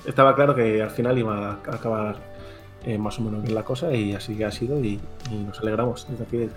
estaba 0.07 0.35
claro 0.35 0.55
que 0.55 0.83
al 0.83 0.91
final 0.91 1.19
iba 1.19 1.51
a 1.51 1.53
acabar 1.53 2.17
eh, 2.85 2.99
más 2.99 3.19
o 3.19 3.23
menos 3.23 3.43
bien 3.43 3.55
la 3.55 3.65
cosa 3.65 3.93
y 3.93 4.15
así 4.15 4.43
ha 4.43 4.51
sido 4.51 4.79
y, 4.81 5.01
nos 5.31 5.61
alegramos 5.61 6.07
desde 6.09 6.25
aquí. 6.25 6.51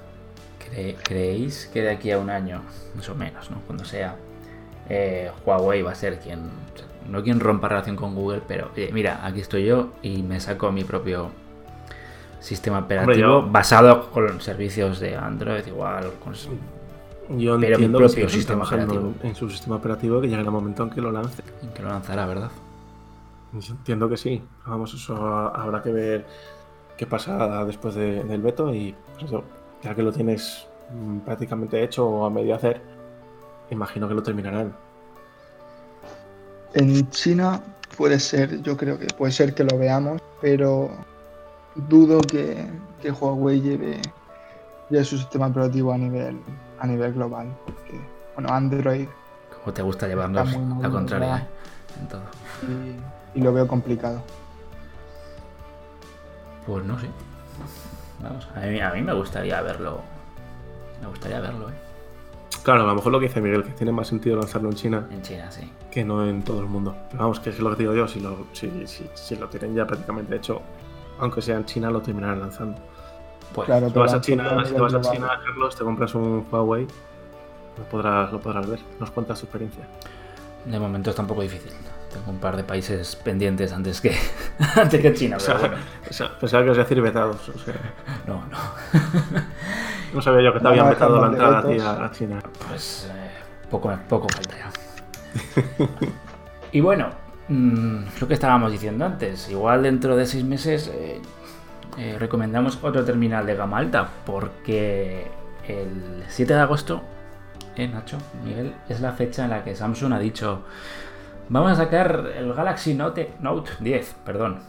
¿Creéis 1.04 1.70
que 1.74 1.82
de 1.82 1.90
aquí 1.90 2.12
a 2.12 2.20
un 2.20 2.30
año, 2.30 2.62
más 2.96 3.10
o 3.10 3.16
menos, 3.16 3.50
¿no? 3.50 3.60
cuando 3.66 3.84
sea, 3.86 4.16
eh, 4.88 5.32
Huawei 5.44 5.82
va 5.82 5.94
a 5.94 5.96
ser 5.96 6.20
quien, 6.20 6.52
no 7.10 7.24
quien 7.24 7.40
rompa 7.40 7.70
relación 7.70 7.96
con 7.96 8.14
Google, 8.14 8.42
pero 8.48 8.70
mira, 8.92 9.26
aquí 9.26 9.40
estoy 9.40 9.66
yo 9.66 9.90
y 10.04 10.22
me 10.22 10.40
saco 10.40 10.72
mi 10.72 10.84
propio 10.84 11.32
sistema 12.40 12.80
operativo 12.80 13.44
basado 13.44 14.10
con 14.12 14.40
servicios 14.42 15.00
de 15.00 15.16
Android, 15.16 15.66
igual. 15.68 16.12
Con, 16.24 16.34
yo 17.38 17.60
pero 17.60 17.74
entiendo 17.76 18.00
mi 18.00 18.06
propio 18.06 18.30
sistema 18.30 18.64
operativo. 18.64 19.14
En, 19.24 19.36
su 19.36 19.50
sistema 19.50 19.76
operativo 19.76 20.20
que 20.22 20.28
llegue 20.28 20.42
el 20.42 20.52
momento 20.52 20.84
en 20.84 20.90
que 20.90 21.02
lo 21.02 21.12
lance. 21.12 21.44
En 21.62 21.70
que 21.70 21.84
lo 21.84 21.90
lanzará, 21.90 22.26
¿verdad? 22.26 22.52
Yo 23.54 23.74
entiendo 23.74 24.10
que 24.10 24.18
sí. 24.18 24.42
Vamos, 24.66 24.94
eso 24.94 25.16
habrá 25.16 25.82
que 25.82 25.92
ver 25.92 26.26
qué 26.98 27.06
pasa 27.06 27.64
después 27.66 27.96
del 27.96 28.42
veto 28.42 28.74
y 28.74 28.96
pues 29.20 29.32
ya 29.82 29.96
que 29.96 30.04
lo 30.04 30.12
tienes 30.12 30.68
mm, 30.94 31.20
prácticamente 31.20 31.82
hecho 31.84 32.08
o 32.08 32.26
a 32.26 32.30
medio 32.30 32.56
hacer, 32.56 32.82
imagino 33.70 34.08
que 34.08 34.14
lo 34.14 34.24
terminarán. 34.24 34.74
En 36.74 37.10
China 37.10 37.62
puede 37.98 38.20
ser, 38.20 38.62
yo 38.62 38.78
creo 38.78 39.00
que 39.00 39.08
puede 39.08 39.32
ser 39.32 39.54
que 39.54 39.64
lo 39.64 39.78
veamos, 39.78 40.22
pero 40.42 40.92
dudo 41.76 42.22
que, 42.22 42.68
que 43.02 43.12
Huawei 43.12 43.62
lleve, 43.62 44.02
ya 44.90 45.04
su 45.04 45.18
sistema 45.18 45.48
operativo 45.48 45.94
a 45.94 45.98
nivel, 45.98 46.40
a 46.80 46.88
nivel 46.88 47.14
global. 47.14 47.48
Porque, 47.66 48.00
bueno, 48.36 48.54
Android. 48.54 49.08
Como 49.60 49.74
te 49.74 49.82
gusta 49.82 50.08
llevarnos 50.08 50.52
la 50.82 50.90
contraria 50.90 51.38
¿eh? 51.38 51.48
en 52.00 52.08
todo. 52.08 52.22
Y, 53.36 53.42
lo 53.42 53.54
veo 53.54 53.68
complicado. 53.68 54.22
Pues 56.66 56.84
no 56.86 57.00
sé. 57.00 57.08
Vamos, 58.22 58.48
a 58.56 58.60
mí, 58.62 58.80
a 58.80 58.92
mí 58.92 59.02
me 59.02 59.14
gustaría 59.14 59.62
verlo. 59.62 60.02
Me 61.02 61.08
gustaría 61.08 61.40
verlo, 61.40 61.70
¿eh? 61.70 61.74
Claro, 62.64 62.84
a 62.84 62.88
lo 62.88 62.96
mejor 62.96 63.14
lo 63.14 63.20
que 63.20 63.28
dice 63.28 63.40
Miguel, 63.40 63.64
que 63.64 63.72
tiene 63.72 63.92
más 63.94 64.08
sentido 64.08 64.36
lanzarlo 64.36 64.70
en 64.70 64.76
China. 64.76 65.08
En 65.10 65.22
China, 65.22 65.50
sí. 65.50 65.72
Que 65.90 66.04
no 66.04 66.28
en 66.28 66.44
todo 66.44 66.60
el 66.60 66.66
mundo. 66.66 66.96
Pero 67.10 67.24
vamos, 67.24 67.40
que 67.40 67.52
es 67.52 67.60
lo 67.60 67.70
que 67.70 67.78
te 67.78 67.84
digo 67.84 67.96
yo, 67.96 68.08
si 68.08 68.20
lo, 68.20 68.48
si, 68.52 68.70
si 69.14 69.36
lo 69.38 69.48
tienen 69.48 69.76
ya 69.76 69.88
prácticamente 69.88 70.36
hecho, 70.36 70.62
aunque 71.20 71.42
sea 71.42 71.58
en 71.58 71.66
China, 71.66 71.90
lo 71.90 72.02
terminarán 72.02 72.40
lanzando. 72.40 72.80
Pues, 73.54 73.66
claro, 73.66 73.90
si 73.90 74.00
vas 74.00 74.14
a 74.14 74.22
China, 74.22 74.66
si 74.66 74.74
vas 74.74 74.94
a 74.94 75.02
China, 75.02 75.30
Carlos, 75.44 75.76
te 75.76 75.84
compras 75.84 76.14
un 76.16 76.46
Huawei, 76.52 76.88
lo 77.78 77.84
podrás, 77.86 78.32
lo 78.32 78.40
podrás 78.40 78.68
ver. 78.68 78.80
Nos 79.00 79.12
cuentas 79.12 79.40
tu 79.40 79.46
experiencia. 79.46 79.86
De 80.66 80.80
momento 80.80 81.10
está 81.10 81.22
un 81.22 81.28
poco 81.28 81.42
difícil. 81.42 81.72
Tengo 82.12 82.32
un 82.32 82.40
par 82.40 82.58
de 82.58 82.64
países 82.64 83.16
pendientes 83.16 83.72
antes 83.72 84.02
que, 84.02 84.16
antes 84.76 85.02
que 85.02 85.14
China. 85.14 85.38
Pero 85.46 85.60
bueno. 85.60 85.76
Pensaba 86.40 86.64
que 86.64 86.70
os 86.72 86.78
a 86.78 86.82
decir 86.82 87.02
vetados. 87.02 87.52
No, 88.28 88.44
no. 88.48 88.58
no 90.14 90.22
sabía 90.22 90.42
yo 90.42 90.54
que 90.54 90.60
te 90.60 90.68
habían 90.68 90.90
vetado 90.90 91.22
la 91.22 91.28
entrada 91.28 91.60
a 91.60 91.64
ti 91.64 91.78
a, 91.80 92.12
China. 92.12 92.40
Pues 92.68 93.10
eh, 93.12 93.32
poco, 93.70 93.92
poco 94.08 94.28
falta 94.30 94.56
ya. 94.58 94.72
y 96.72 96.82
bueno, 96.82 97.10
Mm, 97.50 98.04
lo 98.22 98.28
que 98.28 98.36
estábamos 98.36 98.72
diciendo 98.72 99.06
antes. 99.06 99.50
Igual 99.50 99.84
dentro 99.84 100.16
de 100.16 100.26
seis 100.26 100.44
meses 100.44 100.88
eh, 100.94 101.20
eh, 101.98 102.16
recomendamos 102.20 102.78
otro 102.82 103.04
terminal 103.04 103.46
de 103.46 103.56
gama 103.56 103.80
alta, 103.80 104.08
porque 104.26 105.28
el 105.68 106.24
7 106.28 106.54
de 106.54 106.60
agosto, 106.60 107.02
eh, 107.76 107.88
Nacho, 107.88 108.18
Miguel, 108.46 108.76
es 108.88 109.02
la 109.02 109.14
fecha 109.14 109.46
en 109.46 109.50
la 109.50 109.64
que 109.64 109.76
Samsung 109.76 110.14
ha 110.14 110.20
dicho: 110.20 110.62
Vamos 111.50 111.72
a 111.72 111.76
sacar 111.76 112.32
el 112.38 112.54
Galaxy 112.54 112.94
Note, 112.94 113.34
Note 113.42 113.72
10, 113.80 114.16
perdón. 114.24 114.60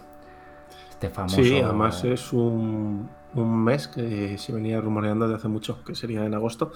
Este 0.88 1.10
famoso. 1.10 1.36
Sí, 1.36 1.60
además 1.60 2.02
es 2.04 2.32
un, 2.32 3.10
un 3.34 3.64
mes 3.64 3.88
que 3.88 4.38
se 4.38 4.52
venía 4.52 4.80
rumoreando 4.80 5.28
de 5.28 5.34
hace 5.34 5.48
mucho, 5.48 5.84
que 5.84 5.94
sería 5.94 6.24
en 6.24 6.34
agosto. 6.34 6.72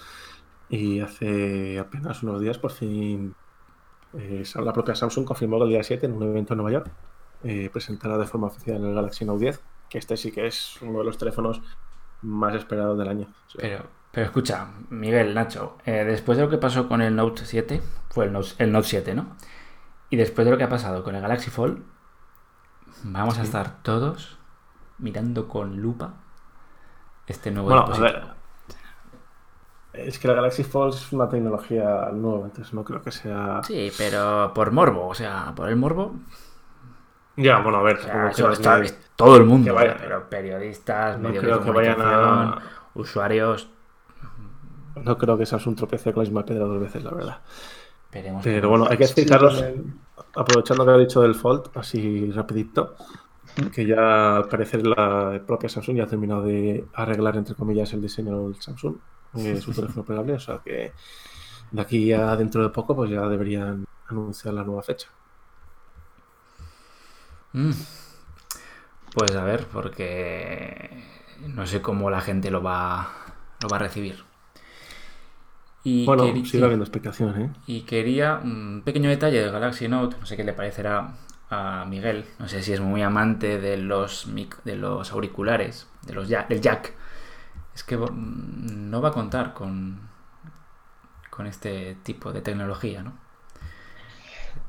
Y 0.69 1.01
hace 1.01 1.79
apenas 1.79 2.23
unos 2.23 2.40
días 2.40 2.59
por 2.59 2.73
fin 2.73 3.35
eh, 4.18 4.44
la 4.57 4.72
propia 4.72 4.94
Samsung 4.94 5.24
confirmó 5.24 5.59
que 5.59 5.64
el 5.64 5.70
día 5.70 5.83
7 5.83 6.07
en 6.07 6.12
un 6.12 6.22
evento 6.22 6.55
en 6.55 6.59
Nueva 6.59 6.72
York 6.72 6.90
eh, 7.42 7.68
presentará 7.72 8.16
de 8.16 8.27
forma 8.27 8.46
oficial 8.46 8.85
el 8.85 8.94
Galaxy 8.94 9.24
Note 9.24 9.40
10, 9.40 9.62
que 9.88 9.98
este 9.98 10.16
sí 10.16 10.33
que 10.33 10.46
es 10.46 10.81
uno 10.83 11.00
de 11.00 11.05
los 11.05 11.18
teléfonos 11.18 11.61
más 12.22 12.55
esperados 12.55 12.98
del 12.98 13.09
año. 13.09 13.27
Pero, 13.57 13.85
pero 14.11 14.27
escucha, 14.27 14.68
Miguel, 14.90 15.35
Nacho, 15.35 15.77
eh, 15.85 16.05
después 16.05 16.38
de 16.38 16.44
lo 16.44 16.50
que 16.50 16.59
pasó 16.59 16.88
con 16.88 17.03
el 17.03 17.14
Note 17.14 17.44
7, 17.44 17.83
fue 18.11 18.27
el 18.27 18.33
Note, 18.33 18.48
el 18.59 18.72
Note 18.72 18.88
7, 18.88 19.14
¿no? 19.14 19.37
Y 20.11 20.16
después 20.16 20.44
de 20.44 20.53
lo 20.53 20.59
que 20.59 20.64
ha 20.64 20.68
pasado 20.68 21.03
con 21.03 21.14
el 21.14 21.22
Galaxy 21.22 21.50
Fold, 21.50 21.83
vamos 23.03 23.38
a 23.38 23.42
estar 23.42 23.83
todos 23.83 24.38
mirando 24.98 25.48
con 25.48 25.83
lupa 25.83 26.14
este 27.27 27.50
nuevo 27.50 27.68
bueno, 27.68 27.87
dispositivo. 27.88 28.34
Es 29.94 30.18
que 30.18 30.26
la 30.26 30.35
Galaxy 30.35 30.64
Fold 30.64 30.94
es 30.94 31.12
una 31.12 31.28
tecnología 31.28 32.11
nueva, 32.12 32.46
entonces 32.46 32.74
no 32.74 32.83
creo 32.83 33.00
que 33.00 33.12
sea. 33.12 33.61
Sí, 33.62 33.92
pero 33.96 34.52
por 34.52 34.72
morbo, 34.72 35.07
o 35.07 35.14
sea, 35.14 35.52
por 35.54 35.68
el 35.68 35.76
morbo. 35.76 36.14
Ya, 37.37 37.61
bueno, 37.61 37.78
a 37.78 37.83
ver, 37.83 37.98
todo 39.16 39.37
el 39.37 39.44
mundo, 39.44 39.74
pero 39.76 40.28
periodistas, 40.28 41.18
no 41.18 41.28
medios 41.28 41.44
creo 41.44 41.59
de 41.59 41.64
que 41.64 41.70
vayan 41.70 42.00
a... 42.00 42.62
usuarios. 42.94 43.68
No 44.96 45.18
creo 45.18 45.37
que 45.37 45.46
seas 45.46 45.66
un 45.66 45.74
tropece 45.74 46.12
con 46.12 46.22
la 46.22 46.28
misma 46.28 46.44
piedra 46.44 46.64
dos 46.64 46.80
veces, 46.80 47.02
la 47.02 47.11
verdad. 47.11 47.38
pero 48.42 48.68
bueno, 48.68 48.87
hay 48.88 48.96
que 48.96 49.04
explicarlos, 49.04 49.64
aprovechando 50.37 50.85
que 50.85 50.90
ha 50.92 50.96
dicho 50.96 51.20
del 51.20 51.35
Fold, 51.35 51.70
así 51.74 52.30
rapidito, 52.33 52.94
que 53.72 53.87
ya 53.87 54.37
al 54.37 54.48
parecer 54.48 54.87
la 54.87 55.40
propia 55.44 55.68
Samsung 55.68 55.96
ya 55.96 56.04
ha 56.04 56.09
terminado 56.09 56.42
de 56.42 56.85
arreglar, 56.94 57.37
entre 57.37 57.54
comillas, 57.57 57.92
el 57.92 58.02
diseño 58.02 58.46
del 58.46 58.61
Samsung 58.61 58.96
es 59.37 59.64
teléfono 59.66 60.05
plegable, 60.05 60.35
o 60.35 60.40
sea 60.40 60.61
que 60.64 60.92
de 61.70 61.81
aquí 61.83 62.12
a 62.12 62.37
dentro 62.37 62.62
de 62.62 62.68
poco 62.70 62.94
pues 62.94 63.11
ya 63.11 63.27
deberían 63.29 63.85
anunciar 64.09 64.55
la 64.55 64.64
nueva 64.64 64.83
fecha. 64.83 65.09
Mm. 67.53 67.70
Pues 69.14 69.35
a 69.37 69.44
ver, 69.44 69.66
porque 69.73 71.05
no 71.47 71.66
sé 71.66 71.81
cómo 71.81 72.11
la 72.11 72.20
gente 72.20 72.51
lo 72.51 72.62
va, 72.62 73.09
lo 73.62 73.68
va 73.68 73.77
a 73.77 73.81
recibir. 73.81 74.25
Y 75.85 76.07
bueno, 76.07 76.25
sigue 76.47 76.64
habiendo 76.64 76.85
explicación, 76.85 77.40
¿eh? 77.40 77.51
Y 77.66 77.83
quería 77.83 78.40
un 78.42 78.83
pequeño 78.85 79.11
detalle 79.11 79.40
del 79.40 79.53
Galaxy 79.53 79.87
Note, 79.87 80.16
no 80.18 80.27
sé 80.27 80.37
qué 80.37 80.42
le 80.42 80.55
parecerá 80.55 81.14
a 81.51 81.85
Miguel, 81.85 82.25
no 82.38 82.49
sé 82.49 82.62
si 82.62 82.73
es 82.73 82.81
muy 82.81 83.03
amante 83.03 83.61
de 83.61 83.77
los, 83.77 84.27
mic- 84.29 84.62
de 84.64 84.77
los 84.77 85.12
auriculares, 85.12 85.87
de 86.07 86.14
los 86.14 86.27
jack, 86.27 86.49
del 86.49 86.61
jack. 86.62 86.94
Es 87.74 87.84
que 87.84 87.96
no 87.96 89.00
va 89.02 89.08
a 89.08 89.12
contar 89.12 89.52
con, 89.54 90.08
con 91.30 91.46
este 91.46 91.96
tipo 92.02 92.32
de 92.32 92.40
tecnología, 92.40 93.02
¿no? 93.02 93.12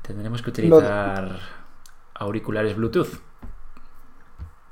Tendremos 0.02 0.42
que 0.42 0.50
utilizar 0.50 1.40
auriculares 2.14 2.76
Bluetooth. 2.76 3.20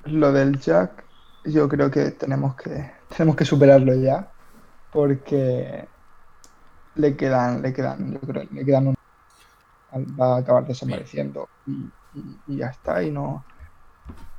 Lo 0.05 0.33
del 0.33 0.59
jack, 0.61 1.11
yo 1.45 1.69
creo 1.69 1.91
que 1.91 2.13
tenemos 2.13 2.55
que 2.57 2.91
tenemos 3.09 3.37
que 3.37 3.45
superarlo 3.45 3.95
ya, 3.95 4.33
porque 4.91 5.91
le 6.95 7.17
quedan, 7.17 7.63
le 7.63 7.73
quedan, 7.73 8.13
yo 8.13 8.21
creo, 8.21 8.45
le 8.51 8.65
quedan 8.65 8.89
un, 8.89 8.95
va 10.19 10.27
a 10.37 10.39
acabar 10.41 10.67
desapareciendo 10.67 11.51
y, 11.65 11.93
y- 12.13 12.43
y 12.47 12.57
ya 12.59 12.69
está, 12.69 13.03
y 13.03 13.11
no, 13.11 13.47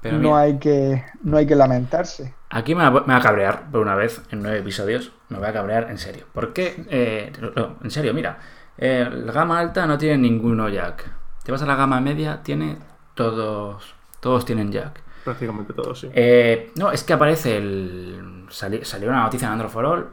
Pero 0.01 0.19
no 0.19 0.19
mira, 0.19 0.37
hay 0.37 0.59
que, 0.59 1.03
no 1.23 1.37
hay 1.37 1.47
que 1.47 1.55
lamentarse. 1.55 2.39
Aquí 2.57 2.73
me 2.73 2.83
va, 2.89 2.91
me 3.01 3.13
va 3.13 3.17
a 3.17 3.21
cabrear 3.21 3.69
por 3.69 3.81
una 3.81 3.95
vez 3.95 4.21
en 4.31 4.41
nueve 4.41 4.59
episodios. 4.59 5.11
Me 5.29 5.39
va 5.39 5.49
a 5.49 5.53
cabrear 5.53 5.89
en 5.91 5.97
serio. 5.97 6.25
¿Por 6.33 6.53
qué? 6.53 6.85
Eh, 6.89 7.33
no, 7.55 7.75
en 7.83 7.91
serio, 7.91 8.13
mira. 8.13 8.39
eh, 8.77 9.09
la 9.11 9.31
gama 9.33 9.59
alta 9.59 9.85
no 9.85 9.97
tiene 9.97 10.17
ninguno 10.17 10.69
jack. 10.69 11.11
Te 11.43 11.51
vas 11.51 11.61
a 11.61 11.65
la 11.65 11.75
gama 11.75 11.99
media, 11.99 12.41
tiene 12.43 12.77
todos. 13.13 13.93
Todos 14.21 14.45
tienen 14.45 14.71
jack. 14.71 15.01
Prácticamente 15.25 15.73
todo, 15.73 15.93
sí. 15.95 16.09
Eh, 16.13 16.71
no, 16.75 16.91
es 16.91 17.03
que 17.03 17.13
aparece 17.13 17.57
el. 17.57 18.45
sali- 18.49 18.85
salió 18.85 19.09
una 19.09 19.23
noticia 19.23 19.47
en 19.47 19.53
Android 19.53 19.71
for 19.71 19.85
All. 19.85 20.07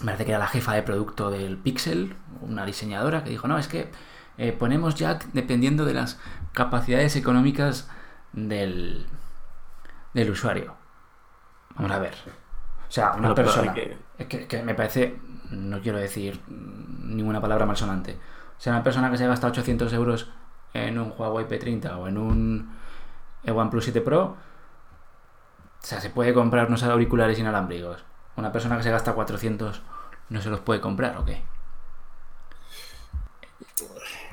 Me 0.00 0.06
parece 0.06 0.24
que 0.24 0.30
era 0.32 0.38
la 0.40 0.46
jefa 0.48 0.72
de 0.74 0.82
producto 0.82 1.30
del 1.30 1.56
Pixel, 1.56 2.16
una 2.40 2.64
diseñadora, 2.66 3.22
que 3.22 3.30
dijo: 3.30 3.46
No, 3.48 3.58
es 3.58 3.68
que 3.68 3.90
eh, 4.38 4.52
ponemos 4.52 4.94
jack 4.96 5.26
dependiendo 5.34 5.84
de 5.84 5.94
las 5.94 6.18
capacidades 6.52 7.14
económicas 7.16 7.88
del, 8.32 9.06
del 10.14 10.30
usuario. 10.30 10.74
Vamos 11.80 11.96
a 11.96 11.98
ver. 12.00 12.14
O 12.88 12.92
sea, 12.92 13.12
una 13.12 13.34
Pero, 13.34 13.46
persona. 13.46 13.72
que- 13.74 13.96
Es 14.18 14.26
que, 14.26 14.46
que 14.46 14.62
me 14.62 14.74
parece. 14.74 15.18
No 15.50 15.80
quiero 15.80 15.98
decir 15.98 16.40
ninguna 16.48 17.40
palabra 17.40 17.66
malsonante. 17.66 18.12
O 18.58 18.60
sea, 18.60 18.72
una 18.72 18.82
persona 18.82 19.10
que 19.10 19.16
se 19.16 19.26
gasta 19.26 19.46
800 19.46 19.92
euros 19.94 20.30
en 20.74 20.98
un 20.98 21.12
Huawei 21.16 21.46
P30 21.46 21.96
o 21.96 22.06
en 22.08 22.18
un 22.18 22.76
eh, 23.44 23.50
OnePlus 23.50 23.84
7 23.84 24.00
Pro. 24.02 24.22
O 24.22 24.36
sea, 25.86 26.00
se 26.00 26.10
puede 26.10 26.34
comprar 26.34 26.66
unos 26.68 26.82
auriculares 26.82 27.38
inalámbricos. 27.38 28.04
Una 28.36 28.52
persona 28.52 28.76
que 28.76 28.82
se 28.82 28.90
gasta 28.90 29.14
400 29.14 29.82
no 30.28 30.40
se 30.42 30.50
los 30.50 30.60
puede 30.60 30.80
comprar, 30.80 31.16
¿o 31.16 31.24
qué? 31.24 31.42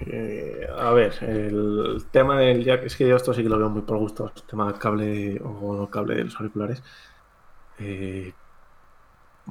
Eh, 0.02 0.68
a 0.78 0.92
ver, 0.92 1.16
el 1.22 2.06
tema 2.12 2.38
del 2.40 2.64
jack, 2.64 2.84
es 2.84 2.96
que 2.96 3.08
yo 3.08 3.16
esto 3.16 3.34
sí 3.34 3.42
que 3.44 3.50
lo 3.50 3.58
veo 3.58 3.70
muy 3.70 3.82
por 3.82 3.98
gusto, 3.98 4.32
el 4.36 4.44
tema 4.44 4.66
del 4.68 4.78
cable 4.78 5.42
o 5.44 5.76
no 5.76 5.90
cable 5.90 6.16
de 6.16 6.24
los 6.26 6.36
auriculares. 6.36 6.84
Eh, 7.80 8.34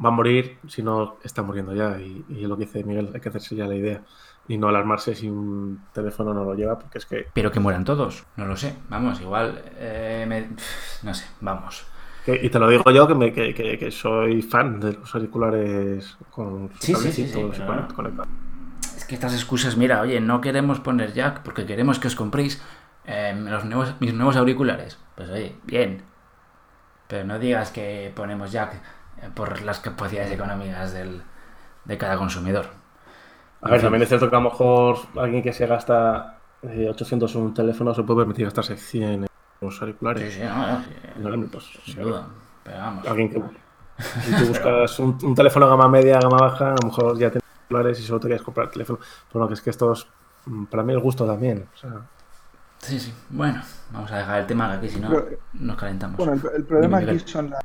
va 0.04 0.08
a 0.08 0.12
morir 0.12 0.58
si 0.68 0.82
no 0.82 1.16
está 1.24 1.42
muriendo 1.42 1.74
ya. 1.74 1.98
Y, 2.00 2.24
y 2.28 2.46
lo 2.46 2.56
que 2.56 2.64
dice 2.66 2.84
Miguel, 2.84 3.10
hay 3.14 3.20
que 3.20 3.28
hacerse 3.28 3.56
ya 3.56 3.66
la 3.66 3.74
idea. 3.74 4.02
Y 4.48 4.58
no 4.58 4.68
alarmarse 4.68 5.14
si 5.14 5.28
un 5.28 5.80
teléfono 5.92 6.32
no 6.32 6.44
lo 6.44 6.54
lleva, 6.54 6.78
porque 6.78 6.98
es 6.98 7.06
que. 7.06 7.26
Pero 7.34 7.50
que 7.50 7.58
mueran 7.60 7.84
todos, 7.84 8.24
no 8.36 8.46
lo 8.46 8.56
sé. 8.56 8.76
Vamos, 8.88 9.20
igual. 9.20 9.60
eh, 9.76 10.24
me- 10.28 10.48
No 11.02 11.12
sé, 11.14 11.26
vamos. 11.40 11.84
y 12.28 12.48
te 12.50 12.58
lo 12.58 12.68
digo 12.68 12.90
yo 12.90 13.06
que, 13.06 13.14
me, 13.14 13.32
que, 13.32 13.54
que- 13.54 13.78
que 13.78 13.90
soy 13.92 14.42
fan 14.42 14.80
de 14.80 14.94
los 14.94 15.14
auriculares 15.14 16.16
con 16.30 16.70
Sí, 16.80 16.94
sí, 16.94 17.12
sí, 17.12 17.26
sí, 17.28 17.50
pero- 17.56 17.86
conectados. 17.94 18.28
Es 18.96 19.04
que 19.04 19.14
estas 19.14 19.34
excusas, 19.34 19.76
mira, 19.76 20.00
oye, 20.00 20.20
no 20.20 20.40
queremos 20.40 20.80
poner 20.80 21.12
jack 21.12 21.42
porque 21.42 21.66
queremos 21.66 21.98
que 22.00 22.08
os 22.08 22.16
compréis 22.16 22.60
eh, 23.04 23.34
los 23.48 23.64
nuevos, 23.64 23.94
mis 24.00 24.12
nuevos 24.14 24.36
auriculares. 24.36 24.98
Pues 25.14 25.28
oye, 25.30 25.54
bien. 25.64 26.02
Pero 27.08 27.24
no 27.24 27.38
digas 27.38 27.70
que 27.70 28.12
ponemos 28.14 28.52
jack 28.52 28.74
eh, 29.22 29.28
por 29.34 29.62
las 29.62 29.80
capacidades 29.80 30.32
económicas 30.32 30.92
del, 30.92 31.22
de 31.84 31.98
cada 31.98 32.16
consumidor. 32.16 32.66
A 33.62 33.70
ver, 33.70 33.80
también 33.80 34.02
es 34.02 34.08
cierto 34.08 34.28
que 34.28 34.36
a 34.36 34.40
lo 34.40 34.50
mejor 34.50 34.98
alguien 35.16 35.42
que 35.42 35.52
se 35.52 35.66
gasta 35.66 36.38
eh, 36.62 36.88
800 36.90 37.34
en 37.34 37.40
un 37.42 37.54
teléfono 37.54 37.94
se 37.94 38.02
puede 38.02 38.20
permitir 38.20 38.44
gastarse 38.44 38.76
100 38.76 39.24
en 39.24 39.26
los 39.60 39.80
auriculares. 39.80 40.34
Sí, 40.34 40.40
sí, 40.40 40.46
no, 40.46 41.30
no, 41.30 41.60
sí, 41.60 41.78
o 41.78 41.90
sin 41.90 42.02
duda. 42.02 42.26
Pero 42.62 42.78
vamos. 42.78 43.06
Alguien 43.06 43.30
que. 43.30 43.42
Si 43.96 44.30
tú 44.36 44.48
buscas 44.48 44.98
un, 44.98 45.18
un 45.22 45.34
teléfono 45.34 45.66
gama 45.68 45.88
media, 45.88 46.20
gama 46.20 46.36
baja, 46.36 46.72
a 46.72 46.76
lo 46.82 46.88
mejor 46.88 47.18
ya 47.18 47.30
tienes 47.30 47.44
auriculares 47.62 47.98
y 47.98 48.02
solo 48.02 48.20
te 48.20 48.26
quieres 48.28 48.42
comprar 48.42 48.66
el 48.66 48.72
teléfono. 48.72 48.98
Pero 49.32 49.40
no, 49.42 49.48
que 49.48 49.54
es 49.54 49.62
que 49.62 49.70
estos. 49.70 50.08
mm, 50.44 50.64
Para 50.66 50.82
mí 50.82 50.92
el 50.92 51.00
gusto 51.00 51.26
también. 51.26 51.66
O 51.74 51.76
sea, 51.78 51.92
Sí, 52.86 53.00
sí. 53.00 53.12
Bueno, 53.30 53.62
vamos 53.90 54.10
a 54.12 54.18
dejar 54.18 54.40
el 54.40 54.46
tema 54.46 54.72
aquí 54.72 54.88
si 54.88 55.00
no 55.00 55.24
nos 55.52 55.76
calentamos. 55.76 56.22
Bueno, 56.24 56.32
el, 56.34 56.42
el 56.56 56.66
problema 56.66 56.98
Dime, 56.98 56.98
aquí 56.98 57.18
Miguel. 57.18 57.24
son, 57.26 57.50
las 57.50 57.60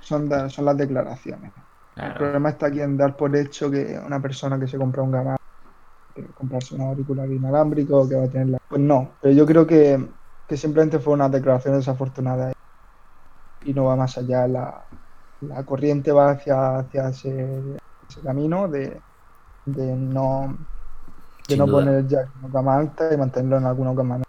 son, 0.00 0.28
da- 0.28 0.48
son 0.48 0.64
las 0.64 0.76
declaraciones. 0.76 1.52
El 1.56 2.12
problema 2.14 2.50
está 2.50 2.66
aquí 2.66 2.80
en 2.80 2.96
dar 2.96 3.16
por 3.16 3.34
hecho 3.36 3.70
que 3.70 3.98
una 4.04 4.20
persona 4.20 4.58
que 4.60 4.68
se 4.68 4.78
compra 4.78 5.02
un 5.02 5.10
gama 5.10 5.36
comprarse 6.34 6.74
un 6.74 6.82
auricular 6.82 7.30
inalámbrico 7.30 8.08
que 8.08 8.14
va 8.16 8.24
a 8.24 8.30
tener 8.30 8.48
la... 8.48 8.58
Pues 8.68 8.80
no, 8.80 9.18
pero 9.20 9.34
yo 9.34 9.46
creo 9.46 9.66
que, 9.66 10.12
que 10.46 10.56
simplemente 10.56 10.98
fue 10.98 11.14
una 11.14 11.28
declaración 11.28 11.74
desafortunada 11.76 12.52
y 13.62 13.74
no 13.74 13.84
va 13.84 13.96
más 13.96 14.16
allá. 14.18 14.46
La, 14.48 14.86
la 15.40 15.64
corriente 15.64 16.12
va 16.12 16.30
hacia, 16.32 16.78
hacia 16.78 17.08
ese, 17.08 17.76
ese 18.08 18.22
camino 18.22 18.68
de, 18.68 19.02
de 19.66 19.96
no, 19.96 20.58
de 21.48 21.56
Sin 21.56 21.58
no 21.58 21.66
duda. 21.66 21.70
poner 21.70 21.96
el 21.96 22.08
jack 22.08 22.30
en 22.34 22.44
una 22.44 22.52
gama 22.54 22.76
alta 22.78 23.14
y 23.14 23.16
mantenerlo 23.18 23.58
en 23.58 23.66
alguna 23.66 23.94
gama. 23.94 24.22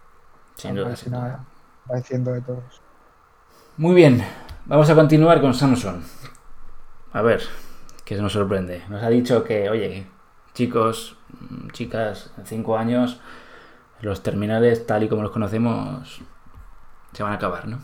Sin 0.58 0.74
duda, 0.74 0.94
sin 0.96 1.12
duda. 1.12 1.44
va 1.90 1.96
diciendo 1.96 2.32
de 2.32 2.42
todos. 2.42 2.82
Muy 3.76 3.94
bien, 3.94 4.24
vamos 4.66 4.90
a 4.90 4.94
continuar 4.94 5.40
con 5.40 5.54
Samsung. 5.54 6.02
A 7.12 7.22
ver, 7.22 7.42
¿qué 8.04 8.16
nos 8.16 8.32
sorprende? 8.32 8.82
Nos 8.88 9.02
ha 9.02 9.08
dicho 9.08 9.44
que, 9.44 9.70
oye, 9.70 10.06
chicos, 10.54 11.16
chicas, 11.72 12.32
en 12.38 12.46
cinco 12.46 12.76
años 12.76 13.20
los 14.00 14.22
terminales 14.22 14.86
tal 14.86 15.02
y 15.04 15.08
como 15.08 15.22
los 15.22 15.32
conocemos 15.32 16.20
se 17.12 17.22
van 17.22 17.32
a 17.32 17.36
acabar, 17.36 17.66
¿no? 17.68 17.78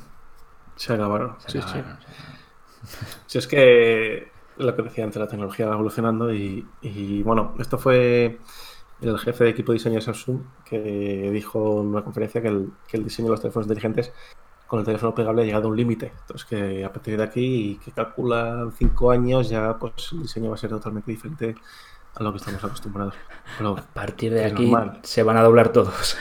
se 0.77 0.93
acabaron. 0.95 1.37
Se 1.47 1.51
Sí, 1.53 1.63
sí. 1.63 1.79
acabaron, 1.79 1.99
se 2.01 2.11
acabaron. 2.11 2.39
Si 3.27 3.39
es 3.39 3.47
que 3.47 4.31
lo 4.59 4.77
que 4.77 4.83
decía 4.83 5.05
antes, 5.05 5.19
la 5.21 5.29
tecnología 5.29 5.67
va 5.67 5.75
evolucionando 5.75 6.33
y, 6.35 6.67
y, 6.83 7.23
bueno, 7.23 7.55
esto 7.59 7.79
fue 7.79 8.41
el 9.01 9.19
jefe 9.19 9.45
de 9.45 9.51
equipo 9.51 9.73
de 9.73 9.79
diseño 9.79 9.97
de 9.97 10.01
Samsung 10.01 10.41
que 10.65 11.31
dijo 11.33 11.81
en 11.81 11.89
una 11.89 12.03
conferencia 12.03 12.41
que 12.41 12.49
el, 12.49 12.71
que 12.89 12.97
el 12.97 13.05
diseño 13.05 13.27
de 13.27 13.33
los 13.33 13.41
teléfonos 13.41 13.67
inteligentes 13.67 14.13
con 14.67 14.79
el 14.81 14.85
teléfono 14.87 15.15
plegable 15.15 15.43
ha 15.43 15.45
llegado 15.45 15.67
a 15.67 15.71
un 15.71 15.77
límite. 15.77 16.13
Entonces 16.23 16.45
que 16.47 16.85
a 16.85 16.93
partir 16.93 17.17
de 17.17 17.23
aquí 17.23 17.71
y 17.73 17.77
que 17.77 17.93
calcula 17.93 18.61
en 18.63 18.73
cinco 18.73 19.11
años 19.11 19.49
ya 19.49 19.77
pues 19.79 20.11
el 20.13 20.23
diseño 20.23 20.49
va 20.51 20.55
a 20.55 20.59
ser 20.59 20.71
totalmente 20.71 21.11
diferente 21.11 21.55
a 22.15 22.23
lo 22.23 22.31
que 22.33 22.39
estamos 22.39 22.63
acostumbrados. 22.65 23.15
Pero 23.59 23.77
A 23.77 23.83
partir 23.83 24.33
de 24.33 24.45
aquí 24.45 24.71
normal. 24.71 25.01
se 25.03 25.23
van 25.23 25.37
a 25.37 25.43
doblar 25.43 25.71
todos. 25.71 26.17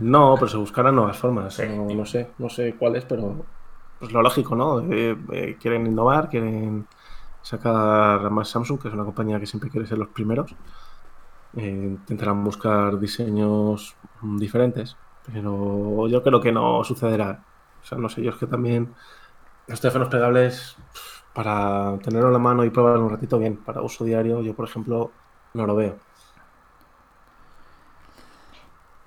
no, 0.00 0.34
pero 0.34 0.48
se 0.48 0.56
buscarán 0.56 0.96
nuevas 0.96 1.16
formas. 1.16 1.54
Sí. 1.54 1.62
No, 1.68 1.86
no 1.94 2.06
sé, 2.06 2.30
no 2.38 2.48
sé 2.48 2.74
cuáles, 2.74 3.04
pero 3.04 3.44
pues 4.00 4.12
lo 4.12 4.22
lógico, 4.22 4.56
¿no? 4.56 4.80
Eh, 4.92 5.16
eh, 5.32 5.56
quieren 5.60 5.86
innovar, 5.86 6.28
quieren 6.28 6.86
sacar 7.42 8.28
más 8.30 8.48
Samsung, 8.48 8.80
que 8.80 8.88
es 8.88 8.94
una 8.94 9.04
compañía 9.04 9.38
que 9.38 9.46
siempre 9.46 9.70
quiere 9.70 9.86
ser 9.86 9.98
los 9.98 10.08
primeros. 10.08 10.54
Eh, 11.56 11.70
intentarán 11.70 12.42
buscar 12.44 12.98
diseños 12.98 13.96
diferentes, 14.38 14.98
pero 15.22 16.08
yo 16.08 16.22
creo 16.22 16.40
que 16.40 16.52
no 16.52 16.82
sucederá. 16.84 17.44
O 17.82 17.86
sea, 17.86 17.98
no 17.98 18.08
sé, 18.08 18.22
yo 18.22 18.30
es 18.30 18.36
que 18.36 18.46
también 18.46 18.94
los 19.68 19.80
teléfonos 19.80 20.08
plegables 20.08 20.76
para 21.34 21.98
tenerlo 22.02 22.28
en 22.28 22.32
la 22.34 22.38
mano 22.38 22.64
y 22.64 22.70
probarlo 22.70 23.04
un 23.04 23.10
ratito 23.10 23.38
bien, 23.38 23.62
para 23.64 23.82
uso 23.82 24.04
diario, 24.04 24.42
yo 24.42 24.54
por 24.54 24.68
ejemplo 24.68 25.12
no 25.54 25.66
lo 25.66 25.76
veo. 25.76 25.98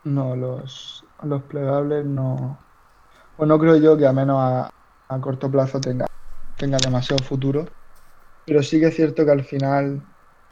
No, 0.03 0.36
los, 0.36 1.05
los 1.23 1.43
plegables 1.43 2.05
no. 2.05 2.57
Pues 3.36 3.47
no 3.49 3.60
creo 3.60 3.77
yo 3.77 3.97
que 3.97 4.07
a 4.07 4.13
menos 4.13 4.38
a, 4.39 4.69
a 5.10 5.21
corto 5.21 5.51
plazo 5.51 5.81
tenga, 5.81 6.05
tenga 6.57 6.77
demasiado 6.77 7.23
futuro. 7.23 7.65
Pero 8.45 8.63
sí 8.63 8.79
que 8.79 8.88
es 8.88 8.95
cierto 8.95 9.25
que 9.25 9.31
al 9.31 9.43
final 9.43 10.01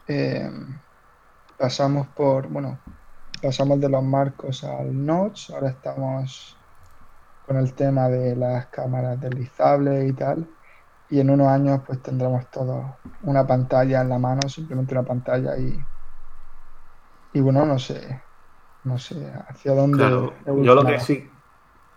eh, 0.08 0.50
pasamos 1.58 2.06
por, 2.08 2.48
bueno, 2.48 2.78
pasamos 3.42 3.80
de 3.80 3.88
los 3.88 4.02
marcos 4.02 4.64
al 4.64 5.04
notch, 5.04 5.50
ahora 5.50 5.70
estamos 5.70 6.56
con 7.46 7.56
el 7.56 7.72
tema 7.74 8.08
de 8.08 8.34
las 8.36 8.66
cámaras 8.66 9.20
deslizables 9.20 10.10
y 10.10 10.12
tal. 10.12 10.48
Y 11.08 11.20
en 11.20 11.30
unos 11.30 11.46
años 11.46 11.80
pues 11.86 12.02
tendremos 12.02 12.50
todos 12.50 12.84
una 13.22 13.46
pantalla 13.46 14.00
en 14.00 14.08
la 14.08 14.18
mano, 14.18 14.48
simplemente 14.48 14.94
una 14.94 15.04
pantalla 15.04 15.56
y, 15.56 15.78
y 17.32 17.40
bueno, 17.40 17.64
no 17.64 17.78
sé, 17.78 18.20
no 18.82 18.98
sé 18.98 19.32
hacia 19.48 19.74
dónde 19.74 19.98
Claro, 19.98 20.32
yo 20.44 20.74
lo 20.74 20.84
que 20.84 20.98
sí 20.98 21.30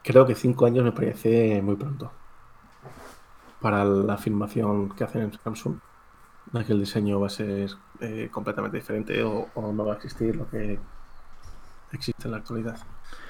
creo 0.04 0.26
que 0.26 0.36
cinco 0.36 0.66
años 0.66 0.84
me 0.84 0.92
parece 0.92 1.62
muy 1.62 1.76
pronto 1.76 2.12
para 3.60 3.84
la 3.84 4.14
afirmación 4.14 4.90
que 4.90 5.04
hacen 5.04 5.24
en 5.24 5.34
Samsung. 5.34 5.78
De 6.52 6.66
que 6.66 6.74
el 6.74 6.80
diseño 6.80 7.20
va 7.20 7.28
a 7.28 7.30
ser 7.30 7.70
eh, 8.00 8.30
completamente 8.32 8.78
diferente 8.78 9.24
o, 9.24 9.50
no 9.56 9.86
va 9.86 9.94
a 9.94 9.96
existir 9.98 10.36
lo 10.36 10.50
que 10.50 10.80
existe 11.92 12.24
en 12.26 12.32
la 12.32 12.38
actualidad. 12.38 12.78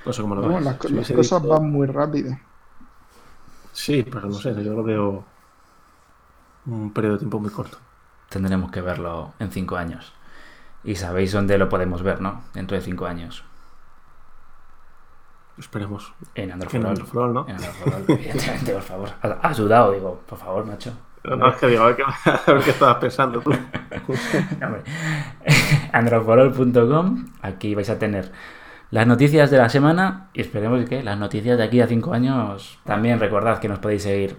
No 0.06 0.14
sé 0.14 0.22
cómo 0.22 0.36
lo 0.36 0.42
no, 0.42 0.60
Las, 0.60 0.84
las 0.90 1.12
cosas 1.12 1.44
van 1.44 1.70
muy 1.70 1.88
rápido. 1.88 2.38
Sí, 3.74 4.04
pero 4.04 4.28
no 4.28 4.34
sé, 4.34 4.64
yo 4.64 4.74
lo 4.74 4.84
veo 4.84 5.24
un 6.66 6.92
periodo 6.92 7.16
de 7.16 7.20
tiempo 7.20 7.40
muy 7.40 7.50
corto. 7.50 7.78
Tendremos 8.30 8.72
que 8.72 8.82
verlo 8.82 9.34
en 9.40 9.52
cinco 9.52 9.76
años. 9.78 10.14
Y 10.84 10.96
sabéis 10.96 11.34
dónde 11.34 11.58
lo 11.58 11.68
podemos 11.68 12.04
ver, 12.04 12.22
¿no? 12.22 12.44
Dentro 12.54 12.76
de 12.78 12.84
cinco 12.84 13.06
años. 13.06 13.44
Esperemos. 15.58 16.14
En 16.36 16.52
Android 16.52 16.74
En 16.76 16.86
Android 16.86 17.12
¿no? 17.14 17.48
En 17.48 17.56
Android 17.56 18.04
evidentemente, 18.08 18.74
por 18.74 18.82
favor. 18.82 19.10
Has 19.42 19.58
dudado, 19.58 19.92
digo, 19.92 20.22
por 20.28 20.38
favor, 20.38 20.66
macho. 20.66 20.94
No, 21.24 21.50
es 21.50 21.56
que 21.58 21.68
digo, 21.68 21.84
a 21.84 21.88
ver 21.88 21.98
qué, 21.98 22.04
a 22.26 22.54
ver 22.54 22.64
qué 22.64 22.72
estabas 22.72 22.98
pensando 22.98 23.42
tú. 23.42 23.52
Androidforall.com, 25.92 27.26
aquí 27.42 27.76
vais 27.76 27.90
a 27.90 28.00
tener 28.00 28.32
las 28.92 29.06
noticias 29.06 29.52
de 29.52 29.58
la 29.58 29.70
semana 29.70 30.30
y 30.34 30.42
esperemos 30.42 30.88
que 30.88 31.04
las 31.04 31.18
noticias 31.18 31.58
de 31.58 31.64
aquí 31.64 31.82
a 31.82 31.88
cinco 31.88 32.14
años 32.14 32.80
también 32.86 33.20
recordad 33.20 33.60
que 33.60 33.68
nos 33.68 33.80
podéis 33.80 34.04
seguir 34.04 34.38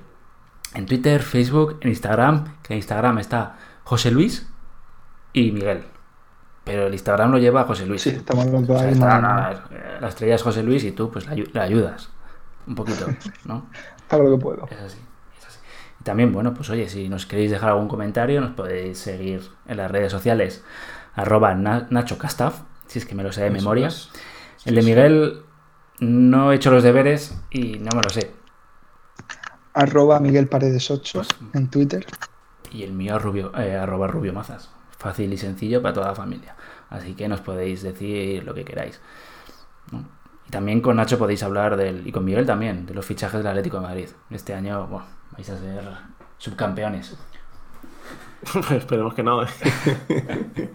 en 0.75 0.87
Twitter, 0.87 1.23
Facebook, 1.23 1.79
en 1.83 1.91
Instagram, 1.91 2.57
que 2.63 2.75
en 2.75 2.79
Instagram 2.79 3.19
está 3.19 3.57
José 3.85 4.11
Luis 4.11 4.49
y 5.33 5.53
Miguel. 5.53 5.85
Pero 6.65 6.87
el 6.87 6.93
Instagram 6.93 7.33
lo 7.33 7.39
lleva 7.39 7.65
José 7.65 7.87
Luis. 7.87 8.03
Sí, 8.03 8.11
estamos 8.11 8.47
los 8.47 8.67
dos 8.67 8.81
ahí. 8.81 8.95
la 8.95 10.09
estrella 10.09 10.35
es 10.35 10.43
José 10.43 10.63
Luis 10.63 10.85
y 10.85 10.93
tú 10.93 11.11
pues 11.11 11.27
le 11.29 11.61
ayudas 11.61 12.11
un 12.67 12.75
poquito, 12.75 13.07
¿no? 13.45 13.67
Hago 14.09 14.25
lo 14.25 14.37
que 14.37 14.43
puedo. 14.43 14.69
Es 14.71 14.81
así, 14.81 14.99
también, 16.03 16.33
bueno, 16.33 16.55
pues 16.55 16.71
oye, 16.71 16.89
si 16.89 17.09
nos 17.09 17.27
queréis 17.27 17.51
dejar 17.51 17.71
algún 17.71 17.89
comentario, 17.89 18.41
nos 18.41 18.53
podéis 18.53 18.99
seguir 18.99 19.43
en 19.67 19.77
las 19.77 19.91
redes 19.91 20.11
sociales 20.11 20.65
arroba 21.15 21.55
Nacho 21.55 22.19
Castaf, 22.19 22.63
si 22.87 22.99
es 22.99 23.07
que 23.07 23.15
me 23.15 23.23
lo 23.23 23.33
sé 23.33 23.43
de 23.43 23.51
memoria. 23.51 23.89
El 24.65 24.75
de 24.75 24.83
Miguel 24.83 25.43
no 26.01 26.53
he 26.53 26.57
hecho 26.57 26.71
los 26.71 26.83
deberes 26.83 27.39
y 27.51 27.79
no 27.79 27.91
me 27.95 28.03
lo 28.03 28.11
sé. 28.11 28.33
Arroba 29.75 30.19
Miguel 30.21 30.49
Paredes 30.49 30.91
8 30.91 31.19
pues, 31.19 31.29
en 31.55 31.69
Twitter. 31.69 32.07
Y 32.73 32.83
el 32.83 32.93
mío 32.93 33.19
rubio, 33.19 33.53
eh, 33.57 33.77
arroba 33.77 34.07
Rubio 34.07 34.33
Mazas. 34.33 34.71
Fácil 34.99 35.33
y 35.33 35.39
sencillo 35.39 35.83
para 35.83 35.95
toda 35.95 36.09
la 36.09 36.15
familia. 36.15 36.57
Así 36.89 37.15
que 37.15 37.29
nos 37.29 37.41
podéis 37.41 37.83
decir 37.83 38.45
lo 38.45 38.55
que 38.55 38.65
queráis. 38.65 39.01
Y 40.47 40.51
también 40.51 40.81
con 40.81 40.97
Nacho 40.97 41.19
podéis 41.19 41.43
hablar 41.43 41.77
del, 41.77 42.07
y 42.07 42.13
con 42.13 42.25
Miguel 42.25 42.47
también, 42.47 42.87
de 42.87 42.95
los 42.95 43.07
fichajes 43.07 43.39
del 43.39 43.47
Atlético 43.47 43.79
de 43.79 43.83
Madrid. 43.83 44.09
Este 44.31 44.55
año 44.55 44.89
vais 45.33 45.51
a 45.51 45.59
ser 45.59 45.85
subcampeones. 46.39 47.17
Esperemos 48.71 49.15
que 49.15 49.23
no. 49.23 49.43
¿eh? 49.43 49.49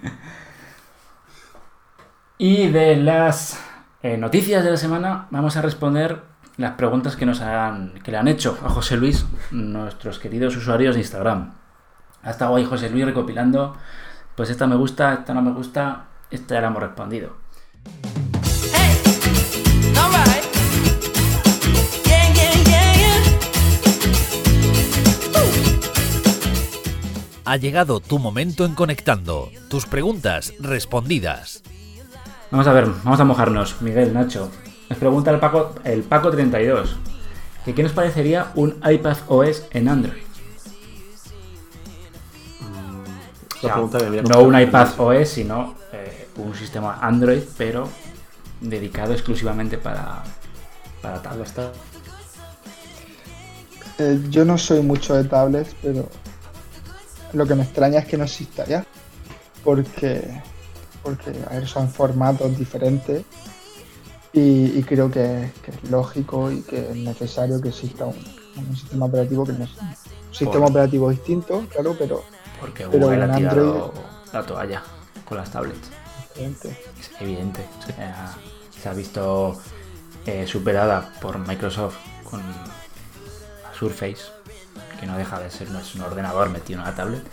y 2.37 2.67
de 2.67 2.95
las 2.97 3.59
eh, 4.03 4.17
noticias 4.17 4.63
de 4.63 4.71
la 4.71 4.77
semana 4.77 5.27
vamos 5.31 5.57
a 5.57 5.61
responder 5.61 6.21
las 6.57 6.73
preguntas 6.73 7.15
que 7.15 7.25
nos 7.25 7.41
han, 7.41 7.93
que 8.03 8.11
le 8.11 8.17
han 8.17 8.27
hecho 8.27 8.57
a 8.63 8.69
José 8.69 8.97
Luis 8.97 9.25
nuestros 9.51 10.19
queridos 10.19 10.55
usuarios 10.55 10.95
de 10.95 11.01
Instagram. 11.01 11.53
Ha 12.23 12.29
estado 12.31 12.55
ahí 12.55 12.65
José 12.65 12.89
Luis 12.89 13.05
recopilando, 13.05 13.75
pues 14.35 14.49
esta 14.49 14.67
me 14.67 14.75
gusta, 14.75 15.13
esta 15.13 15.33
no 15.33 15.41
me 15.41 15.51
gusta, 15.51 16.05
esta 16.31 16.55
ya 16.55 16.61
la 16.61 16.67
hemos 16.67 16.81
respondido. 16.81 17.35
Ha 27.47 27.57
llegado 27.57 27.99
tu 27.99 28.17
momento 28.17 28.65
en 28.65 28.73
Conectando. 28.73 29.51
Tus 29.69 29.85
preguntas 29.85 30.55
respondidas. 30.59 31.61
Vamos 32.49 32.65
a 32.65 32.73
ver, 32.73 32.87
vamos 33.03 33.19
a 33.19 33.23
mojarnos. 33.23 33.83
Miguel, 33.83 34.15
Nacho. 34.15 34.49
Nos 34.89 34.97
pregunta 34.97 35.29
el 35.29 35.39
Paco, 35.39 35.75
el 35.83 36.01
Paco 36.01 36.31
32. 36.31 36.97
¿Que 37.63 37.75
¿Qué 37.75 37.83
nos 37.83 37.91
parecería 37.91 38.47
un 38.55 38.81
iPad 38.83 39.17
OS 39.27 39.67
en 39.69 39.89
Android? 39.89 40.23
Mm, 42.61 44.27
no 44.27 44.41
un 44.41 44.59
iPad 44.59 44.99
OS, 44.99 45.29
sino 45.29 45.75
eh, 45.93 46.27
un 46.37 46.55
sistema 46.55 46.97
Android, 46.99 47.43
pero 47.59 47.87
dedicado 48.59 49.13
exclusivamente 49.13 49.77
para, 49.77 50.23
para 50.99 51.21
tablets. 51.21 51.53
Eh, 53.99 54.19
yo 54.29 54.45
no 54.45 54.57
soy 54.57 54.81
mucho 54.81 55.13
de 55.13 55.25
tablets, 55.25 55.75
pero 55.83 56.09
lo 57.35 57.45
que 57.45 57.55
me 57.55 57.63
extraña 57.63 57.99
es 57.99 58.05
que 58.05 58.17
no 58.17 58.23
exista 58.23 58.65
ya. 58.65 58.85
Porque 59.63 60.41
porque 61.05 61.31
son 61.67 61.87
formatos 61.87 62.57
diferentes 62.57 63.23
y, 64.33 64.81
creo 64.83 65.09
que, 65.09 65.43
es 65.45 65.89
lógico 65.89 66.51
y 66.51 66.61
que 66.61 66.89
es 66.89 66.95
necesario 66.95 67.61
que 67.61 67.69
exista 67.69 68.05
un, 68.05 68.75
sistema 68.75 69.05
operativo 69.05 69.45
que 69.45 69.53
no 69.53 69.63
es 69.63 69.71
un 69.79 70.33
sistema 70.33 70.65
operativo 70.65 71.09
distinto, 71.09 71.65
claro, 71.69 71.95
pero, 71.97 72.23
porque 72.59 72.85
Google 72.85 73.23
ha 73.23 73.35
tirado 73.35 73.93
la 74.33 74.45
toalla 74.45 74.83
con 75.23 75.37
las 75.37 75.51
tablets. 75.51 75.89
Evidente. 76.35 76.69
Es 76.99 77.11
evidente. 77.21 77.65
Se 78.81 78.89
ha 78.89 78.93
visto 78.93 79.57
eh, 80.25 80.45
superada 80.47 81.13
por 81.21 81.37
Microsoft 81.37 81.95
con 82.29 82.41
Surface, 83.77 84.23
que 84.99 85.05
no 85.05 85.17
deja 85.17 85.39
de 85.39 85.49
ser 85.51 85.67
un 85.69 86.01
ordenador 86.01 86.49
metido 86.49 86.79
en 86.79 86.87
una 86.87 86.95
tablet, 86.95 87.23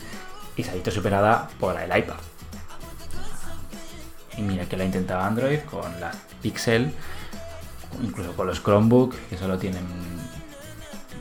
y 0.56 0.62
se 0.62 0.70
ha 0.70 0.74
visto 0.74 0.90
superada 0.90 1.48
por 1.58 1.80
el 1.80 1.96
iPad. 1.96 2.16
Y 4.36 4.42
mira 4.42 4.66
que 4.66 4.76
la 4.76 4.84
ha 4.84 4.86
intentado 4.86 5.20
Android 5.20 5.60
con 5.60 6.00
la 6.00 6.12
Pixel, 6.40 6.92
incluso 8.02 8.34
con 8.34 8.46
los 8.46 8.62
Chromebook, 8.62 9.14
que 9.28 9.36
solo 9.36 9.58
tienen 9.58 9.86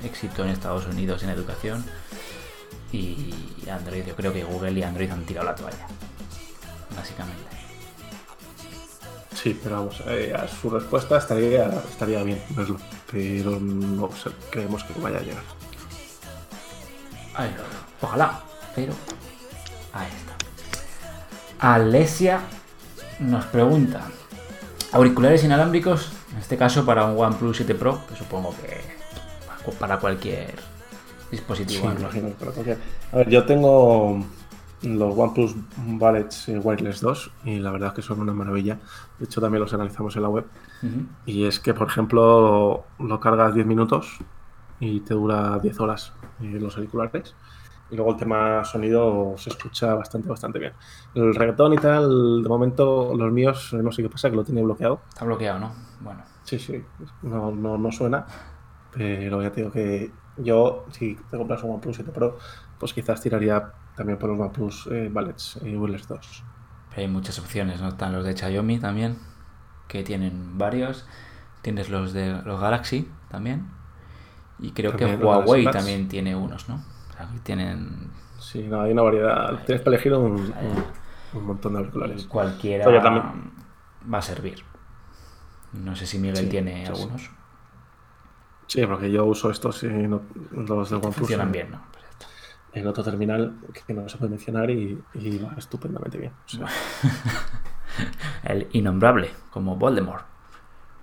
éxito 0.03 0.43
en 0.43 0.49
Estados 0.49 0.85
Unidos 0.85 1.23
en 1.23 1.29
educación. 1.29 1.85
Y 2.91 3.33
Android, 3.69 4.05
yo 4.05 4.15
creo 4.15 4.33
que 4.33 4.43
Google 4.43 4.71
y 4.71 4.83
Android 4.83 5.09
han 5.09 5.25
tirado 5.25 5.47
la 5.47 5.55
toalla, 5.55 5.87
básicamente. 6.95 7.51
Sí, 9.33 9.59
pero 9.61 9.77
vamos, 9.77 10.03
eh, 10.07 10.33
a 10.37 10.47
su 10.47 10.69
respuesta 10.69 11.17
estaría, 11.17 11.65
estaría 11.89 12.21
bien 12.21 12.43
verlo, 12.49 12.77
pero 13.11 13.59
no 13.59 14.09
creemos 14.49 14.83
que 14.83 14.99
vaya 14.99 15.17
a 15.17 15.21
llegar. 15.21 15.43
Ojalá, 18.01 18.39
pero 18.75 18.93
ahí 19.93 20.07
está. 20.07 21.73
Alesia 21.73 22.41
nos 23.19 23.45
pregunta, 23.45 24.07
auriculares 24.91 25.43
inalámbricos, 25.43 26.11
en 26.33 26.39
este 26.39 26.57
caso 26.57 26.85
para 26.85 27.05
un 27.05 27.17
OnePlus 27.17 27.57
7 27.57 27.75
Pro, 27.75 28.01
que 28.07 28.15
supongo 28.15 28.55
que 28.61 28.81
para 29.79 29.97
cualquier 29.97 30.55
dispositivo. 31.29 31.89
A 33.13 33.17
ver, 33.17 33.29
yo 33.29 33.45
tengo 33.45 34.25
los 34.81 35.17
OnePlus 35.17 35.55
Bullets 35.77 36.47
Wireless 36.47 37.01
2 37.01 37.31
y 37.45 37.59
la 37.59 37.71
verdad 37.71 37.89
es 37.89 37.95
que 37.95 38.01
son 38.01 38.19
una 38.19 38.33
maravilla. 38.33 38.79
De 39.19 39.25
hecho, 39.25 39.39
también 39.39 39.61
los 39.61 39.73
analizamos 39.73 40.15
en 40.15 40.21
la 40.23 40.29
web. 40.29 40.45
Y 41.25 41.45
es 41.45 41.59
que, 41.59 41.73
por 41.73 41.87
ejemplo, 41.87 42.85
lo 42.97 43.19
cargas 43.19 43.53
10 43.53 43.67
minutos 43.67 44.17
y 44.79 45.01
te 45.01 45.13
dura 45.13 45.59
10 45.59 45.79
horas 45.79 46.11
eh, 46.20 46.20
los 46.47 46.75
auriculares. 46.77 47.35
Y 47.89 47.95
luego 47.97 48.11
el 48.11 48.17
tema 48.17 48.63
sonido 48.63 49.35
se 49.37 49.49
escucha 49.49 49.93
bastante, 49.93 50.29
bastante 50.29 50.59
bien. 50.59 50.73
El 51.13 51.35
reggaetón 51.35 51.73
y 51.73 51.77
tal, 51.77 52.41
de 52.41 52.47
momento, 52.47 53.13
los 53.15 53.31
míos, 53.31 53.73
no 53.73 53.91
sé 53.91 54.01
qué 54.01 54.09
pasa, 54.09 54.29
que 54.29 54.37
lo 54.37 54.45
tiene 54.45 54.63
bloqueado. 54.63 55.01
Está 55.09 55.25
bloqueado, 55.25 55.59
¿no? 55.59 55.73
Bueno. 55.99 56.23
Sí, 56.43 56.57
sí, 56.57 56.83
no, 57.21 57.51
no, 57.51 57.77
no 57.77 57.91
suena. 57.91 58.25
Pero 58.93 59.41
ya 59.41 59.51
te 59.51 59.61
digo 59.61 59.71
que 59.71 60.11
yo, 60.37 60.85
si 60.91 61.15
te 61.29 61.37
compras 61.37 61.63
un 61.63 61.71
OnePlus 61.71 61.97
7 61.97 62.11
Pro, 62.11 62.37
pues 62.79 62.93
quizás 62.93 63.21
tiraría 63.21 63.73
también 63.95 64.17
por 64.17 64.29
los 64.29 64.39
OnePlus 64.39 64.87
eh, 64.91 65.09
Ballets 65.11 65.59
y 65.61 65.75
Wireless 65.75 66.07
2. 66.07 66.43
Hay 66.95 67.07
muchas 67.07 67.39
opciones, 67.39 67.81
¿no? 67.81 67.89
Están 67.89 68.13
los 68.13 68.25
de 68.25 68.35
Xiaomi 68.35 68.79
también, 68.79 69.17
que 69.87 70.03
tienen 70.03 70.57
varios. 70.57 71.05
Tienes 71.61 71.89
los 71.89 72.13
de 72.13 72.41
los 72.43 72.59
Galaxy 72.59 73.09
también. 73.29 73.67
Y 74.61 74.71
creo 74.71 74.95
que 74.95 75.05
Huawei 75.15 75.65
también 75.65 76.07
tiene 76.07 76.35
unos, 76.35 76.69
¿no? 76.69 76.83
tienen. 77.43 78.09
Sí, 78.39 78.69
hay 78.71 78.91
una 78.91 79.01
variedad. 79.01 79.63
Tienes 79.65 79.83
que 79.83 79.89
elegir 79.89 80.13
un, 80.13 80.53
montón 81.33 81.73
de 81.73 81.79
auriculares. 81.79 82.25
Cualquiera 82.25 82.85
va 84.11 84.17
a 84.17 84.21
servir. 84.21 84.63
No 85.73 85.95
sé 85.95 86.05
si 86.05 86.19
Miguel 86.19 86.49
tiene 86.49 86.85
algunos. 86.85 87.29
Sí. 88.67 88.85
porque 88.85 89.11
yo 89.11 89.25
uso 89.25 89.51
estos 89.51 89.83
y 89.83 89.89
los 89.89 90.89
de 90.89 90.95
OnePlus. 90.95 91.15
Funcionan 91.15 91.51
bien, 91.51 91.71
¿no? 91.71 91.81
Pues 91.91 92.05
en 92.73 92.87
otro 92.87 93.03
terminal 93.03 93.57
que 93.85 93.93
no 93.93 94.07
se 94.07 94.17
puede 94.17 94.29
mencionar 94.29 94.69
y, 94.69 94.95
va 95.43 95.53
estupendamente 95.57 96.17
bien. 96.17 96.31
El 98.43 98.67
innombrable, 98.71 99.29
como 99.49 99.75
Voldemort. 99.75 100.25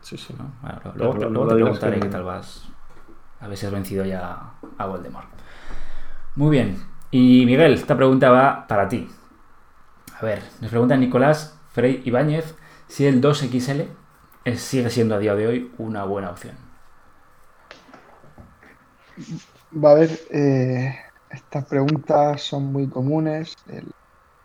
Sí, 0.00 0.16
sí. 0.16 0.34
luego, 0.94 1.18
te 1.18 1.54
preguntaré 1.54 2.00
qué 2.00 2.08
tal 2.08 2.24
vas. 2.24 2.70
A 3.40 3.48
ver 3.48 3.56
si 3.56 3.66
has 3.66 3.72
vencido 3.72 4.04
ya 4.04 4.52
a 4.78 4.86
Voldemort. 4.86 5.28
Muy 6.36 6.50
bien. 6.50 6.82
Y 7.10 7.44
Miguel, 7.46 7.74
esta 7.74 7.96
pregunta 7.96 8.30
va 8.30 8.66
para 8.66 8.88
ti. 8.88 9.08
A 10.20 10.24
ver, 10.24 10.42
nos 10.60 10.70
pregunta 10.70 10.96
Nicolás 10.96 11.58
Frey 11.72 12.02
Ibáñez 12.04 12.54
si 12.88 13.06
el 13.06 13.20
2XL 13.20 13.88
es- 14.44 14.60
sigue 14.60 14.90
siendo 14.90 15.14
a 15.14 15.18
día 15.18 15.34
de 15.34 15.46
hoy 15.46 15.72
una 15.78 16.04
buena 16.04 16.30
opción. 16.30 16.56
Va 19.72 19.90
a 19.90 19.92
haber, 19.92 20.10
eh, 20.30 20.94
estas 21.30 21.64
preguntas 21.66 22.42
son 22.42 22.72
muy 22.72 22.88
comunes. 22.88 23.54
El 23.66 23.90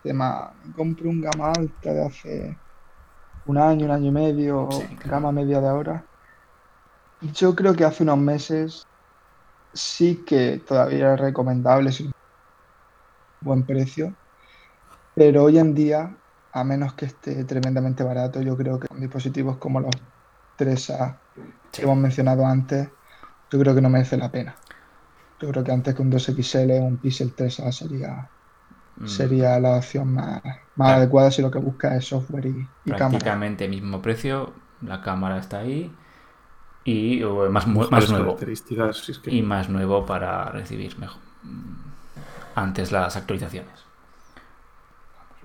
tema, 0.03 0.53
compro 0.75 1.09
un 1.09 1.21
gama 1.21 1.51
alta 1.51 1.93
de 1.93 2.05
hace 2.05 2.57
un 3.45 3.57
año, 3.57 3.85
un 3.85 3.91
año 3.91 4.07
y 4.09 4.11
medio, 4.11 4.69
Sí, 4.71 4.83
claro. 4.97 5.11
gama 5.11 5.31
media 5.31 5.61
de 5.61 5.67
ahora. 5.67 6.05
Yo 7.31 7.55
creo 7.55 7.73
que 7.75 7.85
hace 7.85 8.03
unos 8.03 8.17
meses 8.17 8.85
sí 9.73 10.23
que 10.25 10.57
todavía 10.59 11.13
es 11.13 11.19
recomendable, 11.19 11.89
es 11.89 12.01
un 12.01 12.11
buen 13.41 13.65
precio, 13.65 14.13
pero 15.15 15.43
hoy 15.43 15.57
en 15.57 15.73
día, 15.73 16.15
a 16.51 16.63
menos 16.63 16.93
que 16.93 17.05
esté 17.05 17.43
tremendamente 17.45 18.03
barato, 18.03 18.41
yo 18.41 18.57
creo 18.57 18.79
que 18.79 18.87
con 18.87 18.99
dispositivos 18.99 19.57
como 19.57 19.79
los 19.79 19.91
3A 20.57 21.17
que 21.71 21.83
hemos 21.83 21.97
mencionado 21.97 22.45
antes, 22.45 22.89
yo 23.51 23.59
creo 23.59 23.73
que 23.73 23.81
no 23.81 23.89
merece 23.89 24.17
la 24.17 24.31
pena. 24.31 24.55
Yo 25.39 25.49
creo 25.49 25.63
que 25.63 25.71
antes 25.71 25.95
que 25.95 26.01
un 26.01 26.11
2XL, 26.11 26.79
un 26.81 26.97
Pixel 26.97 27.35
3A 27.35 27.71
sería, 27.71 28.29
Mm, 28.97 29.07
sería 29.07 29.59
la 29.59 29.77
opción 29.77 30.13
más, 30.13 30.41
más 30.75 30.97
adecuada 30.97 31.31
si 31.31 31.41
lo 31.41 31.49
que 31.49 31.59
busca 31.59 31.95
es 31.95 32.05
software 32.05 32.45
y, 32.45 32.67
y 32.85 32.91
cámara. 32.91 33.09
prácticamente 33.09 33.67
mismo 33.67 34.01
precio, 34.01 34.53
la 34.81 35.01
cámara 35.01 35.39
está 35.39 35.59
ahí 35.59 35.91
y 36.85 37.23
o, 37.23 37.49
más, 37.49 37.65
más 37.67 38.09
nuevo. 38.09 38.25
características, 38.25 38.97
si 38.97 39.11
es 39.13 39.19
que- 39.19 39.31
Y 39.31 39.41
más 39.41 39.69
nuevo 39.69 40.05
para 40.05 40.45
recibir 40.45 40.97
mejor, 40.99 41.21
mm, 41.43 41.75
antes 42.55 42.91
las 42.91 43.15
actualizaciones. 43.15 43.83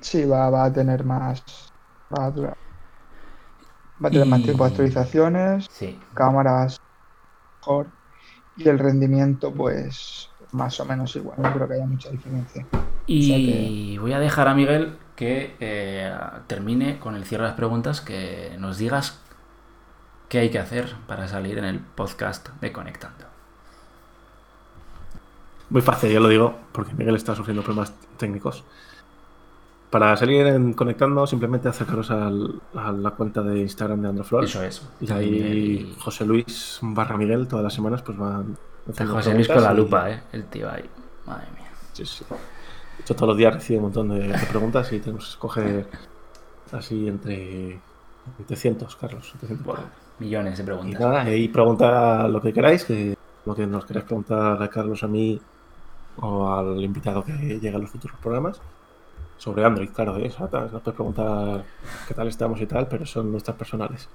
Sí, 0.00 0.24
va, 0.24 0.50
va 0.50 0.64
a 0.64 0.72
tener 0.72 1.04
más. 1.04 1.42
Va 2.16 2.26
a 2.26 2.30
durar. 2.30 2.56
Va 4.02 4.08
a 4.08 4.10
tener 4.12 4.26
más 4.26 4.42
tiempo 4.42 4.64
de 4.64 4.70
actualizaciones, 4.70 5.66
Sí. 5.70 5.98
cámaras 6.14 6.80
mejor 7.60 7.88
y 8.56 8.68
el 8.68 8.78
rendimiento, 8.78 9.52
pues 9.52 10.30
más 10.52 10.78
o 10.80 10.84
menos 10.84 11.14
igual. 11.16 11.36
No 11.42 11.52
creo 11.52 11.66
que 11.68 11.74
haya 11.74 11.86
mucha 11.86 12.10
diferencia. 12.10 12.64
Y 13.06 13.98
voy 13.98 14.12
a 14.12 14.18
dejar 14.20 14.48
a 14.48 14.54
Miguel 14.54 14.96
que 15.16 15.56
eh, 15.58 16.12
termine 16.46 16.98
con 17.00 17.16
el 17.16 17.24
cierre 17.24 17.42
de 17.44 17.48
las 17.48 17.56
preguntas, 17.56 18.00
que 18.00 18.54
nos 18.58 18.78
digas 18.78 19.20
qué 20.28 20.38
hay 20.40 20.50
que 20.50 20.58
hacer 20.58 20.94
para 21.06 21.26
salir 21.28 21.58
en 21.58 21.64
el 21.64 21.80
podcast 21.80 22.48
de 22.60 22.72
Conectando. 22.72 23.24
Muy 25.70 25.82
fácil, 25.82 26.10
yo 26.10 26.20
lo 26.20 26.28
digo, 26.28 26.54
porque 26.72 26.94
Miguel 26.94 27.16
está 27.16 27.34
sufriendo 27.34 27.62
problemas 27.62 27.92
técnicos. 28.16 28.64
Para 29.90 30.14
salir 30.16 30.46
en 30.46 30.74
conectando, 30.74 31.26
simplemente 31.26 31.68
acercaros 31.68 32.10
al- 32.10 32.60
a 32.74 32.92
la 32.92 33.10
cuenta 33.12 33.42
de 33.42 33.60
Instagram 33.60 34.02
de 34.02 34.08
Androflor. 34.08 34.44
Eso 34.44 34.62
es. 34.62 34.82
Y 35.00 35.10
ahí 35.12 35.96
José 35.98 36.26
Luis 36.26 36.78
barra 36.82 37.16
Miguel 37.16 37.48
todas 37.48 37.64
las 37.64 37.72
semanas 37.74 38.02
pues 38.02 38.16
van 38.18 38.56
Está 38.86 39.06
José 39.06 39.34
Luis 39.34 39.48
con 39.48 39.62
la 39.62 39.72
y- 39.72 39.76
lupa, 39.76 40.10
¿eh? 40.10 40.22
El 40.32 40.44
tío 40.44 40.70
ahí. 40.70 40.88
Madre 41.26 41.46
mía. 41.56 41.70
Sí, 41.92 42.04
sí. 42.06 42.24
De 42.28 43.02
hecho, 43.02 43.14
todos 43.14 43.28
los 43.28 43.36
días 43.36 43.54
recibe 43.54 43.78
un 43.78 43.84
montón 43.84 44.08
de, 44.10 44.28
de 44.28 44.46
preguntas 44.46 44.90
y 44.92 44.98
tenemos 45.00 45.24
que 45.24 45.30
escoger 45.30 45.86
así 46.72 47.08
entre 47.08 47.80
700, 48.38 48.96
Carlos. 48.96 49.30
700 49.32 49.64
Buah, 49.66 49.78
millones 50.18 50.56
de 50.58 50.62
Y 50.62 50.66
preguntas. 50.66 51.00
nada, 51.00 51.22
ahí 51.22 51.48
preguntar 51.48 52.28
lo 52.28 52.40
que 52.40 52.52
queráis, 52.52 52.84
que 52.84 53.16
lo 53.44 53.54
que 53.54 53.66
nos 53.66 53.84
queráis 53.84 54.06
preguntar 54.06 54.62
a 54.62 54.68
Carlos, 54.68 55.02
a 55.02 55.08
mí 55.08 55.40
o 56.20 56.52
al 56.52 56.82
invitado 56.82 57.24
que 57.24 57.32
llegue 57.32 57.74
a 57.74 57.78
los 57.78 57.90
futuros 57.90 58.16
programas. 58.20 58.60
Sobre 59.36 59.64
Android, 59.64 59.90
claro, 59.90 60.16
¿eh? 60.18 60.26
O 60.28 60.48
sea, 60.48 60.60
nos 60.60 60.82
puedes 60.82 60.96
preguntar 60.96 61.64
qué 62.08 62.14
tal 62.14 62.26
estamos 62.26 62.60
y 62.60 62.66
tal, 62.66 62.88
pero 62.88 63.06
son 63.06 63.30
nuestras 63.30 63.56
personales. 63.56 64.08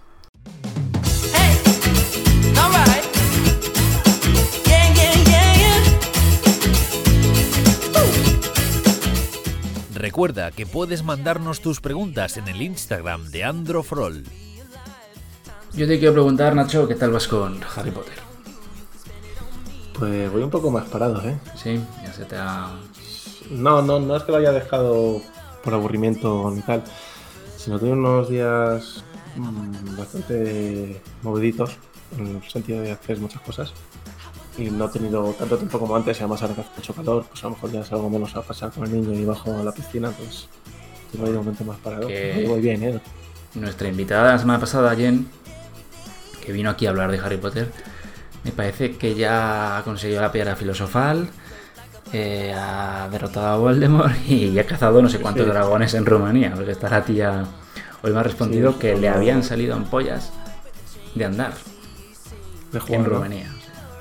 Recuerda 9.96 10.52
que 10.52 10.66
puedes 10.66 11.02
mandarnos 11.02 11.62
tus 11.62 11.80
preguntas 11.80 12.36
en 12.36 12.50
el 12.50 12.62
Instagram 12.62 13.32
de 13.32 13.46
Androfrol. 13.46 14.24
Yo 15.76 15.88
te 15.88 15.98
quiero 15.98 16.14
preguntar, 16.14 16.56
Nacho, 16.56 16.88
¿qué 16.88 16.96
tal 16.96 17.12
vas 17.12 17.28
con 17.28 17.60
Harry 17.76 17.92
Potter? 17.92 18.20
Pues 19.98 20.32
voy 20.32 20.44
un 20.44 20.50
poco 20.50 20.70
más 20.70 20.86
parado, 20.86 21.22
¿eh? 21.28 21.38
Sí, 21.56 21.80
ya 22.04 22.14
se 22.14 22.26
te 22.26 22.36
ha... 22.38 22.72
No, 23.50 23.82
no, 23.82 24.00
no 24.00 24.16
es 24.16 24.24
que 24.24 24.32
lo 24.32 24.38
haya 24.38 24.52
dejado 24.52 25.22
por 25.64 25.74
aburrimiento 25.74 26.52
ni 26.54 26.62
tal, 26.62 26.84
sino 27.58 27.80
tuve 27.80 27.92
unos 27.92 28.30
días 28.30 29.04
mm, 29.36 29.98
bastante 29.98 31.02
moviditos 31.24 31.78
en 32.18 32.28
el 32.38 32.44
sentido 32.50 32.82
de 32.82 32.92
hacer 32.92 33.18
muchas 33.20 33.42
cosas 33.42 33.74
y 34.58 34.70
no 34.70 34.86
he 34.86 34.90
tenido 34.90 35.34
tanto 35.34 35.58
tiempo 35.58 35.80
como 35.80 35.96
antes 35.96 36.18
y 36.18 36.20
además 36.22 36.42
ahora 36.44 36.56
que 36.56 36.62
hace 36.62 36.70
mucho 36.76 36.94
calor, 36.94 37.26
pues 37.30 37.44
a 37.44 37.48
lo 37.48 37.56
mejor 37.56 37.72
ya 37.72 37.84
salgo 37.84 38.10
menos 38.10 38.36
a 38.36 38.42
pasar 38.44 38.72
con 38.72 38.84
el 38.86 38.94
niño 39.02 39.14
y 39.20 39.26
bajo 39.26 39.52
a 39.58 39.64
la 39.64 39.72
piscina, 39.72 40.12
pues 40.12 40.48
tengo 41.12 41.26
ahí 41.26 41.32
de 41.32 41.38
momento 41.40 41.64
más 41.64 41.78
parado. 41.80 42.08
Que- 42.08 42.46
muy 42.48 42.62
bien, 42.62 42.84
¿eh? 42.84 43.00
Nuestra 43.56 43.88
invitada 43.88 44.34
la 44.34 44.40
semana 44.40 44.60
pasada, 44.60 44.96
Jen, 44.96 45.28
que 46.44 46.52
vino 46.52 46.70
aquí 46.70 46.86
a 46.86 46.90
hablar 46.90 47.12
de 47.12 47.20
Harry 47.20 47.38
Potter, 47.38 47.70
me 48.44 48.52
parece 48.52 48.98
que 48.98 49.16
ya 49.16 49.78
ha 49.78 49.84
conseguido 49.84 50.22
la 50.22 50.32
piedra 50.32 50.56
filosofal, 50.56 51.30
eh, 52.12 52.54
ha 52.56 53.08
derrotado 53.12 53.48
a 53.48 53.58
Voldemort 53.58 54.14
y 54.28 54.58
ha 54.60 54.66
cazado 54.66 55.02
no 55.02 55.10
sé 55.10 55.20
cuántos 55.20 55.46
Sí. 55.46 55.52
dragones 55.52 55.94
en 55.94 56.06
Rumanía, 56.06 56.54
porque 56.56 56.72
está 56.72 56.90
la 56.90 57.04
tía... 57.04 57.46
Hoy 58.06 58.12
me 58.12 58.20
ha 58.20 58.24
respondido 58.24 58.74
Sí, 58.74 58.80
que 58.80 58.96
le 58.98 59.08
habían 59.08 59.44
salido 59.44 59.76
ampollas 59.76 60.32
de 61.16 61.24
andar 61.26 61.54
De 62.72 62.80
en 62.80 62.86
jugar, 62.86 63.02
¿no? 63.02 63.08
Rumanía. 63.16 63.50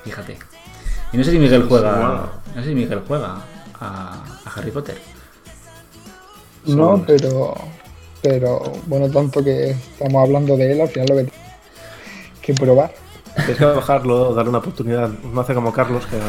fíjate. 0.03 0.37
Y 1.13 1.17
no 1.17 1.23
sé 1.23 1.31
si 1.31 1.39
Miguel 1.39 1.65
juega... 1.69 2.29
No 2.53 2.61
sé 2.61 2.67
si 2.69 2.75
Miguel 2.75 3.01
juega 3.07 3.37
a, 3.79 4.23
a 4.45 4.49
Harry 4.55 4.71
Potter. 4.71 4.97
No, 6.65 7.03
pero, 7.05 7.53
pero 8.21 8.61
bueno, 8.87 9.09
tanto 9.09 9.43
que 9.43 9.71
estamos 9.71 10.23
hablando 10.23 10.55
de 10.57 10.71
él, 10.71 10.81
al 10.81 10.87
final 10.89 11.07
lo 11.09 11.15
que 11.17 11.31
que 12.43 12.53
probar. 12.53 12.93
Tienes 13.35 13.57
que 13.57 13.65
bajarlo, 13.65 14.33
darle 14.35 14.49
una 14.49 14.59
oportunidad. 14.59 15.09
No 15.09 15.41
hace 15.41 15.53
como 15.55 15.73
Carlos 15.73 16.05
que 16.05 16.19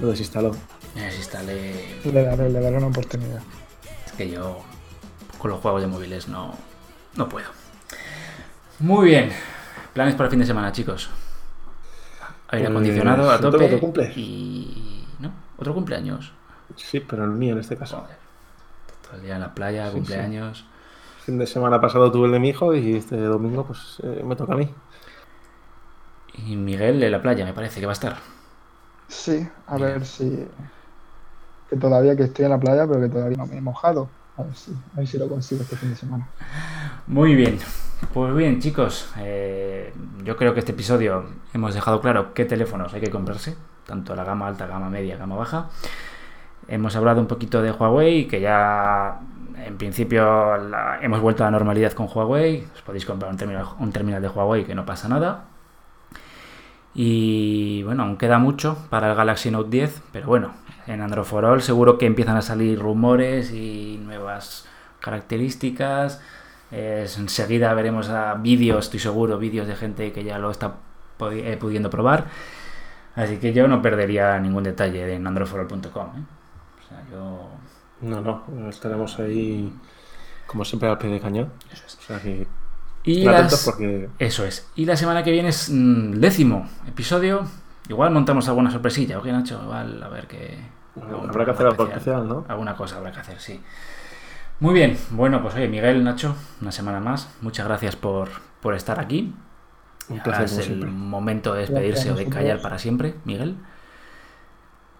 lo 0.00 0.08
desinstaló. 0.08 0.54
Desinstale... 0.94 2.00
Le 2.04 2.22
daré, 2.24 2.50
le 2.50 2.60
daré 2.60 2.76
una 2.76 2.88
oportunidad. 2.88 3.40
Es 4.06 4.12
que 4.12 4.28
yo 4.30 4.58
con 5.38 5.50
los 5.52 5.60
juegos 5.60 5.80
de 5.80 5.86
móviles 5.88 6.28
no, 6.28 6.54
no 7.16 7.28
puedo. 7.28 7.48
Muy 8.80 9.06
bien. 9.08 9.30
Planes 9.94 10.14
para 10.14 10.26
el 10.26 10.30
fin 10.30 10.40
de 10.40 10.46
semana, 10.46 10.72
chicos. 10.72 11.08
Aire 12.48 12.66
Pues, 12.66 12.70
acondicionado 12.70 13.30
a 13.30 13.40
tope. 13.40 13.64
otro 13.64 13.80
cumple. 13.80 14.12
Y. 14.16 15.06
¿No? 15.20 15.32
Otro 15.58 15.72
cumpleaños. 15.74 16.32
Sí, 16.76 17.00
pero 17.00 17.24
el 17.24 17.30
mío 17.30 17.52
en 17.54 17.60
este 17.60 17.76
caso. 17.76 18.00
Joder. 18.00 18.16
Todo 19.06 19.16
el 19.16 19.22
día 19.22 19.34
en 19.36 19.40
la 19.40 19.54
playa, 19.54 19.86
Sí, 19.88 19.92
cumpleaños. 19.92 20.64
Fin 21.30 21.38
de 21.38 21.46
semana 21.46 21.80
pasado 21.80 22.10
tuve 22.10 22.26
el 22.26 22.32
de 22.32 22.40
mi 22.40 22.48
hijo 22.48 22.74
y 22.74 22.96
este 22.96 23.16
domingo 23.16 23.64
pues 23.64 23.98
eh, 24.02 24.22
me 24.24 24.34
toca 24.34 24.54
a 24.54 24.56
mí. 24.56 24.68
Y 26.34 26.56
Miguel 26.56 27.00
en 27.02 27.12
la 27.12 27.22
playa, 27.22 27.44
me 27.44 27.52
parece 27.52 27.78
que 27.78 27.86
va 27.86 27.92
a 27.92 27.94
estar. 27.94 28.16
Sí, 29.06 29.46
a 29.68 29.78
ver 29.78 30.04
si. 30.04 30.44
Que 31.68 31.76
todavía 31.76 32.16
que 32.16 32.24
estoy 32.24 32.46
en 32.46 32.50
la 32.50 32.58
playa, 32.58 32.84
pero 32.88 33.00
que 33.00 33.08
todavía 33.08 33.36
no 33.36 33.46
me 33.46 33.58
he 33.58 33.60
mojado. 33.60 34.08
A 34.36 34.42
ver 34.42 34.56
si, 34.56 34.72
a 34.72 34.96
ver 34.96 35.06
si 35.06 35.18
lo 35.18 35.28
consigo 35.28 35.62
este 35.62 35.76
fin 35.76 35.90
de 35.90 35.96
semana. 35.96 36.28
Muy 37.06 37.36
bien. 37.36 37.58
Pues 38.12 38.34
bien, 38.34 38.60
chicos, 38.60 39.12
eh, 39.18 39.92
yo 40.24 40.36
creo 40.36 40.52
que 40.52 40.60
este 40.60 40.72
episodio 40.72 41.26
hemos 41.54 41.74
dejado 41.74 42.00
claro 42.00 42.34
qué 42.34 42.44
teléfonos 42.44 42.92
hay 42.92 43.02
que 43.02 43.10
comprarse, 43.10 43.56
tanto 43.86 44.16
la 44.16 44.24
gama 44.24 44.48
alta, 44.48 44.66
gama 44.66 44.90
media, 44.90 45.16
gama 45.16 45.36
baja. 45.36 45.68
Hemos 46.66 46.96
hablado 46.96 47.20
un 47.20 47.26
poquito 47.26 47.62
de 47.62 47.70
Huawei, 47.70 48.26
que 48.26 48.40
ya 48.40 49.20
en 49.66 49.76
principio 49.78 50.54
hemos 51.00 51.20
vuelto 51.20 51.44
a 51.44 51.46
la 51.46 51.50
normalidad 51.52 51.92
con 51.92 52.08
Huawei. 52.12 52.66
Os 52.74 52.82
podéis 52.82 53.04
comprar 53.06 53.30
un 53.30 53.36
terminal, 53.92 54.22
de 54.22 54.28
Huawei 54.28 54.64
que 54.64 54.74
no 54.74 54.84
pasa 54.86 55.08
nada. 55.08 55.44
Y 56.94 57.82
bueno, 57.84 58.02
aún 58.02 58.16
queda 58.16 58.38
mucho 58.38 58.76
para 58.90 59.10
el 59.10 59.16
Galaxy 59.16 59.50
Note 59.50 59.70
10, 59.70 60.02
pero 60.12 60.26
bueno, 60.26 60.54
en 60.86 61.00
Android 61.00 61.24
for 61.24 61.44
All 61.44 61.62
seguro 61.62 61.98
que 61.98 62.06
empiezan 62.06 62.36
a 62.36 62.42
salir 62.42 62.78
rumores 62.78 63.52
y 63.52 64.00
nuevas 64.02 64.66
características. 65.00 66.20
Eh, 66.72 67.06
enseguida 67.18 67.72
veremos 67.74 68.08
a 68.08 68.34
vídeos, 68.34 68.86
estoy 68.86 69.00
seguro, 69.00 69.38
vídeos 69.38 69.66
de 69.66 69.76
gente 69.76 70.12
que 70.12 70.24
ya 70.24 70.38
lo 70.38 70.50
está 70.50 70.76
eh, 71.32 71.56
pudiendo 71.60 71.90
probar. 71.90 72.26
Así 73.14 73.38
que 73.38 73.52
yo 73.52 73.68
no 73.68 73.82
perdería 73.82 74.38
ningún 74.38 74.64
detalle 74.64 75.14
en 75.14 75.26
androidforall.com. 75.26 76.06
¿eh? 76.16 76.22
O 76.78 76.88
sea, 76.88 77.04
yo 77.10 77.50
No, 78.02 78.20
no, 78.20 78.68
estaremos 78.68 79.18
ahí 79.18 79.72
como 80.46 80.64
siempre 80.64 80.88
al 80.88 80.98
pie 80.98 81.10
de 81.10 81.20
cañón. 81.20 81.52
O 81.72 82.02
sea 82.02 82.20
que 82.20 82.46
Y 83.04 83.24
las- 83.24 83.64
porque 83.64 84.08
Eso 84.18 84.44
es. 84.44 84.68
Y 84.74 84.84
la 84.84 84.96
semana 84.96 85.22
que 85.22 85.30
viene 85.30 85.48
es 85.50 85.70
mm, 85.70 86.12
décimo 86.20 86.68
episodio. 86.86 87.42
Igual 87.88 88.10
montamos 88.12 88.48
alguna 88.48 88.70
sorpresilla, 88.70 89.18
¿ok, 89.18 89.26
Nacho? 89.26 89.60
Igual, 89.62 90.02
a 90.02 90.08
ver 90.08 90.26
qué. 90.26 90.58
Habrá 91.00 91.44
que 91.44 91.50
hacer 91.52 91.66
algo 91.66 91.84
especial, 91.86 92.28
¿no? 92.28 92.44
Alguna 92.48 92.74
cosa 92.76 92.96
habrá 92.96 93.12
que 93.12 93.20
hacer, 93.20 93.40
sí. 93.40 93.60
Muy 94.60 94.74
bien, 94.74 94.98
bueno, 95.10 95.40
pues 95.42 95.54
oye, 95.54 95.68
Miguel, 95.68 96.04
Nacho, 96.04 96.36
una 96.60 96.72
semana 96.72 97.00
más. 97.00 97.30
Muchas 97.40 97.66
gracias 97.66 97.96
por, 97.96 98.28
por 98.60 98.74
estar 98.74 99.00
aquí. 99.00 99.34
Un 100.08 100.20
placer, 100.22 100.44
es 100.46 100.58
el 100.58 100.64
siempre. 100.64 100.90
momento 100.90 101.54
de 101.54 101.60
despedirse 101.60 102.06
Gracias, 102.08 102.14
o 102.14 102.18
de 102.18 102.26
callar 102.28 102.60
para 102.60 102.78
siempre, 102.78 103.14
Miguel. 103.24 103.56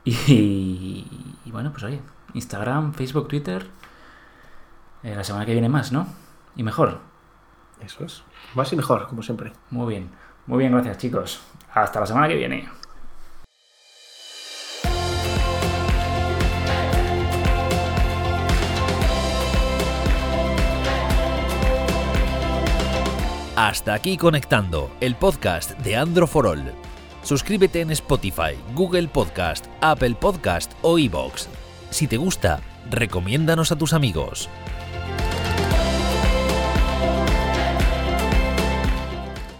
Y, 0.04 1.06
y 1.44 1.50
bueno, 1.50 1.70
pues 1.72 1.82
oye, 1.84 2.00
Instagram, 2.34 2.92
Facebook, 2.94 3.28
Twitter. 3.28 3.66
eh, 5.02 5.14
la 5.16 5.24
semana 5.24 5.46
que 5.46 5.52
viene 5.52 5.68
más, 5.68 5.92
¿no? 5.92 6.06
Y 6.56 6.62
mejor. 6.62 6.98
Eso 7.80 8.04
es. 8.04 8.22
Más 8.54 8.72
y 8.72 8.76
mejor, 8.76 9.06
como 9.06 9.22
siempre. 9.22 9.52
Muy 9.70 9.94
bien. 9.94 10.10
Muy 10.46 10.58
bien, 10.58 10.72
gracias 10.72 10.98
chicos. 10.98 11.40
Hasta 11.72 12.00
la 12.00 12.06
semana 12.06 12.28
que 12.28 12.34
viene. 12.36 12.68
Hasta 23.56 23.92
aquí 23.94 24.16
conectando 24.16 24.90
el 25.00 25.14
podcast 25.16 25.72
de 25.80 25.96
Andro 25.96 26.26
for 26.26 26.46
All. 26.46 26.72
Suscríbete 27.22 27.82
en 27.82 27.90
Spotify, 27.90 28.56
Google 28.74 29.08
Podcast, 29.08 29.66
Apple 29.82 30.14
Podcast 30.18 30.72
o 30.82 30.98
iBox. 30.98 31.48
Si 31.90 32.06
te 32.06 32.16
gusta, 32.16 32.60
recomiéndanos 32.88 33.72
a 33.72 33.76
tus 33.76 33.92
amigos. 33.92 34.48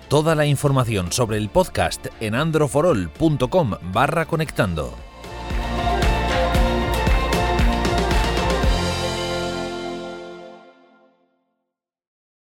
Toda 0.08 0.34
la 0.34 0.46
información 0.46 1.12
sobre 1.12 1.38
el 1.38 1.48
podcast 1.48 2.06
en 2.20 2.34
androforol.com 2.34 3.74
barra 3.92 4.26
conectando. 4.26 5.09